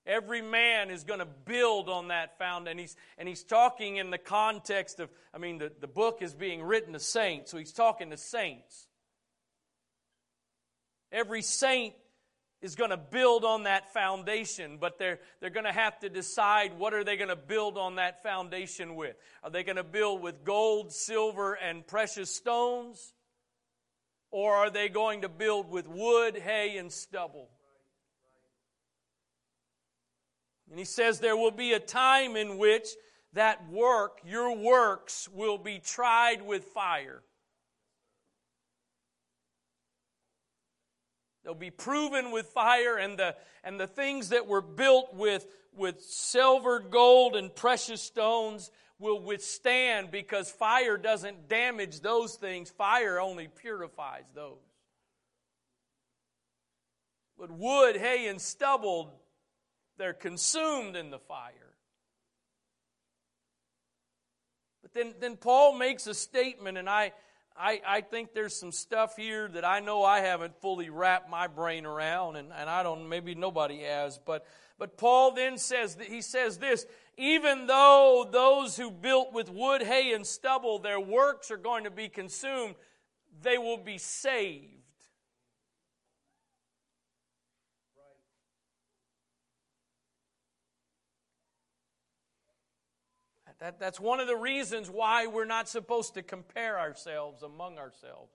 Every 0.07 0.41
man 0.41 0.91
is 0.91 1.03
going 1.03 1.19
to 1.19 1.27
build 1.27 1.89
on 1.89 2.09
that 2.09 2.39
foundation. 2.39 2.67
And 2.71 2.79
he's, 2.81 2.97
and 3.19 3.29
he's 3.29 3.43
talking 3.43 3.97
in 3.97 4.11
the 4.11 4.19
context 4.19 5.01
of, 5.01 5.11
I 5.35 5.39
mean, 5.39 5.59
the, 5.59 5.73
the 5.81 5.89
book 5.89 6.19
is 6.23 6.33
being 6.33 6.63
written 6.63 6.93
to 6.93 7.01
saints, 7.01 7.51
so 7.51 7.59
he's 7.59 7.73
talking 7.73 8.11
to 8.11 8.17
saints. 8.17 8.87
Every 11.11 11.43
saint 11.43 11.95
is 12.63 12.77
going 12.77 12.91
to 12.91 12.97
build 12.97 13.45
on 13.45 13.65
that 13.65 13.93
foundation, 13.93 14.79
but 14.81 14.99
they're, 14.99 15.19
they're 15.41 15.51
going 15.51 15.67
to 15.67 15.73
have 15.73 15.99
to 16.01 16.09
decide 16.09 16.79
what 16.79 16.95
are 16.95 17.03
they 17.05 17.17
going 17.17 17.29
to 17.29 17.37
build 17.37 17.77
on 17.77 17.97
that 17.97 18.23
foundation 18.23 18.95
with. 18.95 19.17
Are 19.43 19.51
they 19.51 19.65
going 19.65 19.77
to 19.77 19.85
build 19.85 20.23
with 20.23 20.45
gold, 20.45 20.93
silver, 20.93 21.55
and 21.55 21.85
precious 21.87 22.31
stones? 22.33 23.13
Or 24.31 24.55
are 24.55 24.71
they 24.71 24.89
going 24.89 25.23
to 25.23 25.29
build 25.29 25.69
with 25.69 25.89
wood, 25.89 26.37
hay, 26.37 26.79
and 26.79 26.93
stubble? 26.93 27.49
And 30.71 30.79
he 30.79 30.85
says, 30.85 31.21
There 31.21 31.37
will 31.37 31.51
be 31.51 31.73
a 31.73 31.81
time 31.81 32.37
in 32.37 32.59
which 32.59 32.89
that 33.33 33.69
work, 33.71 34.21
your 34.25 34.57
works, 34.57 35.29
will 35.29 35.59
be 35.59 35.79
tried 35.79 36.43
with 36.43 36.65
fire. 36.67 37.23
They'll 41.45 41.55
be 41.55 41.71
proven 41.71 42.33
with 42.33 42.47
fire, 42.49 42.97
and 42.97 43.17
the, 43.19 43.37
and 43.63 43.79
the 43.79 43.87
things 43.87 44.31
that 44.31 44.47
were 44.49 44.63
built 44.63 45.15
with, 45.15 45.47
with 45.77 46.01
silver, 46.03 46.81
gold, 46.81 47.37
and 47.37 47.55
precious 47.55 48.03
stones 48.03 48.71
will 48.99 49.21
withstand 49.21 50.11
because 50.11 50.51
fire 50.51 50.97
doesn't 50.97 51.49
damage 51.49 52.01
those 52.01 52.35
things, 52.35 52.71
fire 52.71 53.21
only 53.21 53.47
purifies 53.47 54.25
those. 54.35 54.55
But 57.39 57.51
wood, 57.53 57.97
hay, 57.97 58.27
and 58.27 58.41
stubble 58.41 59.13
they're 59.99 60.13
consumed 60.13 60.97
in 60.97 61.11
the 61.11 61.19
fire. 61.19 61.53
But 64.83 64.93
then, 64.95 65.15
then 65.21 65.37
Paul 65.37 65.77
makes 65.77 66.07
a 66.07 66.15
statement, 66.15 66.79
and 66.79 66.89
I, 66.89 67.13
I, 67.57 67.81
I 67.87 68.01
think 68.03 68.35
there's 68.35 68.55
some 68.55 68.73
stuff 68.73 69.17
here 69.17 69.49
that 69.49 69.65
I 69.65 69.81
know 69.81 70.05
I 70.05 70.21
haven't 70.21 70.61
fully 70.61 70.91
wrapped 70.91 71.29
my 71.31 71.47
brain 71.49 71.87
around, 71.87 72.37
and, 72.37 72.53
and 72.57 72.71
I 72.71 72.83
don't, 72.83 73.09
maybe 73.09 73.35
nobody 73.35 73.81
has, 73.83 74.21
but, 74.25 74.47
but 74.79 74.97
Paul 74.97 75.33
then 75.33 75.59
says, 75.59 75.97
he 76.09 76.21
says 76.21 76.59
this, 76.59 76.87
even 77.19 77.67
though 77.67 78.29
those 78.31 78.77
who 78.77 78.91
built 78.91 79.33
with 79.33 79.51
wood, 79.51 79.83
hay, 79.83 80.13
and 80.13 80.27
stubble, 80.27 80.79
their 80.79 81.01
works 81.01 81.51
are 81.51 81.57
going 81.57 81.85
to 81.85 81.91
be 81.91 82.09
consumed, 82.09 82.75
they 83.43 83.57
will 83.59 83.79
be 83.79 83.99
saved. 83.99 84.75
that. 93.59 93.79
That's 93.81 93.99
one 94.01 94.21
of 94.21 94.27
the 94.27 94.37
reasons 94.37 94.91
why 94.91 95.27
we're 95.27 95.45
not 95.45 95.69
supposed 95.69 96.15
to 96.15 96.23
compare 96.23 96.79
ourselves 96.79 97.43
among 97.43 97.79
ourselves. 97.79 98.33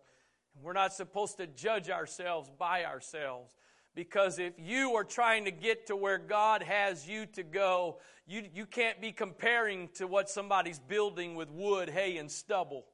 We're 0.62 0.74
not 0.74 0.94
supposed 0.94 1.38
to 1.38 1.48
judge 1.48 1.90
ourselves 1.90 2.50
by 2.58 2.86
ourselves. 2.86 3.54
Because 3.94 4.40
if 4.40 4.54
you 4.58 4.94
are 4.96 5.04
trying 5.04 5.46
to 5.46 5.52
get 5.52 5.88
to 5.88 5.96
where 5.98 6.18
God 6.18 6.64
has 6.64 7.08
you 7.08 7.26
to 7.28 7.44
go, 7.44 8.00
you, 8.26 8.44
you 8.54 8.66
can't 8.66 9.02
be 9.02 9.12
comparing 9.12 9.90
to 9.96 10.08
what 10.08 10.30
somebody's 10.30 10.80
building 10.80 11.36
with 11.36 11.50
wood, 11.52 11.90
hay, 11.90 12.18
and 12.18 12.32
stubble. 12.32 12.86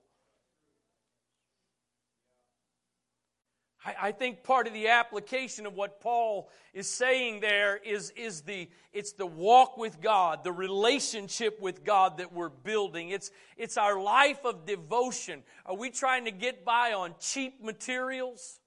I, 3.99 4.11
think 4.11 4.43
part 4.43 4.67
of 4.67 4.73
the 4.73 4.89
application 4.89 5.65
of 5.65 5.73
what 5.75 6.01
Paul 6.01 6.49
is 6.73 6.89
saying 6.89 7.39
there 7.39 7.77
is, 7.77 8.09
is 8.11 8.41
the 8.41 8.69
it's 8.91 9.13
the 9.13 9.25
walk 9.25 9.77
with 9.77 10.01
God, 10.01 10.43
the 10.43 10.51
relationship 10.51 11.61
with 11.61 11.83
God 11.83 12.17
that 12.17 12.33
we're 12.33 12.49
building. 12.49 13.09
It's 13.09 13.31
it's 13.55 13.77
our 13.77 14.01
life 14.01 14.43
of 14.45 14.65
devotion. 14.65 15.43
Are 15.65 15.75
we 15.75 15.89
trying 15.89 16.25
to 16.25 16.31
get 16.31 16.65
by 16.65 16.93
on 16.93 17.15
cheap 17.19 17.63
materials? 17.63 18.59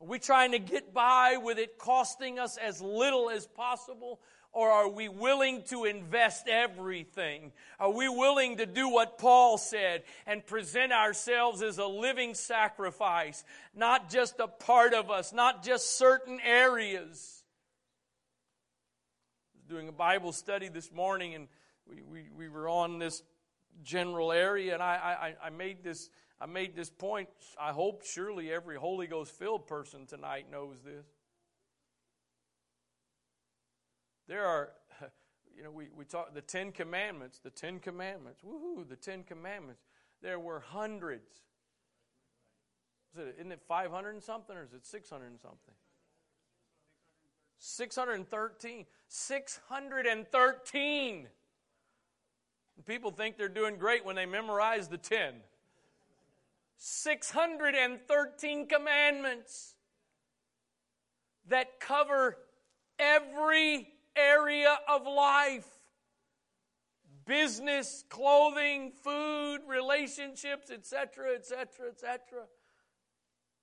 Are 0.00 0.06
we 0.06 0.18
trying 0.18 0.52
to 0.52 0.58
get 0.58 0.92
by 0.92 1.36
with 1.40 1.58
it 1.58 1.78
costing 1.78 2.38
us 2.38 2.56
as 2.56 2.80
little 2.82 3.30
as 3.30 3.46
possible? 3.46 4.20
Or 4.54 4.70
are 4.70 4.88
we 4.88 5.08
willing 5.08 5.62
to 5.64 5.84
invest 5.84 6.46
everything? 6.46 7.52
Are 7.80 7.90
we 7.90 8.08
willing 8.08 8.58
to 8.58 8.66
do 8.66 8.88
what 8.88 9.18
Paul 9.18 9.58
said 9.58 10.04
and 10.28 10.46
present 10.46 10.92
ourselves 10.92 11.60
as 11.60 11.78
a 11.78 11.84
living 11.84 12.34
sacrifice, 12.34 13.44
not 13.74 14.08
just 14.10 14.38
a 14.38 14.46
part 14.46 14.94
of 14.94 15.10
us, 15.10 15.32
not 15.32 15.62
just 15.62 15.98
certain 15.98 16.38
areas? 16.40 17.32
doing 19.66 19.88
a 19.88 19.92
Bible 19.92 20.30
study 20.30 20.68
this 20.68 20.92
morning, 20.92 21.34
and 21.34 21.48
we, 21.88 22.02
we, 22.02 22.28
we 22.36 22.48
were 22.50 22.68
on 22.68 22.98
this 22.98 23.22
general 23.82 24.30
area, 24.30 24.74
and 24.74 24.82
I, 24.82 25.34
I, 25.42 25.46
I 25.46 25.50
made 25.50 25.82
this 25.82 26.10
I 26.38 26.44
made 26.46 26.76
this 26.76 26.90
point. 26.90 27.28
I 27.58 27.70
hope 27.72 28.02
surely 28.04 28.52
every 28.52 28.76
Holy 28.76 29.06
Ghost 29.06 29.32
filled 29.32 29.66
person 29.66 30.04
tonight 30.04 30.46
knows 30.52 30.76
this. 30.84 31.06
There 34.26 34.44
are, 34.44 34.70
you 35.56 35.62
know, 35.62 35.70
we, 35.70 35.86
we 35.96 36.04
talk 36.04 36.34
the 36.34 36.40
Ten 36.40 36.72
Commandments, 36.72 37.38
the 37.42 37.50
Ten 37.50 37.78
Commandments, 37.78 38.40
hoo! 38.44 38.84
the 38.88 38.96
Ten 38.96 39.22
Commandments. 39.22 39.82
There 40.22 40.38
were 40.40 40.60
hundreds. 40.60 41.28
Is 43.16 43.22
it, 43.26 43.34
isn't 43.38 43.50
it 43.52 43.60
500 43.68 44.10
and 44.10 44.22
something 44.22 44.54
or 44.56 44.62
is 44.64 44.72
it 44.72 44.84
600 44.86 45.26
and 45.26 45.40
something? 45.40 45.74
613. 47.58 48.86
613. 49.08 51.26
People 52.86 53.10
think 53.12 53.36
they're 53.38 53.48
doing 53.48 53.76
great 53.76 54.04
when 54.04 54.16
they 54.16 54.26
memorize 54.26 54.88
the 54.88 54.98
10. 54.98 55.34
613 56.76 58.66
commandments 58.66 59.76
that 61.48 61.78
cover 61.78 62.36
every 62.98 63.93
area 64.16 64.78
of 64.88 65.06
life 65.06 65.66
business, 67.26 68.04
clothing, 68.10 68.92
food, 69.02 69.60
relationships, 69.66 70.70
etc., 70.70 71.34
etc., 71.34 71.88
etc. 71.90 72.18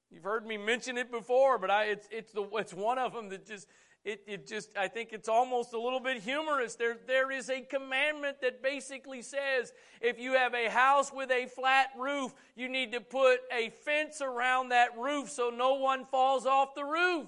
You've 0.09 0.23
heard 0.23 0.47
me 0.47 0.57
mention 0.57 0.97
it 0.97 1.11
before, 1.11 1.59
but 1.59 1.69
I, 1.69 1.85
it's, 1.85 2.07
it's, 2.11 2.31
the, 2.31 2.41
it's 2.53 2.73
one 2.73 2.97
of 2.97 3.13
them 3.13 3.29
that 3.29 3.45
just, 3.45 3.67
it, 4.03 4.23
it 4.25 4.47
just, 4.47 4.75
I 4.75 4.87
think 4.87 5.09
it's 5.13 5.29
almost 5.29 5.73
a 5.73 5.79
little 5.79 5.99
bit 5.99 6.23
humorous. 6.23 6.73
There, 6.73 6.97
there 7.05 7.29
is 7.29 7.51
a 7.51 7.61
commandment 7.61 8.41
that 8.41 8.63
basically 8.63 9.21
says 9.21 9.71
if 10.01 10.19
you 10.19 10.31
have 10.33 10.55
a 10.55 10.67
house 10.67 11.13
with 11.13 11.29
a 11.29 11.45
flat 11.45 11.89
roof, 11.99 12.33
you 12.55 12.67
need 12.67 12.93
to 12.93 12.99
put 12.99 13.41
a 13.55 13.69
fence 13.85 14.21
around 14.21 14.69
that 14.69 14.97
roof 14.97 15.29
so 15.29 15.51
no 15.55 15.75
one 15.75 16.05
falls 16.05 16.47
off 16.47 16.73
the 16.73 16.83
roof. 16.83 17.27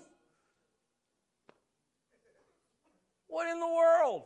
What 3.34 3.50
in 3.50 3.60
the 3.60 3.66
world? 3.66 4.22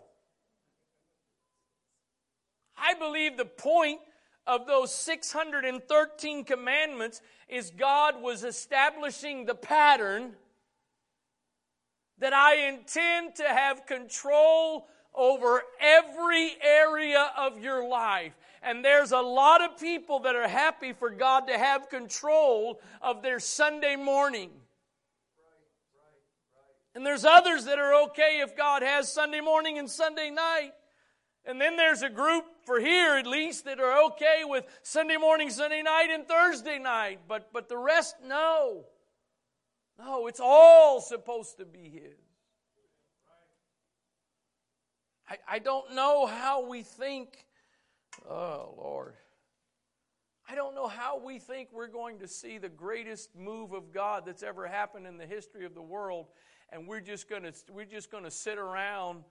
I 2.75 2.93
believe 2.95 3.37
the 3.37 3.45
point 3.45 4.01
of 4.45 4.67
those 4.67 4.93
613 4.93 6.43
commandments 6.43 7.21
is 7.47 7.71
God 7.71 8.21
was 8.21 8.43
establishing 8.43 9.45
the 9.45 9.55
pattern 9.55 10.33
that 12.19 12.33
I 12.33 12.67
intend 12.67 13.35
to 13.35 13.45
have 13.45 13.85
control 13.85 14.89
over 15.15 15.63
every 15.79 16.51
area 16.61 17.31
of 17.37 17.63
your 17.63 17.87
life. 17.87 18.33
And 18.61 18.83
there's 18.83 19.13
a 19.13 19.19
lot 19.21 19.63
of 19.63 19.79
people 19.79 20.19
that 20.19 20.35
are 20.35 20.49
happy 20.49 20.91
for 20.91 21.11
God 21.11 21.47
to 21.47 21.57
have 21.57 21.87
control 21.89 22.81
of 23.01 23.21
their 23.23 23.39
Sunday 23.39 23.95
morning. 23.95 24.49
And 26.97 27.05
there's 27.05 27.25
others 27.25 27.65
that 27.65 27.77
are 27.77 27.93
okay 28.05 28.39
if 28.43 28.55
God 28.57 28.81
has 28.81 29.07
Sunday 29.07 29.39
morning 29.39 29.77
and 29.77 29.87
Sunday 29.87 30.31
night. 30.31 30.71
And 31.45 31.61
then 31.61 31.75
there's 31.77 32.01
a 32.01 32.09
group 32.09 32.43
for 32.65 32.79
here 32.79 33.13
at 33.17 33.27
least 33.27 33.65
that 33.65 33.79
are 33.79 34.05
okay 34.07 34.41
with 34.45 34.65
Sunday 34.81 35.17
morning, 35.17 35.51
Sunday 35.51 35.83
night, 35.83 36.07
and 36.09 36.27
Thursday 36.27 36.79
night. 36.79 37.19
But 37.27 37.53
but 37.53 37.69
the 37.69 37.77
rest, 37.77 38.15
no. 38.25 38.83
No, 39.99 40.25
it's 40.25 40.39
all 40.43 40.99
supposed 40.99 41.57
to 41.57 41.65
be 41.65 41.87
his. 41.87 42.01
I, 45.29 45.37
I 45.47 45.59
don't 45.59 45.93
know 45.93 46.25
how 46.25 46.67
we 46.67 46.81
think. 46.81 47.45
Oh 48.27 48.73
Lord. 48.75 49.13
I 50.49 50.55
don't 50.55 50.75
know 50.75 50.87
how 50.87 51.19
we 51.23 51.39
think 51.39 51.69
we're 51.73 51.89
going 51.89 52.19
to 52.19 52.27
see 52.27 52.57
the 52.57 52.69
greatest 52.69 53.35
move 53.35 53.73
of 53.73 53.91
God 53.91 54.23
that's 54.25 54.43
ever 54.43 54.65
happened 54.65 55.05
in 55.05 55.17
the 55.17 55.25
history 55.25 55.65
of 55.65 55.75
the 55.75 55.81
world, 55.81 56.27
and 56.71 56.87
we're 56.87 57.01
just 57.01 57.29
going 57.29 57.43
to 57.43 57.53
we're 57.71 57.83
just 57.83 58.09
going 58.09 58.23
to 58.23 58.31
sit 58.31 58.57
around 58.57 59.23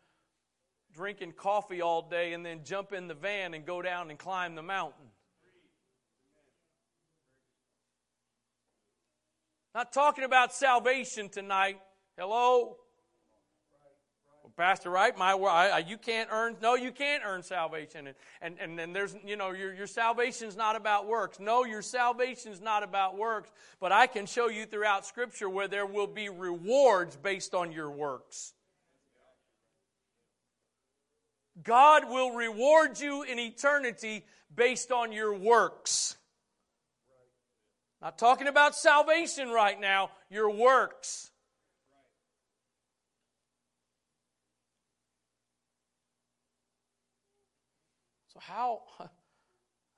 drinking 0.93 1.33
coffee 1.33 1.81
all 1.81 2.03
day 2.07 2.35
and 2.35 2.45
then 2.45 2.61
jump 2.65 2.93
in 2.93 3.09
the 3.09 3.15
van 3.15 3.55
and 3.55 3.65
go 3.65 3.81
down 3.81 4.11
and 4.11 4.19
climb 4.19 4.55
the 4.55 4.63
mountain. 4.63 5.07
Not 9.75 9.93
talking 9.95 10.25
about 10.25 10.53
salvation 10.55 11.29
tonight. 11.31 11.81
Hello? 12.19 12.77
Pastor 14.57 14.89
Wright, 14.89 15.15
my 15.19 15.33
I, 15.35 15.67
I, 15.69 15.79
you 15.81 15.99
can't 15.99 16.31
earn. 16.33 16.57
No, 16.63 16.77
you 16.77 16.91
can't 16.91 17.23
earn 17.27 17.43
salvation. 17.43 18.07
And 18.07 18.17
and 18.41 18.57
and, 18.59 18.79
then 18.79 18.95
there's 18.95 19.15
you 19.25 19.37
know 19.37 19.51
your 19.51 19.75
your 19.75 19.87
salvation's 19.87 20.57
not 20.57 20.77
about 20.77 21.07
works. 21.07 21.39
No, 21.39 21.65
your 21.65 21.83
salvation's 21.83 22.61
not 22.63 22.83
about 22.83 23.19
works. 23.19 23.51
But 23.81 23.93
I 23.93 24.07
can 24.07 24.25
show 24.25 24.49
you 24.49 24.65
throughout 24.65 25.05
Scripture 25.05 25.49
where 25.49 25.69
there 25.69 25.85
will 25.85 26.07
be 26.07 26.31
rewards 26.31 27.17
based 27.17 27.55
on 27.55 27.71
your 27.71 27.91
works. 27.91 28.55
God 31.63 32.09
will 32.09 32.31
reward 32.35 32.99
you 32.99 33.25
in 33.25 33.39
eternity 33.39 34.25
based 34.55 34.91
on 34.91 35.13
your 35.13 35.35
works. 35.37 36.17
Not 38.01 38.17
talking 38.19 38.47
about 38.47 38.75
salvation 38.75 39.49
right 39.51 39.79
now, 39.79 40.11
your 40.31 40.51
works. 40.51 41.31
how, 48.47 48.81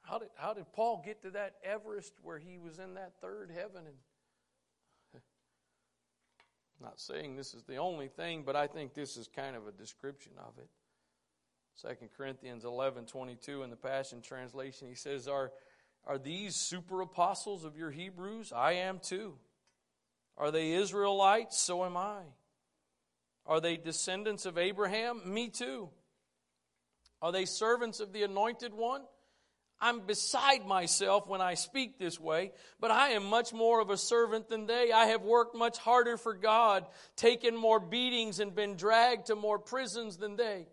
how, 0.02 0.18
did, 0.18 0.28
how 0.36 0.54
did 0.54 0.64
Paul 0.72 1.02
get 1.04 1.22
to 1.22 1.30
that 1.32 1.54
Everest 1.64 2.12
where 2.22 2.38
he 2.38 2.58
was 2.58 2.78
in 2.78 2.94
that 2.94 3.12
third 3.20 3.50
heaven? 3.54 3.82
And 3.86 3.94
not 6.80 7.00
saying 7.00 7.36
this 7.36 7.54
is 7.54 7.64
the 7.64 7.76
only 7.76 8.08
thing, 8.08 8.42
but 8.46 8.54
I 8.56 8.66
think 8.68 8.94
this 8.94 9.16
is 9.16 9.28
kind 9.34 9.56
of 9.56 9.66
a 9.66 9.72
description 9.72 10.32
of 10.38 10.52
it. 10.58 10.68
2 11.82 12.08
Corinthians 12.16 12.64
11 12.64 13.06
22 13.06 13.62
in 13.62 13.70
the 13.70 13.76
Passion 13.76 14.20
Translation, 14.20 14.88
he 14.88 14.94
says, 14.96 15.28
Are, 15.28 15.52
are 16.06 16.18
these 16.18 16.54
super 16.56 17.00
apostles 17.02 17.64
of 17.64 17.76
your 17.76 17.90
Hebrews? 17.90 18.52
I 18.54 18.72
am 18.74 18.98
too. 19.00 19.34
Are 20.36 20.50
they 20.50 20.72
Israelites? 20.72 21.58
So 21.58 21.84
am 21.84 21.96
I. 21.96 22.20
Are 23.46 23.60
they 23.60 23.76
descendants 23.76 24.44
of 24.46 24.58
Abraham? 24.58 25.22
Me 25.26 25.48
too. 25.48 25.88
Are 27.20 27.32
they 27.32 27.44
servants 27.46 28.00
of 28.00 28.12
the 28.12 28.22
anointed 28.22 28.72
one? 28.74 29.02
I'm 29.80 30.00
beside 30.00 30.66
myself 30.66 31.28
when 31.28 31.40
I 31.40 31.54
speak 31.54 31.98
this 31.98 32.18
way, 32.18 32.50
but 32.80 32.90
I 32.90 33.10
am 33.10 33.24
much 33.24 33.52
more 33.52 33.80
of 33.80 33.90
a 33.90 33.96
servant 33.96 34.48
than 34.48 34.66
they. 34.66 34.90
I 34.90 35.06
have 35.06 35.22
worked 35.22 35.54
much 35.54 35.78
harder 35.78 36.16
for 36.16 36.34
God, 36.34 36.84
taken 37.14 37.54
more 37.56 37.78
beatings, 37.78 38.40
and 38.40 38.52
been 38.54 38.74
dragged 38.76 39.26
to 39.26 39.36
more 39.36 39.58
prisons 39.58 40.16
than 40.18 40.34
they. 40.34 40.66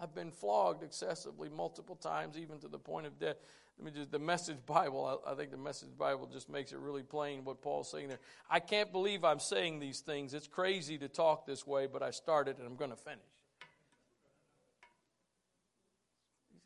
I've 0.00 0.14
been 0.14 0.30
flogged 0.30 0.82
excessively 0.82 1.50
multiple 1.50 1.96
times, 1.96 2.38
even 2.38 2.58
to 2.60 2.68
the 2.68 2.78
point 2.78 3.06
of 3.06 3.18
death. 3.18 3.36
I 3.78 3.84
mean, 3.84 3.94
just 3.94 4.10
the 4.10 4.18
Message 4.18 4.56
Bible, 4.64 5.22
I, 5.26 5.32
I 5.32 5.34
think 5.34 5.50
the 5.50 5.56
Message 5.58 5.90
Bible 5.96 6.26
just 6.32 6.48
makes 6.48 6.72
it 6.72 6.78
really 6.78 7.02
plain 7.02 7.44
what 7.44 7.60
Paul's 7.60 7.90
saying 7.90 8.08
there. 8.08 8.20
I 8.50 8.58
can't 8.60 8.90
believe 8.90 9.22
I'm 9.22 9.38
saying 9.38 9.80
these 9.80 10.00
things. 10.00 10.32
It's 10.34 10.48
crazy 10.48 10.96
to 10.98 11.08
talk 11.08 11.46
this 11.46 11.66
way, 11.66 11.86
but 11.86 12.02
I 12.02 12.10
started 12.12 12.56
and 12.58 12.66
I'm 12.66 12.76
going 12.76 12.90
to 12.90 12.96
finish. 12.96 13.20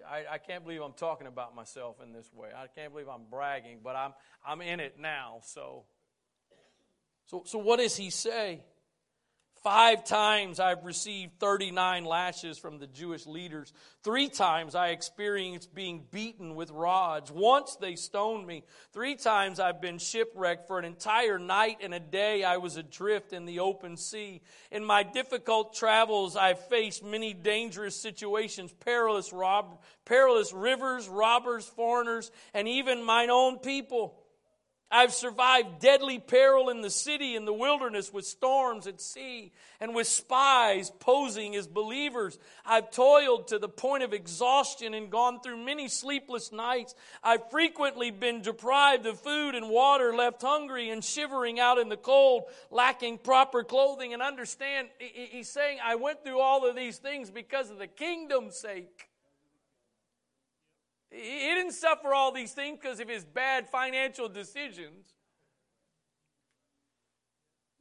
I, 0.08 0.24
I 0.34 0.38
can't 0.38 0.62
believe 0.64 0.80
I'm 0.80 0.92
talking 0.92 1.26
about 1.26 1.54
myself 1.54 1.96
in 2.02 2.12
this 2.12 2.30
way. 2.34 2.48
I 2.54 2.66
can't 2.66 2.92
believe 2.92 3.08
I'm 3.08 3.24
bragging, 3.30 3.78
but 3.82 3.96
I'm, 3.96 4.12
I'm 4.46 4.60
in 4.60 4.80
it 4.80 4.96
now. 4.98 5.40
So, 5.44 5.84
so, 7.26 7.42
so 7.46 7.58
what 7.58 7.78
does 7.78 7.96
he 7.96 8.10
say? 8.10 8.60
Five 9.62 10.02
times 10.04 10.58
I've 10.58 10.84
received 10.84 11.38
39 11.38 12.04
lashes 12.04 12.58
from 12.58 12.78
the 12.80 12.88
Jewish 12.88 13.26
leaders. 13.26 13.72
Three 14.02 14.28
times 14.28 14.74
I 14.74 14.88
experienced 14.88 15.72
being 15.72 16.02
beaten 16.10 16.56
with 16.56 16.72
rods. 16.72 17.30
Once 17.30 17.76
they 17.76 17.94
stoned 17.94 18.44
me. 18.44 18.64
Three 18.92 19.14
times 19.14 19.60
I've 19.60 19.80
been 19.80 19.98
shipwrecked. 19.98 20.66
For 20.66 20.80
an 20.80 20.84
entire 20.84 21.38
night 21.38 21.76
and 21.80 21.94
a 21.94 22.00
day 22.00 22.42
I 22.42 22.56
was 22.56 22.76
adrift 22.76 23.32
in 23.32 23.44
the 23.44 23.60
open 23.60 23.96
sea. 23.96 24.40
In 24.72 24.84
my 24.84 25.04
difficult 25.04 25.76
travels, 25.76 26.36
I've 26.36 26.66
faced 26.66 27.04
many 27.04 27.32
dangerous 27.32 27.94
situations, 27.94 28.74
perilous, 28.84 29.32
rob- 29.32 29.80
perilous 30.04 30.52
rivers, 30.52 31.08
robbers, 31.08 31.66
foreigners, 31.68 32.32
and 32.52 32.66
even 32.66 33.00
mine 33.04 33.30
own 33.30 33.58
people. 33.58 34.18
I've 34.92 35.14
survived 35.14 35.78
deadly 35.78 36.18
peril 36.18 36.68
in 36.68 36.82
the 36.82 36.90
city, 36.90 37.34
in 37.34 37.46
the 37.46 37.52
wilderness, 37.52 38.12
with 38.12 38.26
storms 38.26 38.86
at 38.86 39.00
sea, 39.00 39.52
and 39.80 39.94
with 39.94 40.06
spies 40.06 40.92
posing 41.00 41.56
as 41.56 41.66
believers. 41.66 42.38
I've 42.66 42.90
toiled 42.90 43.48
to 43.48 43.58
the 43.58 43.70
point 43.70 44.02
of 44.02 44.12
exhaustion 44.12 44.92
and 44.92 45.10
gone 45.10 45.40
through 45.40 45.56
many 45.64 45.88
sleepless 45.88 46.52
nights. 46.52 46.94
I've 47.24 47.50
frequently 47.50 48.10
been 48.10 48.42
deprived 48.42 49.06
of 49.06 49.18
food 49.18 49.54
and 49.54 49.70
water, 49.70 50.14
left 50.14 50.42
hungry 50.42 50.90
and 50.90 51.02
shivering 51.02 51.58
out 51.58 51.78
in 51.78 51.88
the 51.88 51.96
cold, 51.96 52.44
lacking 52.70 53.18
proper 53.18 53.64
clothing. 53.64 54.12
And 54.12 54.20
understand, 54.22 54.88
he's 54.98 55.48
saying, 55.48 55.78
I 55.82 55.94
went 55.94 56.22
through 56.22 56.38
all 56.38 56.66
of 56.68 56.76
these 56.76 56.98
things 56.98 57.30
because 57.30 57.70
of 57.70 57.78
the 57.78 57.86
kingdom's 57.86 58.56
sake. 58.56 59.08
He 61.12 61.38
didn't 61.40 61.72
suffer 61.72 62.14
all 62.14 62.32
these 62.32 62.52
things 62.52 62.78
because 62.80 62.98
of 62.98 63.08
his 63.08 63.24
bad 63.24 63.68
financial 63.68 64.28
decisions. 64.30 65.06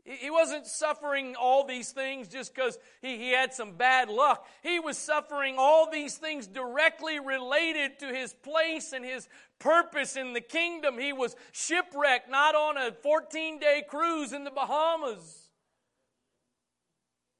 He 0.04 0.30
wasn't 0.32 0.66
suffering 0.66 1.36
all 1.40 1.64
these 1.66 1.92
things 1.92 2.28
just 2.28 2.54
because 2.54 2.78
he, 3.02 3.18
he 3.18 3.30
had 3.30 3.54
some 3.54 3.74
bad 3.74 4.10
luck. 4.10 4.46
He 4.64 4.80
was 4.80 4.98
suffering 4.98 5.56
all 5.60 5.90
these 5.92 6.16
things 6.18 6.48
directly 6.48 7.20
related 7.20 8.00
to 8.00 8.08
his 8.08 8.34
place 8.34 8.92
and 8.94 9.06
his 9.06 9.30
purpose 9.60 10.18
in 10.18 10.34
the 10.34 10.42
kingdom. 10.42 10.98
He 10.98 11.14
was 11.14 11.36
shipwrecked, 11.52 12.30
not 12.30 12.56
on 12.56 12.78
a 12.78 12.92
14 12.92 13.60
day 13.60 13.84
cruise 13.88 14.34
in 14.34 14.44
the 14.44 14.52
Bahamas. 14.52 15.48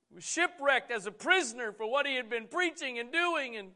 He 0.10 0.16
was 0.16 0.24
shipwrecked 0.24 0.92
as 0.92 1.06
a 1.08 1.12
prisoner 1.12 1.74
for 1.74 1.90
what 1.90 2.06
he 2.06 2.16
had 2.16 2.30
been 2.30 2.46
preaching 2.48 3.00
and 3.00 3.12
doing 3.12 3.58
and 3.58 3.72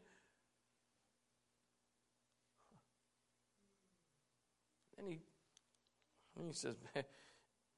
He 6.47 6.53
says, 6.53 6.75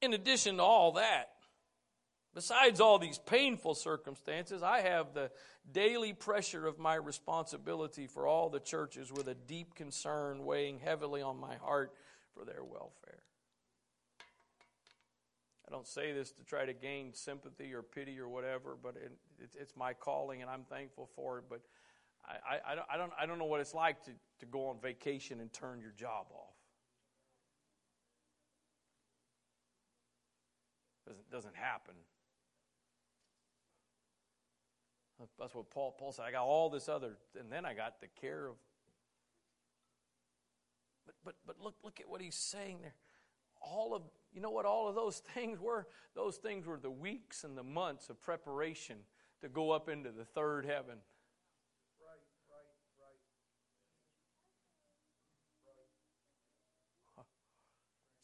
in 0.00 0.12
addition 0.12 0.56
to 0.56 0.62
all 0.62 0.92
that, 0.92 1.30
besides 2.34 2.80
all 2.80 2.98
these 2.98 3.18
painful 3.18 3.74
circumstances, 3.74 4.62
I 4.62 4.80
have 4.80 5.14
the 5.14 5.30
daily 5.70 6.12
pressure 6.12 6.66
of 6.66 6.78
my 6.78 6.94
responsibility 6.94 8.06
for 8.06 8.26
all 8.26 8.50
the 8.50 8.60
churches 8.60 9.12
with 9.12 9.26
a 9.28 9.34
deep 9.34 9.74
concern 9.74 10.44
weighing 10.44 10.78
heavily 10.78 11.22
on 11.22 11.38
my 11.38 11.56
heart 11.56 11.92
for 12.34 12.44
their 12.44 12.62
welfare. 12.62 13.22
I 15.66 15.70
don't 15.70 15.86
say 15.86 16.12
this 16.12 16.32
to 16.32 16.44
try 16.44 16.64
to 16.64 16.72
gain 16.72 17.12
sympathy 17.12 17.74
or 17.74 17.82
pity 17.82 18.18
or 18.18 18.28
whatever, 18.28 18.74
but 18.82 18.96
it, 18.96 19.12
it's 19.58 19.76
my 19.76 19.92
calling 19.92 20.40
and 20.40 20.50
I'm 20.50 20.64
thankful 20.64 21.10
for 21.14 21.38
it. 21.38 21.44
But 21.50 21.60
I, 22.26 22.72
I, 22.72 22.74
don't, 22.74 22.86
I, 22.92 22.96
don't, 22.96 23.12
I 23.20 23.26
don't 23.26 23.38
know 23.38 23.44
what 23.46 23.60
it's 23.60 23.74
like 23.74 24.02
to, 24.04 24.10
to 24.40 24.46
go 24.46 24.68
on 24.68 24.80
vacation 24.80 25.40
and 25.40 25.52
turn 25.52 25.80
your 25.80 25.92
job 25.92 26.26
off. 26.34 26.57
doesn't, 31.08 31.30
doesn't 31.30 31.56
happen. 31.56 31.94
That's 35.38 35.54
what 35.54 35.68
Paul, 35.70 35.96
Paul 35.98 36.12
said. 36.12 36.26
I 36.26 36.30
got 36.30 36.44
all 36.44 36.70
this 36.70 36.88
other, 36.88 37.16
and 37.38 37.50
then 37.50 37.64
I 37.64 37.74
got 37.74 38.00
the 38.00 38.06
care 38.20 38.48
of. 38.48 38.54
But, 41.06 41.14
but, 41.24 41.34
but 41.46 41.56
look, 41.64 41.74
look 41.82 42.00
at 42.00 42.08
what 42.08 42.20
he's 42.22 42.36
saying 42.36 42.76
there. 42.82 42.94
All 43.60 43.96
of, 43.96 44.02
you 44.32 44.40
know 44.40 44.50
what 44.50 44.64
all 44.64 44.86
of 44.88 44.94
those 44.94 45.18
things 45.34 45.58
were? 45.58 45.88
Those 46.14 46.36
things 46.36 46.66
were 46.66 46.78
the 46.78 46.90
weeks 46.90 47.42
and 47.42 47.56
the 47.58 47.64
months 47.64 48.10
of 48.10 48.20
preparation 48.22 48.96
to 49.40 49.48
go 49.48 49.70
up 49.72 49.88
into 49.88 50.10
the 50.12 50.24
third 50.24 50.64
heaven. 50.66 50.98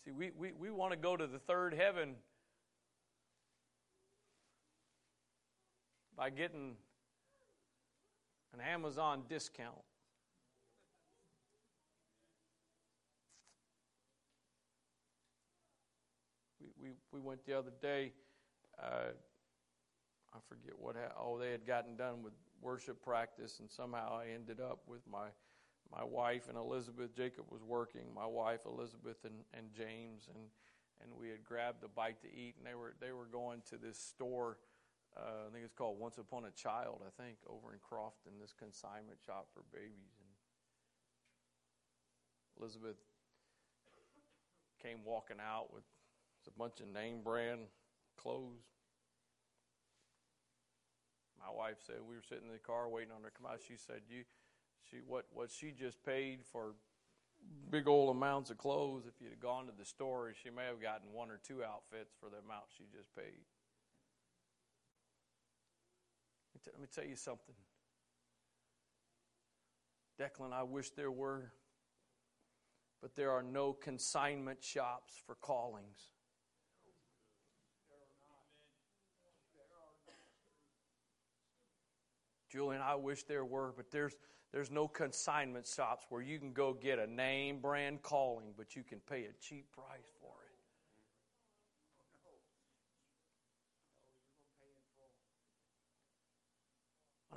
See, 0.05 0.11
we, 0.11 0.31
we, 0.37 0.53
we 0.53 0.71
want 0.71 0.93
to 0.93 0.99
go 0.99 1.17
to 1.17 1.27
the 1.27 1.39
third 1.39 1.73
heaven 1.73 2.15
by 6.17 6.31
getting 6.31 6.77
an 8.53 8.61
Amazon 8.61 9.23
discount. 9.29 9.75
We, 16.61 16.69
we, 16.81 16.91
we 17.13 17.21
went 17.21 17.45
the 17.45 17.59
other 17.59 17.73
day. 17.83 18.13
Uh, 18.81 19.11
I 20.33 20.39
forget 20.49 20.73
what. 20.79 20.97
Ha- 20.97 21.15
oh, 21.21 21.39
they 21.39 21.51
had 21.51 21.67
gotten 21.67 21.97
done 21.97 22.23
with 22.23 22.33
worship 22.63 23.03
practice, 23.03 23.59
and 23.61 23.71
somehow 23.71 24.15
I 24.21 24.29
ended 24.35 24.61
up 24.61 24.81
with 24.87 25.01
my 25.11 25.29
my 25.93 26.05
wife 26.05 26.49
and 26.49 26.57
Elizabeth. 26.57 27.15
Jacob 27.17 27.47
was 27.51 27.63
working. 27.63 28.03
My 28.17 28.27
wife, 28.27 28.61
Elizabeth, 28.67 29.19
and, 29.25 29.35
and 29.53 29.67
James, 29.77 30.29
and 30.33 30.45
and 31.03 31.13
we 31.19 31.29
had 31.29 31.45
grabbed 31.45 31.85
a 31.85 31.89
bite 31.89 32.21
to 32.23 32.29
eat, 32.29 32.55
and 32.59 32.67
they 32.67 32.75
were 32.75 32.95
they 33.01 33.13
were 33.13 33.27
going 33.27 33.63
to 33.71 33.77
this 33.77 33.99
store 33.99 34.59
uh, 35.17 35.47
I 35.47 35.49
think 35.53 35.65
it's 35.65 35.75
called 35.75 35.99
Once 35.99 36.19
Upon 36.19 36.45
a 36.45 36.51
Child, 36.51 37.01
I 37.07 37.23
think, 37.23 37.37
over 37.49 37.73
in 37.73 37.79
Crofton, 37.81 38.33
this 38.41 38.53
consignment 38.59 39.19
shop 39.25 39.47
for 39.55 39.63
babies. 39.73 40.19
And 40.19 40.35
Elizabeth 42.63 42.97
came 44.83 45.05
walking 45.05 45.37
out 45.41 45.73
with 45.73 45.85
a 46.47 46.59
bunch 46.59 46.81
of 46.81 46.89
name 46.89 47.23
brand 47.23 47.61
clothes. 48.19 48.65
My 51.39 51.53
wife 51.55 51.77
said 51.87 51.97
we 52.09 52.17
were 52.17 52.23
sitting 52.27 52.47
in 52.49 52.53
the 52.53 52.59
car 52.59 52.89
waiting 52.89 53.13
on 53.15 53.23
her 53.23 53.31
to 53.31 53.37
come 53.39 53.47
out. 53.47 53.61
She 53.67 53.77
said, 53.77 54.03
"You, 54.09 54.25
she 54.91 55.01
what 55.07 55.27
what 55.33 55.51
she 55.51 55.73
just 55.73 56.03
paid 56.05 56.41
for 56.45 56.75
big 57.71 57.87
old 57.87 58.17
amounts 58.17 58.51
of 58.51 58.59
clothes. 58.59 59.05
If 59.07 59.21
you'd 59.21 59.31
have 59.31 59.41
gone 59.41 59.67
to 59.67 59.73
the 59.79 59.85
store, 59.85 60.33
she 60.43 60.51
may 60.51 60.65
have 60.65 60.81
gotten 60.81 61.13
one 61.13 61.31
or 61.31 61.39
two 61.47 61.63
outfits 61.63 62.15
for 62.19 62.29
the 62.31 62.39
amount 62.39 62.65
she 62.77 62.85
just 62.93 63.15
paid." 63.15 63.45
t- 66.65 66.71
let 66.73 66.81
me 66.81 66.89
tell 66.93 67.05
you 67.05 67.17
something. 67.17 67.55
Declan, 70.21 70.53
I 70.53 70.63
wish 70.63 70.91
there 70.91 71.11
were, 71.11 71.53
but 73.03 73.17
there 73.17 73.33
are 73.33 73.43
no 73.43 73.73
consignment 73.73 74.63
shops 74.63 75.15
for 75.27 75.35
callings. 75.35 75.99
Julian, 82.51 82.83
I 82.83 82.95
wish 82.95 83.25
there 83.25 83.45
were, 83.45 83.73
but 83.77 83.91
there's, 83.91 84.13
there's 84.53 84.71
no 84.71 84.87
consignment 84.87 85.67
shops 85.67 86.07
where 86.09 86.23
you 86.23 86.39
can 86.39 86.53
go 86.53 86.73
get 86.73 87.01
a 87.01 87.07
name 87.07 87.59
brand 87.61 88.03
calling, 88.03 88.53
but 88.57 88.77
you 88.77 88.85
can 88.85 89.01
pay 89.01 89.25
a 89.25 89.33
cheap 89.41 89.73
price. 89.73 90.14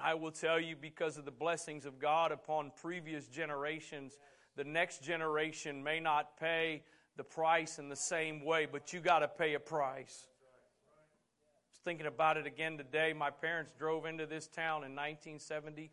I 0.02 0.14
will 0.14 0.32
tell 0.32 0.60
you, 0.60 0.76
because 0.76 1.18
of 1.18 1.26
the 1.26 1.32
blessings 1.32 1.86
of 1.86 2.00
God 2.00 2.32
upon 2.32 2.72
previous 2.80 3.28
generations, 3.28 4.18
the 4.56 4.64
next 4.64 5.04
generation 5.04 5.84
may 5.84 6.00
not 6.00 6.40
pay 6.40 6.84
the 7.16 7.24
price 7.24 7.80
in 7.80 7.90
the 7.90 7.96
same 7.96 8.44
way, 8.46 8.66
but 8.72 8.94
you 8.94 9.00
got 9.00 9.20
to 9.20 9.28
pay 9.28 9.54
a 9.56 9.60
price. 9.60 10.28
I 10.28 11.70
was 11.72 11.80
thinking 11.84 12.06
about 12.06 12.38
it 12.38 12.46
again 12.46 12.78
today. 12.78 13.14
My 13.14 13.30
parents 13.30 13.74
drove 13.78 14.06
into 14.06 14.26
this 14.26 14.48
town 14.48 14.84
in 14.84 14.92
1970 14.96 15.92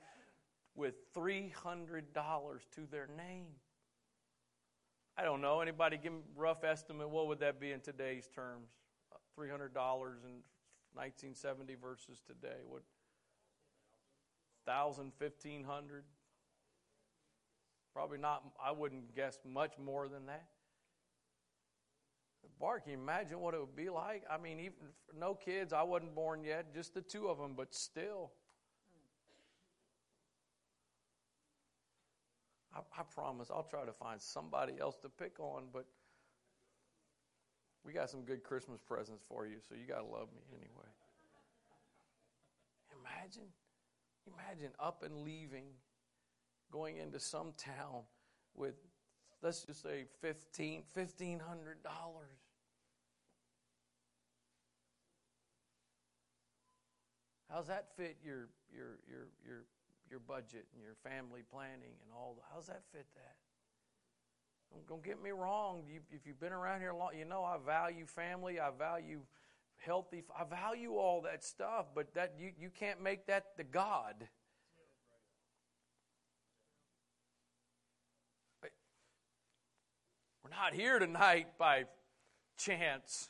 with 0.74 0.94
$300 1.14 2.12
to 2.14 2.80
their 2.90 3.06
name. 3.16 3.46
I 5.16 5.22
don't 5.24 5.40
know. 5.40 5.60
Anybody 5.60 5.96
give 5.96 6.12
me 6.12 6.18
a 6.36 6.40
rough 6.40 6.64
estimate? 6.64 7.08
What 7.08 7.28
would 7.28 7.40
that 7.40 7.60
be 7.60 7.70
in 7.72 7.80
today's 7.80 8.28
terms? 8.34 8.70
Uh, 9.12 9.16
$300 9.40 9.58
in 9.66 10.42
1970 10.94 11.76
versus 11.80 12.20
today. 12.26 12.58
What 12.66 12.82
1,000, 14.66 15.12
1,500. 15.18 16.04
Probably 17.92 18.18
not, 18.18 18.42
I 18.62 18.72
wouldn't 18.72 19.14
guess 19.14 19.38
much 19.44 19.78
more 19.78 20.08
than 20.08 20.26
that. 20.26 20.46
Bart, 22.60 22.84
can 22.84 22.92
you 22.92 22.98
imagine 22.98 23.40
what 23.40 23.54
it 23.54 23.60
would 23.60 23.76
be 23.76 23.88
like? 23.90 24.22
I 24.30 24.36
mean, 24.38 24.60
even 24.60 24.78
no 25.18 25.34
kids, 25.34 25.72
I 25.72 25.82
wasn't 25.82 26.14
born 26.14 26.44
yet, 26.44 26.74
just 26.74 26.92
the 26.94 27.00
two 27.02 27.28
of 27.28 27.38
them, 27.38 27.54
but 27.56 27.74
still. 27.74 28.32
I, 32.74 32.80
I 32.98 33.02
promise 33.14 33.50
I'll 33.52 33.62
try 33.62 33.84
to 33.84 33.92
find 33.92 34.20
somebody 34.20 34.74
else 34.80 34.96
to 35.02 35.08
pick 35.08 35.40
on, 35.40 35.64
but 35.72 35.86
we 37.84 37.92
got 37.92 38.08
some 38.10 38.22
good 38.24 38.42
Christmas 38.42 38.80
presents 38.80 39.22
for 39.28 39.46
you, 39.46 39.56
so 39.66 39.74
you 39.74 39.86
got 39.88 39.98
to 40.00 40.04
love 40.06 40.28
me 40.34 40.42
anyway. 40.52 40.90
Imagine. 43.20 43.48
Imagine 44.32 44.70
up 44.80 45.02
and 45.02 45.22
leaving, 45.22 45.64
going 46.72 46.96
into 46.96 47.18
some 47.20 47.52
town 47.58 48.02
with, 48.54 48.74
let's 49.42 49.62
just 49.64 49.82
say, 49.82 50.04
fifteen, 50.20 50.82
fifteen 50.92 51.38
hundred 51.38 51.82
dollars. 51.82 52.38
How's 57.52 57.66
that 57.66 57.88
fit 57.96 58.16
your 58.24 58.48
your 58.74 58.98
your 59.08 59.28
your 59.46 59.64
your 60.10 60.20
budget 60.20 60.66
and 60.72 60.82
your 60.82 60.94
family 61.02 61.42
planning 61.52 61.92
and 62.02 62.10
all? 62.14 62.34
The, 62.36 62.42
how's 62.54 62.66
that 62.68 62.82
fit 62.92 63.06
that? 63.16 63.34
Don't, 64.72 64.86
don't 64.86 65.04
get 65.04 65.22
me 65.22 65.30
wrong. 65.30 65.82
You, 65.86 66.00
if 66.10 66.26
you've 66.26 66.40
been 66.40 66.52
around 66.52 66.80
here 66.80 66.94
long, 66.94 67.10
you 67.18 67.26
know 67.26 67.44
I 67.44 67.56
value 67.64 68.06
family. 68.06 68.58
I 68.58 68.70
value 68.70 69.20
healthy. 69.78 70.24
I 70.38 70.44
value 70.44 70.94
all 70.94 71.22
that 71.22 71.44
stuff, 71.44 71.86
but 71.94 72.14
that 72.14 72.34
you, 72.38 72.52
you 72.58 72.70
can't 72.70 73.02
make 73.02 73.26
that 73.26 73.44
the 73.56 73.64
God. 73.64 74.14
We're 78.62 80.50
not 80.50 80.74
here 80.74 80.98
tonight 80.98 81.58
by 81.58 81.84
chance. 82.58 83.28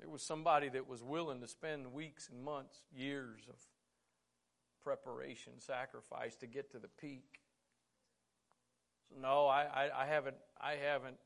There 0.00 0.08
was 0.08 0.22
somebody 0.22 0.68
that 0.70 0.88
was 0.88 1.04
willing 1.04 1.40
to 1.40 1.46
spend 1.48 1.92
weeks 1.92 2.28
and 2.30 2.42
months, 2.42 2.80
years 2.94 3.40
of 3.48 3.56
preparation, 4.82 5.52
sacrifice 5.58 6.34
to 6.36 6.46
get 6.48 6.72
to 6.72 6.78
the 6.80 6.88
peak. 7.00 7.24
So 9.08 9.14
no, 9.22 9.46
I, 9.46 9.62
I, 9.62 10.02
I 10.02 10.06
haven't 10.06 10.36
I 10.60 10.72
haven't 10.74 11.16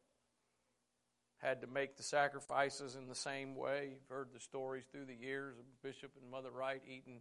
had 1.38 1.60
to 1.60 1.66
make 1.68 1.96
the 1.96 2.02
sacrifices 2.02 2.96
in 2.96 3.06
the 3.06 3.14
same 3.14 3.54
way. 3.54 3.90
You've 3.92 4.08
heard 4.08 4.28
the 4.32 4.40
stories 4.40 4.84
through 4.90 5.04
the 5.04 5.14
years 5.14 5.56
of 5.58 5.64
Bishop 5.82 6.10
and 6.20 6.28
Mother 6.30 6.50
Wright 6.50 6.82
eating 6.86 7.20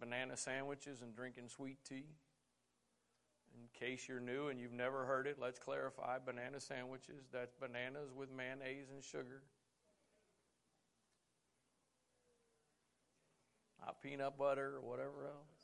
banana 0.00 0.36
sandwiches 0.36 1.00
and 1.02 1.14
drinking 1.14 1.48
sweet 1.48 1.78
tea. 1.88 2.04
In 3.54 3.68
case 3.78 4.08
you're 4.08 4.18
new 4.20 4.48
and 4.48 4.58
you've 4.58 4.72
never 4.72 5.04
heard 5.04 5.26
it, 5.26 5.36
let's 5.40 5.58
clarify 5.58 6.18
banana 6.24 6.58
sandwiches. 6.58 7.26
That's 7.32 7.54
bananas 7.54 8.10
with 8.16 8.30
mayonnaise 8.32 8.88
and 8.92 9.02
sugar. 9.04 9.42
Not 13.84 14.00
peanut 14.02 14.36
butter 14.36 14.74
or 14.76 14.80
whatever 14.80 15.26
else. 15.28 15.62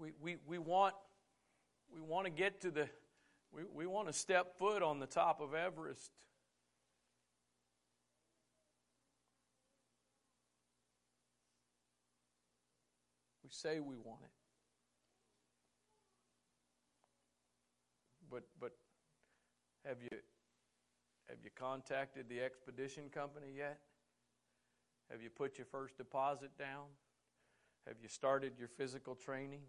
We, 0.00 0.12
we, 0.20 0.36
we 0.46 0.58
want 0.58 0.94
we 1.94 2.00
want 2.00 2.26
to 2.26 2.30
get 2.30 2.60
to 2.62 2.70
the, 2.70 2.88
we, 3.54 3.62
we 3.74 3.86
want 3.86 4.06
to 4.08 4.12
step 4.12 4.58
foot 4.58 4.82
on 4.82 4.98
the 4.98 5.06
top 5.06 5.40
of 5.40 5.54
Everest. 5.54 6.10
We 13.42 13.50
say 13.50 13.80
we 13.80 13.96
want 13.96 14.20
it. 14.24 14.30
But, 18.30 18.42
but 18.60 18.72
have 19.86 20.02
you 20.02 20.18
have 21.30 21.38
you 21.44 21.50
contacted 21.56 22.26
the 22.30 22.40
expedition 22.40 23.04
company 23.10 23.48
yet? 23.56 23.80
Have 25.10 25.22
you 25.22 25.28
put 25.30 25.58
your 25.58 25.66
first 25.66 25.96
deposit 25.98 26.50
down? 26.58 26.84
Have 27.86 27.96
you 28.02 28.08
started 28.08 28.52
your 28.58 28.68
physical 28.68 29.14
training? 29.14 29.60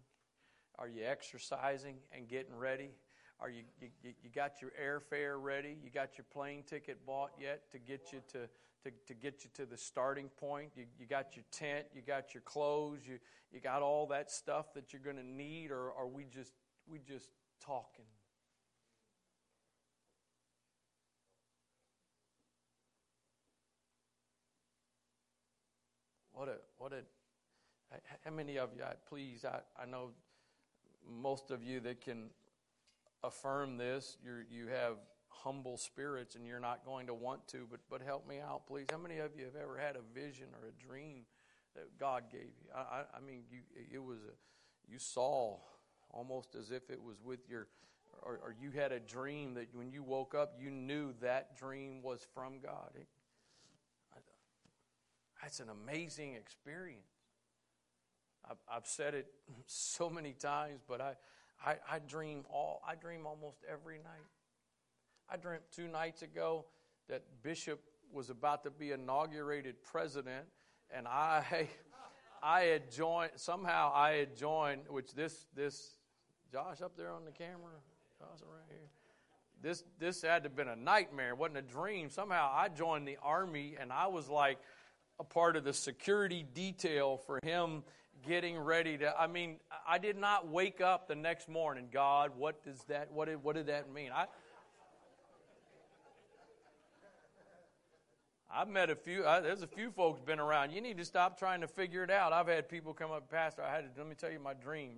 Are 0.78 0.88
you 0.88 1.04
exercising 1.04 1.96
and 2.12 2.28
getting 2.28 2.56
ready? 2.56 2.90
Are 3.40 3.50
you, 3.50 3.62
you, 3.80 3.88
you 4.04 4.30
got 4.34 4.60
your 4.60 4.70
airfare 4.80 5.42
ready? 5.42 5.76
You 5.82 5.90
got 5.90 6.18
your 6.18 6.24
plane 6.32 6.62
ticket 6.66 7.04
bought 7.06 7.30
yet 7.40 7.70
to 7.72 7.78
get 7.78 8.12
you 8.12 8.20
to, 8.32 8.40
to, 8.84 8.92
to 9.06 9.14
get 9.14 9.44
you 9.44 9.50
to 9.54 9.66
the 9.66 9.76
starting 9.76 10.28
point? 10.38 10.70
You, 10.76 10.84
you 10.98 11.06
got 11.06 11.36
your 11.36 11.44
tent, 11.50 11.86
you 11.94 12.02
got 12.02 12.34
your 12.34 12.42
clothes, 12.42 13.00
you, 13.08 13.18
you 13.50 13.60
got 13.60 13.82
all 13.82 14.06
that 14.08 14.30
stuff 14.30 14.72
that 14.74 14.92
you're 14.92 15.02
going 15.02 15.16
to 15.16 15.26
need, 15.26 15.70
or 15.70 15.92
are 15.92 16.06
we 16.06 16.24
just, 16.24 16.52
we 16.86 16.98
just 16.98 17.30
talking? 17.64 18.04
What 26.32 26.48
a, 26.48 26.56
what 26.78 26.92
a, 26.92 27.02
how 28.24 28.30
many 28.30 28.56
of 28.58 28.70
you, 28.76 28.82
I, 28.82 28.94
please, 29.08 29.44
I, 29.44 29.60
I 29.82 29.84
know 29.84 30.10
most 31.08 31.50
of 31.50 31.62
you 31.64 31.80
that 31.80 32.00
can 32.00 32.30
affirm 33.22 33.76
this, 33.76 34.18
you 34.24 34.42
you 34.50 34.68
have 34.68 34.96
humble 35.28 35.76
spirits 35.76 36.34
and 36.34 36.46
you're 36.46 36.60
not 36.60 36.84
going 36.84 37.06
to 37.06 37.14
want 37.14 37.46
to, 37.48 37.66
but, 37.70 37.80
but 37.88 38.02
help 38.02 38.28
me 38.28 38.40
out, 38.40 38.66
please. 38.66 38.86
How 38.90 38.98
many 38.98 39.18
of 39.18 39.30
you 39.38 39.44
have 39.46 39.54
ever 39.56 39.78
had 39.78 39.96
a 39.96 40.02
vision 40.14 40.46
or 40.60 40.68
a 40.68 40.82
dream 40.88 41.20
that 41.74 41.96
God 41.98 42.24
gave 42.30 42.40
you? 42.42 42.68
I, 42.74 43.04
I 43.16 43.20
mean, 43.20 43.44
you, 43.50 43.60
it 43.90 44.02
was 44.02 44.18
a, 44.18 44.92
you 44.92 44.98
saw 44.98 45.56
almost 46.10 46.54
as 46.56 46.70
if 46.70 46.90
it 46.90 47.00
was 47.02 47.16
with 47.24 47.48
your, 47.48 47.68
or, 48.22 48.38
or, 48.42 48.54
you 48.60 48.70
had 48.72 48.92
a 48.92 49.00
dream 49.00 49.54
that 49.54 49.68
when 49.72 49.90
you 49.92 50.02
woke 50.02 50.34
up, 50.34 50.54
you 50.60 50.70
knew 50.70 51.14
that 51.22 51.56
dream 51.56 52.02
was 52.02 52.26
from 52.34 52.60
God. 52.60 52.90
It, 52.94 53.06
that's 55.40 55.58
an 55.60 55.68
amazing 55.70 56.34
experience. 56.34 57.06
I've, 58.48 58.56
I've 58.70 58.86
said 58.86 59.14
it 59.14 59.26
so 59.66 60.08
many 60.10 60.32
times, 60.32 60.80
but 60.88 61.00
I, 61.00 61.14
I, 61.64 61.76
I 61.90 61.98
dream 61.98 62.44
all 62.50 62.82
I 62.86 62.94
dream 62.94 63.26
almost 63.26 63.58
every 63.70 63.96
night. 63.98 64.26
I 65.30 65.36
dreamt 65.36 65.62
two 65.74 65.88
nights 65.88 66.22
ago 66.22 66.64
that 67.08 67.22
Bishop 67.42 67.80
was 68.12 68.30
about 68.30 68.64
to 68.64 68.70
be 68.70 68.90
inaugurated 68.92 69.82
president, 69.82 70.46
and 70.94 71.06
I 71.06 71.68
I 72.42 72.62
had 72.62 72.90
joined 72.90 73.32
somehow 73.36 73.92
I 73.94 74.12
had 74.12 74.36
joined 74.36 74.82
which 74.88 75.14
this 75.14 75.46
this 75.54 75.96
Josh 76.50 76.80
up 76.82 76.96
there 76.96 77.12
on 77.12 77.24
the 77.24 77.30
camera, 77.30 77.74
Josh 78.18 78.40
right 78.50 78.64
here. 78.70 78.80
This 79.62 79.84
this 79.98 80.22
had 80.22 80.42
to 80.44 80.48
have 80.48 80.56
been 80.56 80.68
a 80.68 80.76
nightmare, 80.76 81.30
it 81.30 81.38
wasn't 81.38 81.58
a 81.58 81.62
dream. 81.62 82.08
Somehow 82.08 82.50
I 82.52 82.68
joined 82.68 83.06
the 83.06 83.18
army 83.22 83.76
and 83.78 83.92
I 83.92 84.06
was 84.06 84.28
like 84.28 84.58
a 85.18 85.24
part 85.24 85.54
of 85.56 85.64
the 85.64 85.74
security 85.74 86.46
detail 86.54 87.18
for 87.18 87.38
him 87.44 87.82
getting 88.26 88.58
ready 88.58 88.98
to 88.98 89.14
i 89.20 89.26
mean 89.26 89.56
i 89.88 89.98
did 89.98 90.16
not 90.16 90.48
wake 90.48 90.80
up 90.80 91.08
the 91.08 91.14
next 91.14 91.48
morning 91.48 91.86
god 91.92 92.32
what 92.36 92.62
does 92.64 92.78
that 92.88 93.10
what 93.12 93.26
did, 93.28 93.42
what 93.42 93.54
did 93.56 93.66
that 93.66 93.92
mean 93.92 94.10
i 94.14 94.26
I've 98.52 98.66
met 98.66 98.90
a 98.90 98.96
few. 98.96 99.22
there's 99.22 99.62
a 99.62 99.66
few 99.68 99.92
folks 99.92 100.18
been 100.20 100.40
around. 100.40 100.72
You 100.72 100.80
need 100.80 100.98
to 100.98 101.04
stop 101.04 101.38
trying 101.38 101.60
to 101.60 101.68
figure 101.68 102.02
it 102.02 102.10
out. 102.10 102.32
I've 102.32 102.48
had 102.48 102.68
people 102.68 102.92
come 102.92 103.12
up, 103.12 103.30
Pastor. 103.30 103.62
I 103.62 103.72
had 103.72 103.84
to. 103.84 103.90
Let 104.00 104.08
me 104.08 104.16
tell 104.16 104.28
you 104.32 104.40
my 104.40 104.54
dream. 104.54 104.94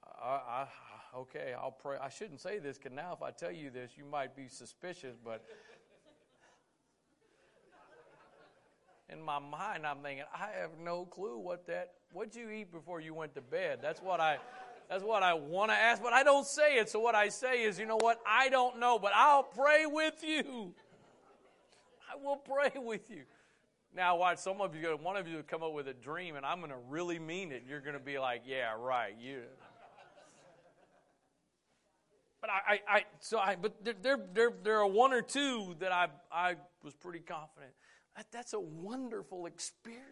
Uh, 0.00 0.24
I, 0.24 0.28
I, 0.64 0.68
okay, 1.14 1.52
I'll 1.54 1.72
pray. 1.78 1.98
I 2.00 2.08
shouldn't 2.08 2.40
say 2.40 2.58
this 2.58 2.78
because 2.78 2.92
now, 2.92 3.12
if 3.12 3.22
I 3.22 3.32
tell 3.32 3.52
you 3.52 3.68
this, 3.68 3.90
you 3.98 4.06
might 4.06 4.34
be 4.34 4.48
suspicious. 4.48 5.14
But 5.22 5.44
in 9.12 9.22
my 9.22 9.38
mind, 9.38 9.86
I'm 9.86 9.98
thinking, 10.02 10.24
I 10.32 10.58
have 10.60 10.70
no 10.82 11.04
clue 11.04 11.38
what 11.38 11.66
that, 11.66 11.92
what'd 12.12 12.34
you 12.34 12.50
eat 12.50 12.72
before 12.72 13.00
you 13.00 13.14
went 13.14 13.34
to 13.34 13.40
bed? 13.40 13.80
That's 13.82 14.00
what 14.00 14.20
I, 14.20 14.38
that's 14.88 15.04
what 15.04 15.22
I 15.22 15.34
want 15.34 15.70
to 15.70 15.74
ask, 15.76 16.02
but 16.02 16.12
I 16.12 16.22
don't 16.22 16.46
say 16.46 16.78
it. 16.78 16.88
So 16.88 17.00
what 17.00 17.14
I 17.14 17.28
say 17.28 17.62
is, 17.62 17.78
you 17.78 17.86
know 17.86 17.98
what? 18.00 18.18
I 18.26 18.48
don't 18.48 18.78
know, 18.78 18.98
but 18.98 19.12
I'll 19.14 19.42
pray 19.42 19.84
with 19.86 20.22
you. 20.24 20.74
I 22.10 22.22
will 22.24 22.36
pray 22.36 22.70
with 22.76 23.10
you. 23.10 23.22
Now, 23.94 24.16
watch, 24.16 24.38
some 24.38 24.62
of 24.62 24.74
you, 24.74 24.98
one 25.02 25.16
of 25.16 25.28
you 25.28 25.36
will 25.36 25.42
come 25.42 25.62
up 25.62 25.72
with 25.74 25.86
a 25.86 25.92
dream, 25.92 26.36
and 26.36 26.46
I'm 26.46 26.58
going 26.60 26.70
to 26.70 26.78
really 26.88 27.18
mean 27.18 27.52
it. 27.52 27.60
And 27.62 27.68
you're 27.68 27.80
going 27.82 27.92
to 27.92 28.00
be 28.00 28.18
like, 28.18 28.42
yeah, 28.46 28.72
right. 28.78 29.14
You. 29.20 29.40
But 32.40 32.50
I, 32.50 32.74
I, 32.88 32.96
I 32.96 33.04
so 33.20 33.38
I, 33.38 33.56
but 33.60 33.84
there, 34.02 34.18
there, 34.32 34.50
there 34.62 34.78
are 34.80 34.86
one 34.86 35.12
or 35.12 35.20
two 35.20 35.76
that 35.80 35.92
I, 35.92 36.08
I 36.32 36.54
was 36.82 36.94
pretty 36.94 37.18
confident. 37.20 37.72
That, 38.16 38.26
that's 38.30 38.52
a 38.52 38.60
wonderful 38.60 39.46
experience. 39.46 40.08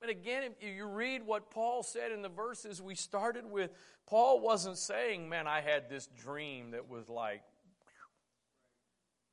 But 0.00 0.10
again, 0.10 0.42
if 0.60 0.76
you 0.76 0.84
read 0.86 1.24
what 1.24 1.50
Paul 1.50 1.84
said 1.84 2.10
in 2.10 2.22
the 2.22 2.28
verses 2.28 2.82
we 2.82 2.96
started 2.96 3.46
with, 3.48 3.70
Paul 4.08 4.40
wasn't 4.40 4.76
saying, 4.78 5.28
Man, 5.28 5.46
I 5.46 5.60
had 5.60 5.88
this 5.88 6.08
dream 6.08 6.72
that 6.72 6.88
was 6.88 7.08
like 7.08 7.42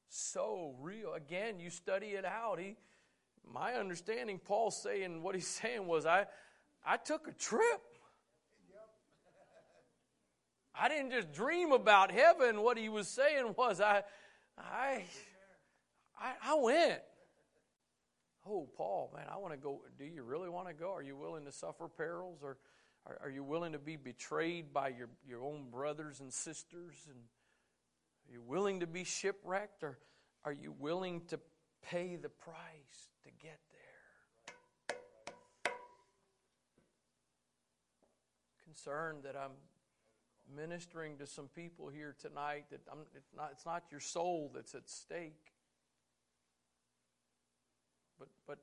so 0.09 0.75
real. 0.79 1.13
Again, 1.13 1.59
you 1.59 1.71
study 1.71 2.07
it 2.09 2.25
out. 2.25 2.59
He, 2.59 2.75
my 3.51 3.73
understanding, 3.73 4.37
Paul's 4.39 4.79
saying, 4.79 5.23
what 5.23 5.33
he's 5.33 5.47
saying 5.47 5.87
was, 5.87 6.05
I, 6.05 6.25
I 6.85 6.97
took 6.97 7.27
a 7.27 7.31
trip. 7.31 7.81
I 10.81 10.87
didn't 10.87 11.11
just 11.11 11.33
dream 11.33 11.71
about 11.71 12.11
heaven. 12.11 12.61
What 12.61 12.77
he 12.77 12.89
was 12.89 13.07
saying 13.07 13.55
was, 13.57 13.81
I, 13.81 14.03
I, 14.57 15.03
I, 16.19 16.31
I 16.43 16.53
went. 16.55 16.99
Oh, 18.47 18.67
Paul, 18.75 19.11
man, 19.15 19.25
I 19.31 19.37
want 19.37 19.53
to 19.53 19.57
go. 19.59 19.81
Do 19.97 20.05
you 20.05 20.23
really 20.23 20.49
want 20.49 20.67
to 20.67 20.73
go? 20.73 20.91
Are 20.93 21.01
you 21.01 21.15
willing 21.15 21.45
to 21.45 21.51
suffer 21.51 21.87
perils? 21.87 22.39
Or 22.43 22.57
are, 23.05 23.19
are 23.23 23.29
you 23.29 23.43
willing 23.43 23.73
to 23.73 23.79
be 23.79 23.95
betrayed 23.95 24.73
by 24.73 24.89
your, 24.89 25.09
your 25.27 25.43
own 25.43 25.67
brothers 25.71 26.19
and 26.19 26.31
sisters? 26.31 26.95
And 27.09 27.17
are 27.19 28.33
you 28.33 28.41
willing 28.41 28.79
to 28.79 28.87
be 28.87 29.03
shipwrecked? 29.03 29.83
Or 29.83 29.97
are 30.45 30.51
you 30.53 30.73
willing 30.79 31.21
to 31.27 31.39
pay 31.83 32.15
the 32.15 32.29
price 32.29 33.09
to 33.23 33.29
get 33.41 33.59
there? 34.87 34.95
Concerned 38.63 39.23
that 39.23 39.35
I'm 39.35 39.51
ministering 40.55 41.17
to 41.17 41.27
some 41.27 41.49
people 41.53 41.89
here 41.89 42.15
tonight 42.19 42.65
that 42.71 42.81
I'm, 42.91 42.99
it's, 43.15 43.31
not, 43.35 43.49
it's 43.51 43.65
not 43.65 43.83
your 43.91 43.99
soul 43.99 44.51
that's 44.55 44.73
at 44.73 44.89
stake 44.89 45.53
but, 48.19 48.27
but 48.45 48.59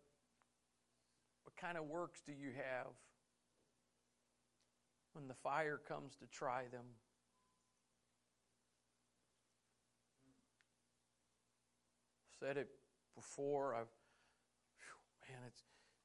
what 1.44 1.56
kind 1.56 1.76
of 1.78 1.86
works 1.86 2.20
do 2.24 2.32
you 2.32 2.48
have 2.54 2.88
when 5.14 5.26
the 5.26 5.34
fire 5.34 5.80
comes 5.88 6.14
to 6.16 6.26
try 6.26 6.64
them? 6.70 6.84
I've 12.20 12.48
said 12.48 12.56
it 12.58 12.68
before. 13.16 13.74
I've, 13.74 13.86
man, 15.30 15.38
it's, 15.46 15.62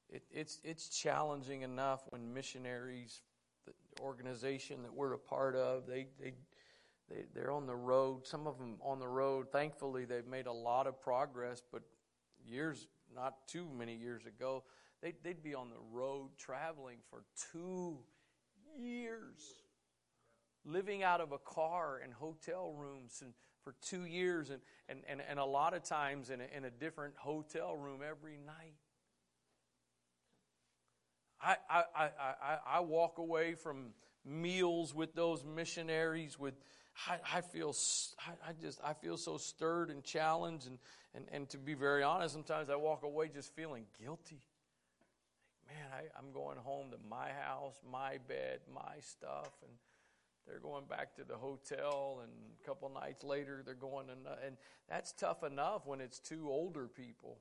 it, 0.08 0.22
it's, 0.32 0.60
it's 0.64 0.88
challenging 0.88 1.62
enough 1.62 2.02
when 2.08 2.32
missionaries, 2.32 3.20
the 3.66 3.74
organization 4.02 4.82
that 4.82 4.92
we're 4.92 5.12
a 5.12 5.18
part 5.18 5.54
of, 5.54 5.86
they, 5.86 6.06
they, 6.18 6.32
they, 7.10 7.24
they're 7.34 7.52
on 7.52 7.66
the 7.66 7.76
road. 7.76 8.26
Some 8.26 8.46
of 8.46 8.58
them 8.58 8.76
on 8.82 8.98
the 8.98 9.08
road. 9.08 9.52
Thankfully, 9.52 10.06
they've 10.06 10.26
made 10.26 10.46
a 10.46 10.52
lot 10.52 10.86
of 10.86 10.98
progress, 10.98 11.62
but 11.70 11.82
years 12.44 12.88
not 13.14 13.46
too 13.48 13.66
many 13.76 13.94
years 13.94 14.22
ago, 14.26 14.64
they'd, 15.02 15.16
they'd 15.22 15.42
be 15.42 15.54
on 15.54 15.68
the 15.70 15.76
road 15.92 16.28
traveling 16.38 16.98
for 17.10 17.22
two 17.52 17.98
years, 18.78 19.54
living 20.64 21.02
out 21.02 21.20
of 21.20 21.32
a 21.32 21.38
car 21.38 22.00
and 22.02 22.12
hotel 22.12 22.72
rooms 22.76 23.20
and 23.22 23.32
for 23.62 23.74
two 23.80 24.04
years, 24.06 24.50
and, 24.50 24.60
and, 24.88 25.00
and, 25.08 25.20
and 25.28 25.38
a 25.38 25.44
lot 25.44 25.72
of 25.74 25.84
times 25.84 26.30
in 26.30 26.40
a, 26.40 26.46
in 26.56 26.64
a 26.64 26.70
different 26.70 27.14
hotel 27.16 27.76
room 27.76 28.00
every 28.08 28.36
night. 28.44 28.74
I, 31.40 31.56
I, 31.70 31.84
I, 31.96 32.04
I, 32.06 32.58
I 32.66 32.80
walk 32.80 33.18
away 33.18 33.54
from 33.54 33.90
meals 34.24 34.94
with 34.94 35.14
those 35.14 35.44
missionaries 35.44 36.38
with 36.38 36.54
I, 37.08 37.16
I 37.36 37.40
feel 37.40 37.74
I, 38.46 38.52
just 38.60 38.80
I 38.84 38.92
feel 38.92 39.16
so 39.16 39.36
stirred 39.38 39.90
and 39.90 40.02
challenged 40.04 40.66
and, 40.66 40.78
and 41.14 41.24
and 41.32 41.48
to 41.50 41.58
be 41.58 41.74
very 41.74 42.02
honest, 42.02 42.34
sometimes 42.34 42.70
I 42.70 42.76
walk 42.76 43.02
away 43.02 43.30
just 43.32 43.54
feeling 43.54 43.84
guilty. 44.00 44.40
Like, 45.68 45.76
man, 45.76 45.86
I, 45.92 46.18
I'm 46.18 46.32
going 46.32 46.58
home 46.58 46.90
to 46.90 46.98
my 47.08 47.28
house, 47.46 47.74
my 47.90 48.18
bed, 48.28 48.60
my 48.74 49.00
stuff, 49.00 49.50
and 49.62 49.72
they're 50.46 50.58
going 50.60 50.84
back 50.86 51.14
to 51.16 51.24
the 51.24 51.36
hotel 51.36 52.20
and 52.22 52.32
a 52.62 52.66
couple 52.66 52.88
nights 52.90 53.24
later 53.24 53.62
they're 53.64 53.74
going 53.76 54.08
to, 54.08 54.12
and 54.46 54.56
that's 54.88 55.12
tough 55.12 55.44
enough 55.44 55.86
when 55.86 56.00
it's 56.00 56.18
two 56.18 56.48
older 56.50 56.88
people 56.88 57.38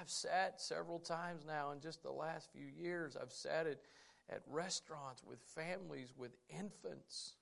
i've 0.00 0.08
sat 0.10 0.60
several 0.60 0.98
times 0.98 1.42
now 1.46 1.70
in 1.70 1.80
just 1.80 2.02
the 2.02 2.10
last 2.10 2.48
few 2.52 2.66
years 2.84 3.16
i've 3.20 3.32
sat 3.32 3.66
at 3.66 3.78
at 4.30 4.40
restaurants 4.48 5.22
with 5.24 5.40
families 5.54 6.12
with 6.16 6.32
infants. 6.48 7.34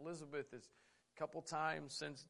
Elizabeth 0.00 0.54
is 0.54 0.68
a 1.16 1.18
couple 1.18 1.42
times 1.42 1.92
since 1.92 2.28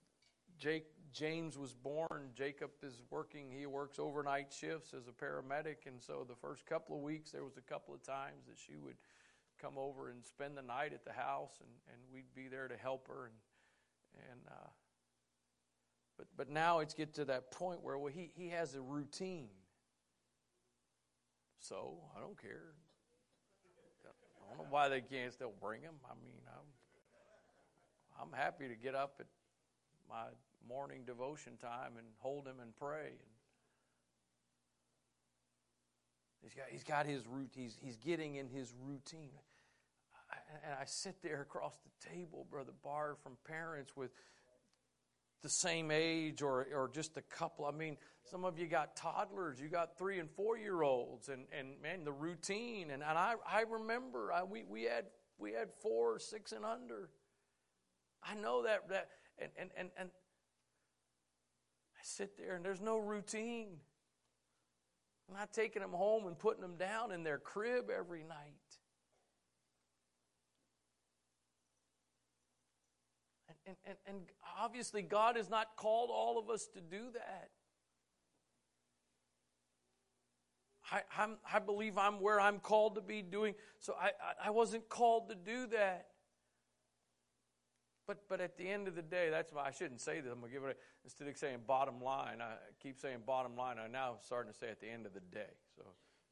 Jake, 0.59 0.87
James 1.13 1.59
was 1.59 1.75
born. 1.75 2.31
Jacob 2.35 2.71
is 2.83 3.03
working, 3.11 3.51
he 3.51 3.67
works 3.67 3.99
overnight 3.99 4.51
shifts 4.51 4.95
as 4.95 5.07
a 5.09 5.13
paramedic. 5.13 5.87
And 5.87 6.01
so 6.01 6.25
the 6.27 6.37
first 6.37 6.65
couple 6.65 6.97
of 6.97 7.03
weeks, 7.03 7.31
there 7.31 7.45
was 7.45 7.59
a 7.59 7.63
couple 7.63 7.93
of 7.95 8.03
times 8.03 8.47
that 8.49 8.57
she 8.59 8.77
would 8.79 8.97
come 9.61 9.77
over 9.77 10.09
and 10.09 10.25
spend 10.25 10.57
the 10.57 10.63
night 10.63 10.93
at 10.95 11.05
the 11.05 11.13
house, 11.13 11.53
and, 11.61 11.69
and 11.93 12.01
we'd 12.13 12.33
be 12.35 12.49
there 12.49 12.69
to 12.69 12.77
help 12.77 13.07
her. 13.09 13.25
And, 13.27 14.25
and 14.31 14.41
uh, 14.49 14.69
but, 16.17 16.27
but 16.37 16.49
now 16.49 16.79
it's 16.79 16.95
get 16.95 17.13
to 17.15 17.27
that 17.27 17.51
point 17.51 17.83
where 17.83 17.99
well, 17.99 18.13
he, 18.13 18.31
he 18.35 18.49
has 18.49 18.75
a 18.75 18.81
routine 18.81 19.49
so 21.63 21.95
I 22.17 22.21
don't 22.21 22.41
care. 22.41 22.75
I 24.51 24.55
don't 24.55 24.65
know 24.67 24.67
why 24.71 24.89
they 24.89 25.01
can't 25.01 25.33
still 25.33 25.53
bring 25.61 25.81
them. 25.83 25.95
I 26.05 26.15
mean, 26.23 26.35
I'm, 26.49 26.67
I'm 28.27 28.39
happy 28.39 28.69
to 28.69 28.75
get 28.75 28.95
up 28.95 29.15
at 29.21 29.27
my 30.11 30.25
morning 30.69 31.03
devotion 31.07 31.53
time 31.57 31.93
and 31.97 32.07
hold 32.19 32.47
him 32.47 32.57
and 32.61 32.75
pray. 32.77 33.07
And 33.07 33.21
he's 36.43 36.55
got, 36.55 36.67
he's 36.69 36.83
got 36.85 37.07
his 37.07 37.27
routine. 37.27 37.63
He's, 37.63 37.77
he's 37.81 37.97
getting 37.97 38.35
in 38.35 38.49
his 38.49 38.75
routine. 38.85 39.31
and 40.65 40.75
I 40.79 40.85
sit 40.85 41.23
there 41.23 41.41
across 41.41 41.75
the 41.79 42.09
table, 42.11 42.45
Brother 42.51 42.73
Barr, 42.85 43.15
from 43.23 43.37
parents 43.47 43.97
with– 43.97 44.11
the 45.43 45.49
same 45.49 45.91
age 45.91 46.41
or, 46.41 46.67
or 46.75 46.91
just 46.93 47.17
a 47.17 47.23
couple. 47.23 47.67
I 47.67 47.73
mean, 47.73 47.97
some 48.25 48.45
of 48.45 48.59
you 48.59 48.67
got 48.67 48.97
toddlers, 48.97 49.61
you 49.61 49.69
got 49.69 49.99
three 49.99 50.19
and 50.21 50.31
four 50.31 50.57
year 50.57 50.83
olds, 50.83 51.29
and, 51.29 51.45
and 51.57 51.71
man, 51.83 52.05
the 52.05 52.13
routine. 52.13 52.91
And, 52.91 53.03
and 53.03 53.19
I, 53.19 53.35
I 53.47 53.63
remember 53.69 54.33
I, 54.33 54.45
we, 54.45 54.63
we, 54.65 54.85
had, 54.85 55.07
we 55.39 55.53
had 55.53 55.69
four, 55.83 56.19
six, 56.19 56.53
and 56.53 56.65
under. 56.65 57.11
I 58.23 58.35
know 58.35 58.63
that, 58.63 58.89
that 58.89 59.09
and, 59.39 59.51
and, 59.59 59.71
and, 59.77 59.91
and 59.99 60.09
I 61.97 62.01
sit 62.05 62.39
there 62.39 62.55
and 62.55 62.65
there's 62.65 62.81
no 62.81 62.97
routine. 62.99 63.69
I'm 65.29 65.37
not 65.37 65.53
taking 65.53 65.83
them 65.83 65.93
home 65.93 66.27
and 66.27 66.39
putting 66.39 66.63
them 66.63 66.77
down 66.77 67.11
in 67.11 67.25
their 67.25 67.39
crib 67.39 67.87
every 67.97 68.23
night. 68.23 68.72
And, 73.85 73.97
and, 74.07 74.17
and 74.17 74.27
obviously, 74.61 75.03
God 75.03 75.37
has 75.37 75.49
not 75.51 75.77
called 75.77 76.11
all 76.13 76.39
of 76.39 76.51
us 76.51 76.67
to 76.75 76.81
do 76.81 77.07
that. 77.13 77.51
I, 80.91 81.01
I'm, 81.17 81.39
i 81.51 81.59
believe 81.59 81.97
I'm 81.97 82.21
where 82.21 82.39
I'm 82.39 82.59
called 82.59 82.97
to 82.97 83.01
be 83.01 83.23
doing, 83.23 83.55
so 83.79 83.95
I, 83.99 84.11
I, 84.45 84.51
wasn't 84.51 84.89
called 84.91 85.31
to 85.31 85.35
do 85.35 85.67
that. 85.69 86.09
But, 88.07 88.25
but 88.29 88.41
at 88.43 88.59
the 88.59 88.69
end 88.69 88.89
of 88.89 88.95
the 88.95 89.03
day, 89.03 89.29
that's 89.31 89.53
why 89.55 89.65
I 89.67 89.71
shouldn't 89.71 90.01
say 90.03 90.21
this. 90.21 90.31
I'm 90.31 90.41
going 90.41 90.53
to 90.53 90.59
give 90.59 90.69
it 90.69 90.77
a, 90.77 90.81
instead 91.05 91.29
of 91.29 91.37
saying 91.39 91.59
bottom 91.67 92.03
line, 92.03 92.43
I 92.43 92.57
keep 92.83 92.99
saying 92.99 93.19
bottom 93.27 93.57
line. 93.57 93.77
I'm 93.83 93.93
now 93.93 94.17
starting 94.23 94.53
to 94.53 94.59
say 94.59 94.69
at 94.69 94.81
the 94.81 94.89
end 94.91 95.07
of 95.07 95.15
the 95.15 95.21
day. 95.21 95.55
So 95.77 95.83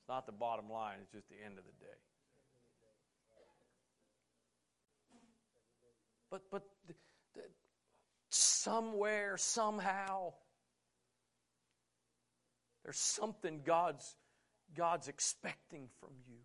it's 0.01 0.09
not 0.11 0.27
the 0.27 0.33
bottom 0.33 0.69
line, 0.69 0.97
it's 1.01 1.13
just 1.13 1.29
the 1.31 1.37
end 1.43 1.57
of 1.59 1.65
the 1.65 1.85
day. 1.85 1.97
But, 6.31 6.43
but 6.51 6.63
somewhere, 8.63 9.37
somehow. 9.37 10.33
There's 12.85 12.99
something 12.99 13.61
God's, 13.65 14.17
God's 14.77 15.09
expecting 15.09 15.89
from 16.01 16.11
you. 16.29 16.37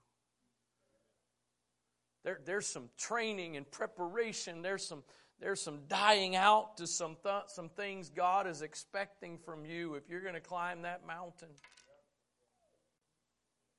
There, 2.24 2.40
there's 2.46 2.66
some 2.68 2.90
training 2.98 3.58
and 3.58 3.70
preparation. 3.70 4.62
There's 4.62 4.86
some, 4.86 5.04
there's 5.40 5.62
some 5.62 5.80
dying 5.88 6.36
out 6.36 6.78
to 6.78 6.88
some, 6.88 7.16
th- 7.24 7.44
some 7.48 7.70
things 7.70 8.10
God 8.10 8.48
is 8.48 8.62
expecting 8.62 9.38
from 9.46 9.66
you 9.66 9.96
if 9.96 10.04
you're 10.10 10.22
going 10.22 10.34
to 10.34 10.40
climb 10.40 10.82
that 10.84 11.06
mountain. 11.06 11.50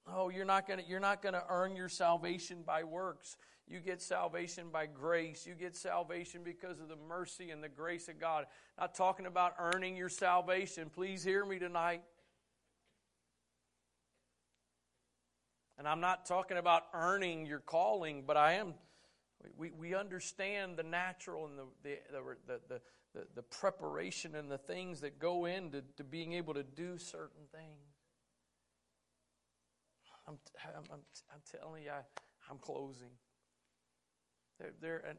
Oh, 0.09 0.28
you're 0.28 0.45
not 0.45 0.68
going 0.68 0.78
to 0.78 0.84
you're 0.87 1.01
not 1.01 1.20
going 1.20 1.32
to 1.32 1.43
earn 1.49 1.74
your 1.74 1.89
salvation 1.89 2.59
by 2.64 2.84
works. 2.84 3.37
You 3.68 3.80
get 3.80 4.00
salvation 4.00 4.68
by 4.72 4.86
grace. 4.86 5.44
You 5.46 5.54
get 5.54 5.74
salvation 5.74 6.42
because 6.44 6.78
of 6.80 6.88
the 6.88 6.96
mercy 7.08 7.50
and 7.50 7.62
the 7.62 7.68
grace 7.68 8.08
of 8.08 8.18
God. 8.20 8.46
Not 8.78 8.94
talking 8.94 9.26
about 9.26 9.54
earning 9.58 9.96
your 9.96 10.08
salvation. 10.08 10.88
Please 10.88 11.24
hear 11.24 11.44
me 11.44 11.58
tonight. 11.58 12.02
And 15.78 15.88
I'm 15.88 16.00
not 16.00 16.26
talking 16.26 16.56
about 16.58 16.84
earning 16.94 17.44
your 17.44 17.58
calling, 17.58 18.22
but 18.24 18.36
I 18.36 18.52
am. 18.54 18.74
We, 19.58 19.72
we 19.72 19.94
understand 19.96 20.76
the 20.76 20.82
natural 20.84 21.46
and 21.46 21.58
the, 21.58 21.62
the, 21.82 21.98
the, 22.46 22.60
the, 22.68 22.80
the, 23.14 23.26
the 23.34 23.42
preparation 23.42 24.36
and 24.36 24.50
the 24.50 24.56
things 24.58 25.00
that 25.00 25.18
go 25.18 25.44
into 25.46 25.82
to 25.96 26.04
being 26.04 26.32
able 26.34 26.54
to 26.54 26.62
do 26.62 26.98
certain 26.98 27.44
things. 27.52 27.90
I'm, 30.28 30.38
I'm, 30.76 31.00
I'm, 31.34 31.60
telling 31.60 31.82
you, 31.84 31.90
I, 31.90 32.00
I'm 32.50 32.58
closing. 32.58 33.10
They're, 34.59 34.72
they're 34.80 34.98
an, 35.09 35.16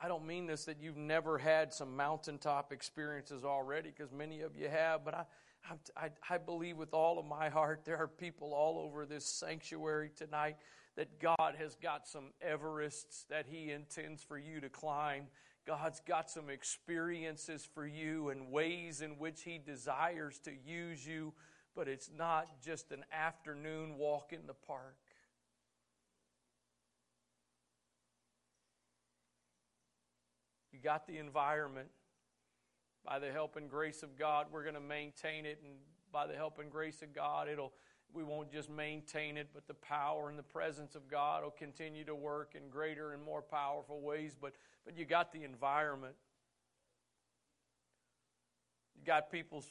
I, 0.00 0.04
I 0.04 0.08
don't 0.08 0.26
mean 0.26 0.46
this 0.46 0.64
that 0.66 0.80
you've 0.80 0.96
never 0.96 1.38
had 1.38 1.72
some 1.72 1.94
mountaintop 1.96 2.72
experiences 2.72 3.44
already, 3.44 3.92
because 3.96 4.12
many 4.12 4.40
of 4.40 4.56
you 4.56 4.68
have, 4.68 5.04
but 5.04 5.14
I, 5.14 5.24
I, 5.96 6.10
I 6.30 6.38
believe 6.38 6.76
with 6.76 6.94
all 6.94 7.18
of 7.18 7.26
my 7.26 7.48
heart 7.48 7.82
there 7.84 7.98
are 7.98 8.08
people 8.08 8.52
all 8.54 8.78
over 8.78 9.04
this 9.04 9.24
sanctuary 9.24 10.10
tonight 10.14 10.56
that 10.96 11.20
God 11.20 11.56
has 11.58 11.76
got 11.76 12.06
some 12.06 12.30
Everests 12.46 13.26
that 13.28 13.46
He 13.46 13.70
intends 13.70 14.22
for 14.22 14.38
you 14.38 14.60
to 14.60 14.68
climb. 14.70 15.24
God's 15.66 16.00
got 16.06 16.30
some 16.30 16.48
experiences 16.48 17.68
for 17.74 17.84
you 17.86 18.28
and 18.30 18.50
ways 18.50 19.02
in 19.02 19.18
which 19.18 19.42
He 19.42 19.58
desires 19.58 20.38
to 20.44 20.52
use 20.64 21.06
you, 21.06 21.34
but 21.74 21.88
it's 21.88 22.10
not 22.16 22.46
just 22.64 22.92
an 22.92 23.04
afternoon 23.12 23.98
walk 23.98 24.32
in 24.32 24.46
the 24.46 24.54
park. 24.54 24.96
You 30.76 30.82
got 30.82 31.06
the 31.06 31.16
environment. 31.16 31.88
By 33.02 33.18
the 33.18 33.30
help 33.32 33.56
and 33.56 33.70
grace 33.70 34.02
of 34.02 34.18
God, 34.18 34.48
we're 34.52 34.62
going 34.64 34.74
to 34.74 34.80
maintain 34.80 35.46
it, 35.46 35.60
and 35.64 35.74
by 36.12 36.26
the 36.26 36.34
help 36.34 36.58
and 36.58 36.70
grace 36.70 37.02
of 37.02 37.14
God, 37.14 37.48
it'll 37.48 37.72
we 38.12 38.22
won't 38.22 38.50
just 38.50 38.68
maintain 38.70 39.36
it, 39.36 39.48
but 39.54 39.66
the 39.66 39.74
power 39.74 40.28
and 40.28 40.38
the 40.38 40.42
presence 40.42 40.94
of 40.96 41.08
God 41.08 41.42
will 41.44 41.50
continue 41.50 42.04
to 42.04 42.14
work 42.14 42.54
in 42.54 42.68
greater 42.68 43.12
and 43.14 43.22
more 43.22 43.40
powerful 43.42 44.00
ways. 44.02 44.36
But 44.38 44.54
but 44.84 44.96
you 44.98 45.04
got 45.06 45.32
the 45.32 45.44
environment. 45.44 46.16
You 48.98 49.04
got 49.06 49.30
people's 49.30 49.68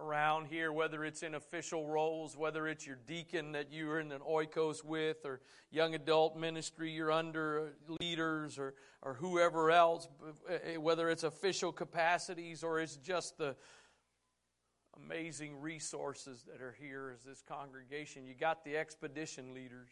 around 0.00 0.46
here, 0.46 0.72
whether 0.72 1.04
it's 1.04 1.22
in 1.22 1.34
official 1.34 1.86
roles, 1.86 2.36
whether 2.36 2.66
it's 2.68 2.86
your 2.86 2.98
deacon 3.06 3.52
that 3.52 3.72
you're 3.72 4.00
in 4.00 4.12
an 4.12 4.20
oikos 4.20 4.84
with, 4.84 5.24
or 5.24 5.40
young 5.70 5.94
adult 5.94 6.36
ministry 6.36 6.90
you're 6.90 7.12
under, 7.12 7.72
leaders, 8.00 8.58
or, 8.58 8.74
or 9.02 9.14
whoever 9.14 9.70
else, 9.70 10.08
eh, 10.48 10.58
eh, 10.74 10.76
whether 10.76 11.10
it's 11.10 11.24
official 11.24 11.72
capacities 11.72 12.62
or 12.62 12.80
it's 12.80 12.96
just 12.96 13.36
the 13.38 13.56
amazing 14.96 15.60
resources 15.60 16.44
that 16.50 16.60
are 16.62 16.76
here 16.80 17.12
as 17.14 17.24
this 17.24 17.42
congregation. 17.42 18.26
You 18.26 18.34
got 18.34 18.64
the 18.64 18.76
expedition 18.76 19.54
leaders. 19.54 19.88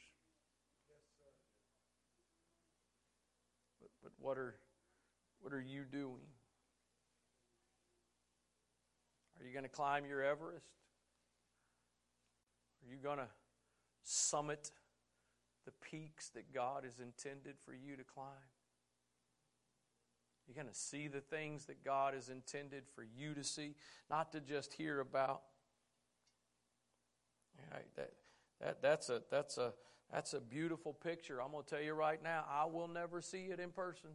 But, 3.80 3.90
but 4.02 4.12
what 4.18 4.38
are 4.38 4.54
what 5.40 5.52
are 5.52 5.60
you 5.62 5.84
doing? 5.84 6.26
Are 9.46 9.48
you 9.48 9.52
going 9.54 9.62
to 9.62 9.68
climb 9.68 10.04
your 10.06 10.24
Everest? 10.24 10.66
Are 12.82 12.90
you 12.92 12.96
going 13.00 13.18
to 13.18 13.28
summit 14.02 14.72
the 15.66 15.70
peaks 15.88 16.30
that 16.30 16.52
God 16.52 16.82
has 16.82 16.98
intended 16.98 17.54
for 17.64 17.72
you 17.72 17.94
to 17.96 18.02
climb? 18.02 18.26
You're 20.48 20.56
going 20.56 20.66
to 20.66 20.74
see 20.74 21.06
the 21.06 21.20
things 21.20 21.66
that 21.66 21.84
God 21.84 22.14
has 22.14 22.28
intended 22.28 22.82
for 22.96 23.04
you 23.16 23.34
to 23.34 23.44
see, 23.44 23.76
not 24.10 24.32
to 24.32 24.40
just 24.40 24.72
hear 24.72 24.98
about. 24.98 25.42
that, 27.94 28.14
that, 28.60 28.82
that's, 28.82 29.10
a, 29.10 29.22
that's, 29.30 29.58
a, 29.58 29.72
that's 30.12 30.34
a 30.34 30.40
beautiful 30.40 30.92
picture. 30.92 31.40
I'm 31.40 31.52
going 31.52 31.62
to 31.62 31.70
tell 31.72 31.84
you 31.84 31.92
right 31.94 32.20
now, 32.20 32.44
I 32.50 32.64
will 32.64 32.88
never 32.88 33.20
see 33.22 33.44
it 33.52 33.60
in 33.60 33.70
person. 33.70 34.10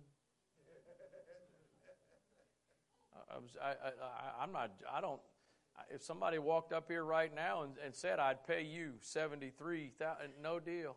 I 3.34 3.38
was, 3.38 3.50
I, 3.64 3.70
I, 3.70 4.44
I'm 4.44 4.52
not, 4.52 4.72
I 4.92 5.00
don't, 5.02 5.22
if 5.90 6.04
somebody 6.04 6.38
walked 6.38 6.74
up 6.74 6.90
here 6.90 7.04
right 7.06 7.34
now 7.34 7.64
and, 7.64 7.74
and 7.84 7.96
said, 7.96 8.20
I'd 8.20 8.46
pay 8.46 8.64
you 8.64 8.94
73000 9.02 10.32
no 10.44 10.60
deal. 10.60 10.96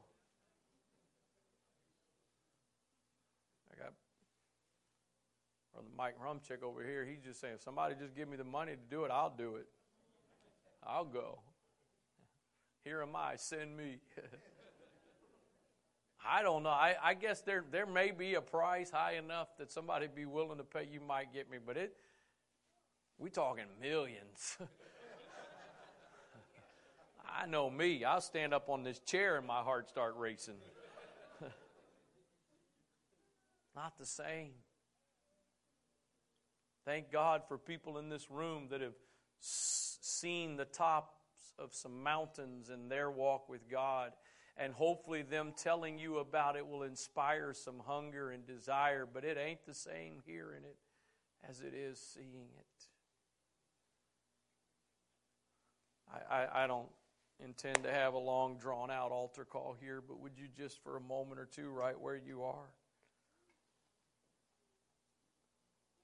I 3.72 3.82
got 3.84 3.92
Brother 5.72 5.88
Mike 5.96 6.16
Rumchick 6.20 6.62
over 6.64 6.84
here. 6.84 7.04
He's 7.06 7.22
just 7.24 7.40
saying, 7.40 7.54
if 7.54 7.62
somebody 7.62 7.94
just 7.98 8.16
give 8.16 8.28
me 8.28 8.36
the 8.36 8.44
money 8.44 8.72
to 8.72 8.94
do 8.94 9.04
it, 9.04 9.10
I'll 9.12 9.34
do 9.36 9.56
it. 9.56 9.66
I'll 10.86 11.04
go. 11.04 11.38
Here 12.84 13.00
am 13.00 13.14
I, 13.16 13.36
send 13.36 13.76
me. 13.76 13.98
I 16.26 16.42
don't 16.42 16.62
know. 16.62 16.70
I, 16.70 16.94
I 17.02 17.14
guess 17.14 17.42
there, 17.42 17.64
there 17.70 17.86
may 17.86 18.10
be 18.10 18.34
a 18.34 18.40
price 18.40 18.90
high 18.90 19.14
enough 19.14 19.48
that 19.58 19.70
somebody 19.70 20.08
be 20.12 20.24
willing 20.26 20.58
to 20.58 20.64
pay. 20.64 20.86
You 20.90 21.00
might 21.00 21.32
get 21.34 21.50
me, 21.50 21.58
but 21.64 21.76
it, 21.76 21.96
we 23.18 23.30
talking 23.30 23.64
millions. 23.80 24.58
I 27.36 27.46
know 27.46 27.70
me. 27.70 28.04
I'll 28.04 28.20
stand 28.20 28.52
up 28.52 28.68
on 28.68 28.82
this 28.82 28.98
chair 29.00 29.36
and 29.36 29.46
my 29.46 29.60
heart 29.60 29.88
start 29.88 30.14
racing. 30.16 30.58
Not 33.76 33.96
the 33.98 34.06
same. 34.06 34.50
Thank 36.84 37.10
God 37.10 37.42
for 37.48 37.56
people 37.56 37.98
in 37.98 38.08
this 38.08 38.30
room 38.30 38.66
that 38.70 38.80
have 38.80 38.96
seen 39.40 40.56
the 40.56 40.64
tops 40.66 41.10
of 41.58 41.72
some 41.72 42.02
mountains 42.02 42.68
in 42.68 42.88
their 42.88 43.10
walk 43.10 43.48
with 43.48 43.68
God. 43.70 44.12
And 44.56 44.72
hopefully, 44.72 45.22
them 45.22 45.52
telling 45.56 45.98
you 45.98 46.18
about 46.18 46.54
it 46.56 46.64
will 46.68 46.84
inspire 46.84 47.52
some 47.54 47.80
hunger 47.86 48.30
and 48.30 48.46
desire, 48.46 49.04
but 49.10 49.24
it 49.24 49.36
ain't 49.36 49.64
the 49.66 49.74
same 49.74 50.20
hearing 50.24 50.62
it 50.62 50.76
as 51.48 51.60
it 51.60 51.74
is 51.74 51.98
seeing 52.14 52.50
it. 52.56 52.64
I, 56.30 56.34
I, 56.60 56.64
I 56.64 56.66
don't 56.66 56.88
intend 57.44 57.82
to 57.82 57.90
have 57.92 58.14
a 58.14 58.18
long, 58.18 58.58
drawn 58.58 58.90
out 58.90 59.10
altar 59.10 59.44
call 59.44 59.76
here, 59.80 60.02
but 60.06 60.18
would 60.20 60.32
you 60.38 60.46
just 60.56 60.82
for 60.82 60.96
a 60.96 61.00
moment 61.00 61.40
or 61.40 61.46
two, 61.46 61.70
right 61.70 61.98
where 61.98 62.16
you 62.16 62.42
are? 62.42 62.68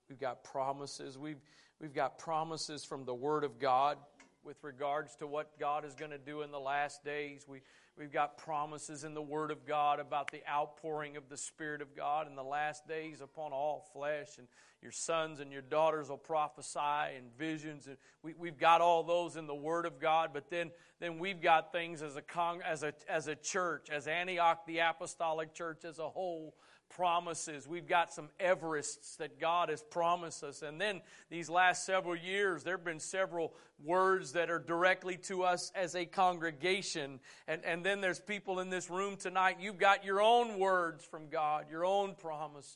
We've 0.08 0.18
got 0.20 0.42
promises. 0.42 1.16
We've, 1.16 1.40
we've 1.80 1.94
got 1.94 2.18
promises 2.18 2.84
from 2.84 3.04
the 3.04 3.14
Word 3.14 3.44
of 3.44 3.58
God 3.60 3.96
with 4.42 4.56
regards 4.64 5.14
to 5.16 5.26
what 5.26 5.56
God 5.60 5.84
is 5.84 5.94
going 5.94 6.10
to 6.10 6.18
do 6.18 6.42
in 6.42 6.50
the 6.50 6.58
last 6.58 7.04
days. 7.04 7.44
We, 7.46 7.60
We've 8.00 8.10
got 8.10 8.38
promises 8.38 9.04
in 9.04 9.12
the 9.12 9.20
Word 9.20 9.50
of 9.50 9.66
God 9.66 10.00
about 10.00 10.30
the 10.30 10.40
outpouring 10.50 11.18
of 11.18 11.28
the 11.28 11.36
Spirit 11.36 11.82
of 11.82 11.94
God 11.94 12.26
in 12.28 12.34
the 12.34 12.42
last 12.42 12.88
days 12.88 13.20
upon 13.20 13.52
all 13.52 13.90
flesh, 13.92 14.38
and 14.38 14.48
your 14.80 14.90
sons 14.90 15.38
and 15.38 15.52
your 15.52 15.60
daughters 15.60 16.08
will 16.08 16.16
prophesy 16.16 16.78
and 16.80 17.26
visions. 17.36 17.88
And 17.88 17.98
we, 18.22 18.32
we've 18.32 18.56
got 18.56 18.80
all 18.80 19.02
those 19.02 19.36
in 19.36 19.46
the 19.46 19.54
Word 19.54 19.84
of 19.84 20.00
God, 20.00 20.30
but 20.32 20.48
then, 20.48 20.70
then 20.98 21.18
we've 21.18 21.42
got 21.42 21.72
things 21.72 22.00
as 22.00 22.16
a, 22.16 22.22
con, 22.22 22.60
as, 22.66 22.84
a, 22.84 22.94
as 23.06 23.28
a 23.28 23.34
church, 23.34 23.88
as 23.92 24.06
Antioch, 24.06 24.64
the 24.66 24.78
Apostolic 24.78 25.52
Church 25.52 25.84
as 25.84 25.98
a 25.98 26.08
whole, 26.08 26.54
promises. 26.90 27.66
We've 27.68 27.86
got 27.86 28.12
some 28.12 28.28
Everests 28.38 29.16
that 29.18 29.38
God 29.40 29.68
has 29.70 29.82
promised 29.82 30.42
us. 30.44 30.62
And 30.62 30.80
then 30.80 31.00
these 31.30 31.48
last 31.48 31.84
several 31.86 32.16
years, 32.16 32.62
there 32.64 32.76
have 32.76 32.84
been 32.84 33.00
several 33.00 33.54
words 33.82 34.32
that 34.32 34.50
are 34.50 34.58
directly 34.58 35.16
to 35.16 35.42
us 35.44 35.72
as 35.74 35.94
a 35.94 36.04
congregation. 36.04 37.20
And, 37.48 37.64
and 37.64 37.84
then 37.84 38.00
there's 38.00 38.20
people 38.20 38.60
in 38.60 38.68
this 38.70 38.90
room 38.90 39.16
tonight. 39.16 39.56
You've 39.60 39.78
got 39.78 40.04
your 40.04 40.20
own 40.20 40.58
words 40.58 41.04
from 41.04 41.28
God, 41.28 41.66
your 41.70 41.84
own 41.84 42.14
promises. 42.14 42.72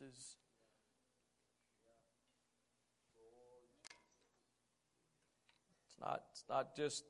It's 5.88 6.00
not, 6.00 6.22
it's 6.32 6.44
not 6.48 6.74
just 6.74 7.04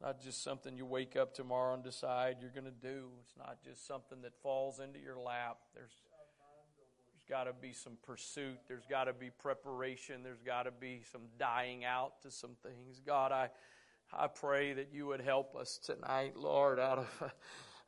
not 0.00 0.22
just 0.22 0.44
something 0.44 0.76
you 0.76 0.86
wake 0.86 1.16
up 1.16 1.34
tomorrow 1.34 1.74
and 1.74 1.82
decide 1.82 2.36
you're 2.40 2.50
going 2.50 2.66
to 2.72 2.88
do. 2.88 3.06
It's 3.22 3.36
not 3.36 3.58
just 3.64 3.86
something 3.86 4.22
that 4.22 4.32
falls 4.42 4.78
into 4.78 5.00
your 5.00 5.18
lap. 5.18 5.58
There's 5.74 5.90
got 7.28 7.44
to 7.44 7.52
be 7.52 7.72
some 7.72 7.94
pursuit. 8.04 8.58
There's 8.68 8.86
got 8.88 9.04
to 9.04 9.12
be 9.12 9.30
preparation. 9.30 10.22
There's 10.22 10.40
got 10.42 10.62
to 10.64 10.70
be 10.70 11.02
some 11.10 11.22
dying 11.36 11.84
out 11.84 12.22
to 12.22 12.30
some 12.30 12.52
things. 12.62 13.00
God, 13.04 13.32
I, 13.32 13.50
I 14.12 14.28
pray 14.28 14.72
that 14.74 14.90
you 14.92 15.06
would 15.06 15.20
help 15.20 15.56
us 15.56 15.78
tonight, 15.82 16.36
Lord, 16.36 16.78
out 16.78 16.98
of, 16.98 17.32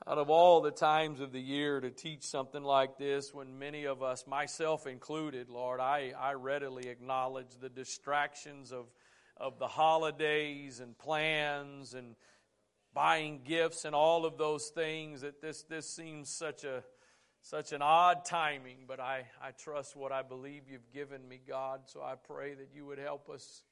out 0.06 0.18
of 0.18 0.30
all 0.30 0.60
the 0.62 0.70
times 0.72 1.20
of 1.20 1.30
the 1.30 1.40
year 1.40 1.78
to 1.80 1.90
teach 1.90 2.24
something 2.24 2.64
like 2.64 2.98
this 2.98 3.32
when 3.32 3.56
many 3.56 3.84
of 3.84 4.02
us, 4.02 4.26
myself 4.26 4.88
included, 4.88 5.48
Lord, 5.48 5.78
I, 5.78 6.12
I 6.18 6.32
readily 6.32 6.88
acknowledge 6.88 7.56
the 7.60 7.68
distractions 7.68 8.72
of 8.72 8.86
of 9.40 9.58
the 9.58 9.66
holidays 9.66 10.80
and 10.80 10.96
plans 10.98 11.94
and 11.94 12.14
buying 12.92 13.40
gifts 13.42 13.84
and 13.86 13.94
all 13.94 14.26
of 14.26 14.36
those 14.36 14.68
things 14.68 15.22
that 15.22 15.40
this, 15.40 15.62
this 15.64 15.88
seems 15.88 16.28
such 16.28 16.62
a 16.64 16.84
such 17.42 17.72
an 17.72 17.80
odd 17.80 18.26
timing, 18.26 18.84
but 18.86 19.00
I, 19.00 19.24
I 19.42 19.52
trust 19.52 19.96
what 19.96 20.12
I 20.12 20.20
believe 20.20 20.64
you've 20.70 20.90
given 20.92 21.26
me, 21.26 21.40
God. 21.48 21.80
So 21.86 22.02
I 22.02 22.12
pray 22.22 22.52
that 22.52 22.68
you 22.74 22.84
would 22.84 22.98
help 22.98 23.30
us. 23.30 23.62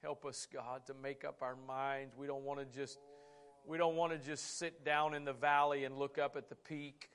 Help 0.00 0.24
us, 0.24 0.46
God, 0.54 0.86
to 0.86 0.94
make 0.94 1.24
up 1.24 1.42
our 1.42 1.56
minds. 1.66 2.14
We 2.16 2.28
don't 2.28 2.44
want 2.44 2.60
to 2.60 2.66
just 2.78 3.00
we 3.66 3.76
don't 3.76 3.96
want 3.96 4.12
to 4.12 4.18
just 4.24 4.56
sit 4.56 4.84
down 4.84 5.14
in 5.14 5.24
the 5.24 5.32
valley 5.32 5.82
and 5.82 5.98
look 5.98 6.16
up 6.16 6.36
at 6.36 6.48
the 6.48 6.54
peak. 6.54 7.08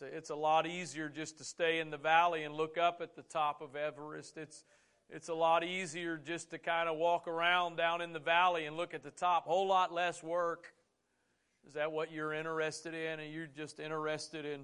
It's 0.00 0.02
a, 0.12 0.16
it's 0.16 0.30
a 0.30 0.36
lot 0.36 0.66
easier 0.66 1.08
just 1.10 1.38
to 1.38 1.44
stay 1.44 1.78
in 1.78 1.90
the 1.90 1.96
valley 1.98 2.44
and 2.44 2.54
look 2.54 2.78
up 2.78 3.00
at 3.02 3.16
the 3.16 3.22
top 3.22 3.60
of 3.60 3.74
Everest. 3.76 4.38
It's, 4.38 4.64
it's 5.10 5.28
a 5.28 5.34
lot 5.34 5.62
easier 5.64 6.16
just 6.16 6.50
to 6.50 6.58
kind 6.58 6.88
of 6.88 6.96
walk 6.96 7.26
around 7.28 7.76
down 7.76 8.00
in 8.00 8.12
the 8.14 8.18
valley 8.20 8.64
and 8.66 8.76
look 8.76 8.94
at 8.94 9.02
the 9.02 9.10
top. 9.10 9.46
Whole 9.46 9.66
lot 9.66 9.92
less 9.92 10.22
work. 10.22 10.72
Is 11.66 11.74
that 11.74 11.90
what 11.92 12.12
you're 12.12 12.32
interested 12.32 12.94
in? 12.94 13.18
And 13.20 13.34
you're 13.34 13.48
just 13.48 13.78
interested 13.80 14.46
in 14.46 14.62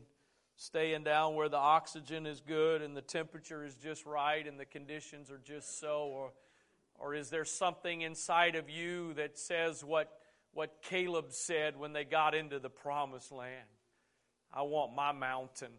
staying 0.56 1.02
down 1.04 1.34
where 1.34 1.48
the 1.50 1.58
oxygen 1.58 2.24
is 2.24 2.40
good 2.40 2.80
and 2.80 2.96
the 2.96 3.02
temperature 3.02 3.64
is 3.64 3.74
just 3.74 4.06
right 4.06 4.46
and 4.46 4.58
the 4.58 4.64
conditions 4.66 5.30
are 5.30 5.40
just 5.44 5.80
so? 5.80 6.04
Or, 6.06 6.30
or 6.94 7.14
is 7.14 7.30
there 7.30 7.44
something 7.44 8.00
inside 8.02 8.54
of 8.54 8.70
you 8.70 9.12
that 9.14 9.36
says 9.38 9.84
what, 9.84 10.08
what 10.54 10.76
Caleb 10.82 11.26
said 11.30 11.76
when 11.76 11.92
they 11.92 12.04
got 12.04 12.34
into 12.34 12.58
the 12.60 12.70
promised 12.70 13.32
land? 13.32 13.66
I 14.56 14.62
want 14.62 14.94
my 14.94 15.12
mountain. 15.12 15.70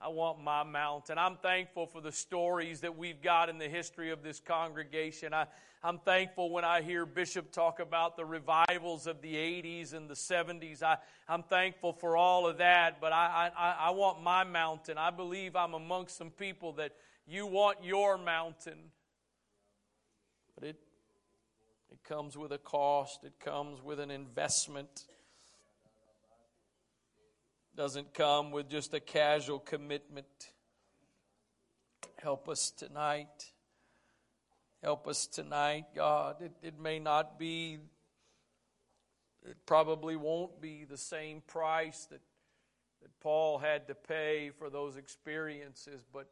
I 0.00 0.08
want 0.08 0.42
my 0.42 0.62
mountain. 0.62 1.18
I'm 1.18 1.36
thankful 1.36 1.86
for 1.86 2.00
the 2.00 2.10
stories 2.10 2.80
that 2.80 2.96
we've 2.96 3.20
got 3.20 3.50
in 3.50 3.58
the 3.58 3.68
history 3.68 4.10
of 4.12 4.22
this 4.22 4.40
congregation. 4.40 5.34
I, 5.34 5.46
I'm 5.84 5.98
thankful 5.98 6.50
when 6.50 6.64
I 6.64 6.80
hear 6.80 7.04
Bishop 7.04 7.52
talk 7.52 7.78
about 7.80 8.16
the 8.16 8.24
revivals 8.24 9.06
of 9.06 9.20
the 9.20 9.34
80s 9.34 9.92
and 9.92 10.08
the 10.08 10.14
70s. 10.14 10.82
I, 10.82 10.96
I'm 11.28 11.42
thankful 11.42 11.92
for 11.92 12.16
all 12.16 12.46
of 12.46 12.58
that, 12.58 12.98
but 12.98 13.12
I, 13.12 13.50
I, 13.54 13.74
I 13.78 13.90
want 13.90 14.22
my 14.22 14.42
mountain. 14.44 14.96
I 14.96 15.10
believe 15.10 15.54
I'm 15.54 15.74
amongst 15.74 16.16
some 16.16 16.30
people 16.30 16.72
that 16.74 16.92
you 17.26 17.46
want 17.46 17.84
your 17.84 18.16
mountain. 18.16 18.78
But 20.54 20.68
it, 20.68 20.76
it 21.92 22.02
comes 22.04 22.38
with 22.38 22.52
a 22.52 22.58
cost, 22.58 23.24
it 23.24 23.38
comes 23.38 23.82
with 23.82 24.00
an 24.00 24.10
investment 24.10 25.04
doesn't 27.76 28.14
come 28.14 28.50
with 28.50 28.68
just 28.68 28.94
a 28.94 29.00
casual 29.00 29.58
commitment. 29.58 30.50
Help 32.20 32.48
us 32.48 32.70
tonight. 32.70 33.52
Help 34.82 35.06
us 35.06 35.26
tonight, 35.26 35.84
God. 35.94 36.36
It, 36.40 36.52
it 36.62 36.80
may 36.80 36.98
not 36.98 37.38
be, 37.38 37.78
it 39.44 39.56
probably 39.66 40.16
won't 40.16 40.60
be 40.60 40.84
the 40.84 40.96
same 40.96 41.42
price 41.46 42.06
that, 42.10 42.20
that 43.02 43.20
Paul 43.20 43.58
had 43.58 43.86
to 43.88 43.94
pay 43.94 44.50
for 44.58 44.70
those 44.70 44.96
experiences, 44.96 46.02
but 46.12 46.28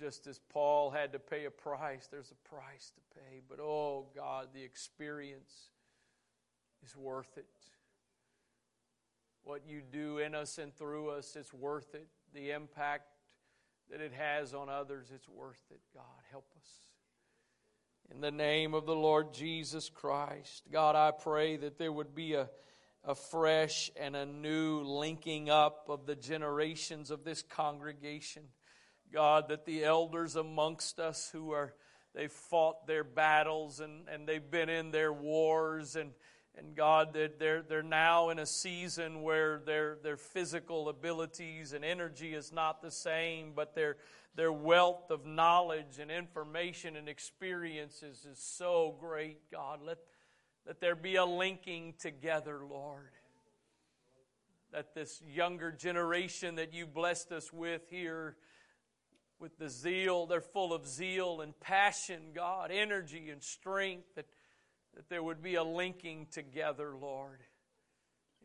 just 0.00 0.26
as 0.26 0.40
Paul 0.50 0.90
had 0.90 1.12
to 1.12 1.18
pay 1.20 1.44
a 1.44 1.50
price, 1.50 2.08
there's 2.10 2.32
a 2.32 2.48
price 2.48 2.92
to 2.94 3.18
pay. 3.20 3.40
But 3.48 3.60
oh, 3.60 4.06
God, 4.16 4.48
the 4.52 4.62
experience 4.64 5.68
is 6.84 6.96
worth 6.96 7.36
it 7.38 7.46
what 9.44 9.62
you 9.66 9.82
do 9.92 10.18
in 10.18 10.34
us 10.34 10.58
and 10.58 10.74
through 10.74 11.10
us, 11.10 11.36
it's 11.38 11.52
worth 11.52 11.94
it. 11.94 12.06
The 12.34 12.50
impact 12.52 13.08
that 13.90 14.00
it 14.00 14.12
has 14.12 14.54
on 14.54 14.68
others, 14.68 15.10
it's 15.14 15.28
worth 15.28 15.62
it. 15.70 15.80
God, 15.94 16.04
help 16.30 16.46
us. 16.56 16.68
In 18.14 18.20
the 18.20 18.30
name 18.30 18.74
of 18.74 18.86
the 18.86 18.94
Lord 18.94 19.32
Jesus 19.34 19.88
Christ, 19.88 20.64
God, 20.70 20.96
I 20.96 21.10
pray 21.10 21.56
that 21.56 21.78
there 21.78 21.92
would 21.92 22.14
be 22.14 22.34
a, 22.34 22.48
a 23.04 23.14
fresh 23.14 23.90
and 23.98 24.14
a 24.14 24.26
new 24.26 24.82
linking 24.82 25.50
up 25.50 25.86
of 25.88 26.06
the 26.06 26.16
generations 26.16 27.10
of 27.10 27.24
this 27.24 27.42
congregation. 27.42 28.42
God, 29.12 29.48
that 29.48 29.66
the 29.66 29.84
elders 29.84 30.36
amongst 30.36 30.98
us 31.00 31.28
who 31.32 31.52
are, 31.52 31.74
they 32.14 32.22
have 32.22 32.32
fought 32.32 32.86
their 32.86 33.04
battles 33.04 33.80
and, 33.80 34.08
and 34.08 34.26
they've 34.26 34.50
been 34.50 34.68
in 34.68 34.90
their 34.90 35.12
wars 35.12 35.96
and 35.96 36.12
and 36.58 36.74
God, 36.74 37.16
they're, 37.38 37.62
they're 37.62 37.82
now 37.82 38.28
in 38.28 38.38
a 38.38 38.44
season 38.46 39.22
where 39.22 39.60
their, 39.64 39.96
their 40.02 40.16
physical 40.16 40.88
abilities 40.90 41.72
and 41.72 41.84
energy 41.84 42.34
is 42.34 42.52
not 42.52 42.82
the 42.82 42.90
same, 42.90 43.52
but 43.56 43.74
their, 43.74 43.96
their 44.34 44.52
wealth 44.52 45.10
of 45.10 45.24
knowledge 45.24 45.98
and 45.98 46.10
information 46.10 46.96
and 46.96 47.08
experiences 47.08 48.26
is 48.30 48.38
so 48.38 48.94
great, 49.00 49.38
God. 49.50 49.80
Let, 49.84 49.98
let 50.66 50.78
there 50.80 50.94
be 50.94 51.16
a 51.16 51.24
linking 51.24 51.94
together, 51.98 52.58
Lord. 52.68 53.08
That 54.72 54.94
this 54.94 55.22
younger 55.26 55.72
generation 55.72 56.56
that 56.56 56.74
you 56.74 56.86
blessed 56.86 57.32
us 57.32 57.50
with 57.50 57.82
here, 57.90 58.36
with 59.38 59.58
the 59.58 59.68
zeal, 59.70 60.26
they're 60.26 60.40
full 60.40 60.74
of 60.74 60.86
zeal 60.86 61.40
and 61.40 61.58
passion, 61.60 62.20
God, 62.34 62.70
energy 62.70 63.30
and 63.30 63.42
strength 63.42 64.14
that 64.16 64.26
that 64.94 65.08
there 65.08 65.22
would 65.22 65.42
be 65.42 65.54
a 65.54 65.64
linking 65.64 66.26
together, 66.30 66.92
Lord. 66.98 67.40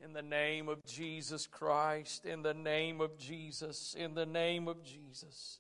In 0.04 0.14
the 0.14 0.22
name 0.22 0.70
of 0.70 0.84
Jesus 0.86 1.48
Christ, 1.48 2.26
in 2.26 2.44
the 2.44 2.54
name 2.54 3.02
of 3.02 3.18
Jesus, 3.18 3.96
in 3.98 4.14
the 4.14 4.28
name 4.28 4.68
of 4.68 4.84
Jesus, 4.84 5.60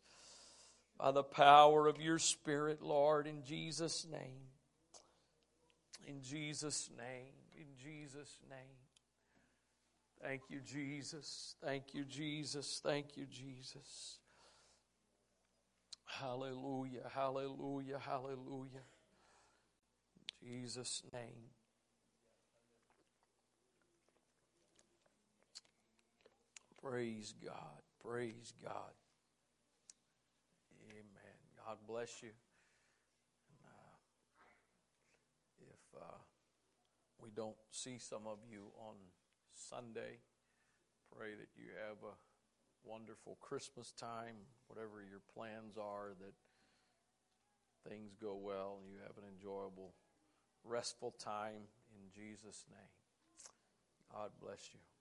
by 0.97 1.09
the 1.11 1.23
power 1.23 1.87
of 1.87 1.99
your 1.99 2.19
Spirit, 2.19 2.81
Lord, 2.83 3.25
in 3.25 3.43
Jesus' 3.43 4.05
name, 4.05 4.41
in 6.05 6.21
Jesus' 6.21 6.89
name, 6.95 7.33
in 7.59 7.65
Jesus' 7.83 8.37
name. 8.47 8.59
Thank 10.23 10.41
you, 10.49 10.59
Jesus. 10.61 11.55
Thank 11.63 11.93
you, 11.95 12.03
Jesus. 12.05 12.79
Thank 12.83 13.17
you, 13.17 13.25
Jesus. 13.25 14.19
Hallelujah, 16.05 17.09
hallelujah, 17.13 17.99
hallelujah. 17.99 18.85
Jesus' 20.47 21.03
name. 21.11 21.51
Praise 26.81 27.33
God. 27.43 27.83
Praise 28.01 28.53
God. 28.63 28.95
Amen. 30.89 31.37
God 31.65 31.77
bless 31.85 32.23
you. 32.23 32.29
And, 32.29 33.57
uh, 33.65 33.95
if 35.69 36.01
uh, 36.01 36.17
we 37.21 37.29
don't 37.31 37.55
see 37.71 37.97
some 37.97 38.25
of 38.25 38.37
you 38.49 38.67
on 38.87 38.95
Sunday, 39.53 40.19
pray 41.13 41.31
that 41.31 41.49
you 41.59 41.65
have 41.89 41.97
a 42.03 42.15
wonderful 42.87 43.37
Christmas 43.41 43.91
time, 43.91 44.35
whatever 44.67 45.01
your 45.03 45.19
plans 45.35 45.77
are, 45.77 46.11
that 46.21 47.89
things 47.91 48.15
go 48.21 48.35
well 48.35 48.77
and 48.81 48.89
you 48.89 48.97
have 49.05 49.17
an 49.17 49.29
enjoyable 49.35 49.93
restful 50.67 51.11
time 51.17 51.65
in 51.93 52.01
Jesus' 52.13 52.65
name. 52.69 52.87
God 54.13 54.29
bless 54.41 54.69
you. 54.73 54.96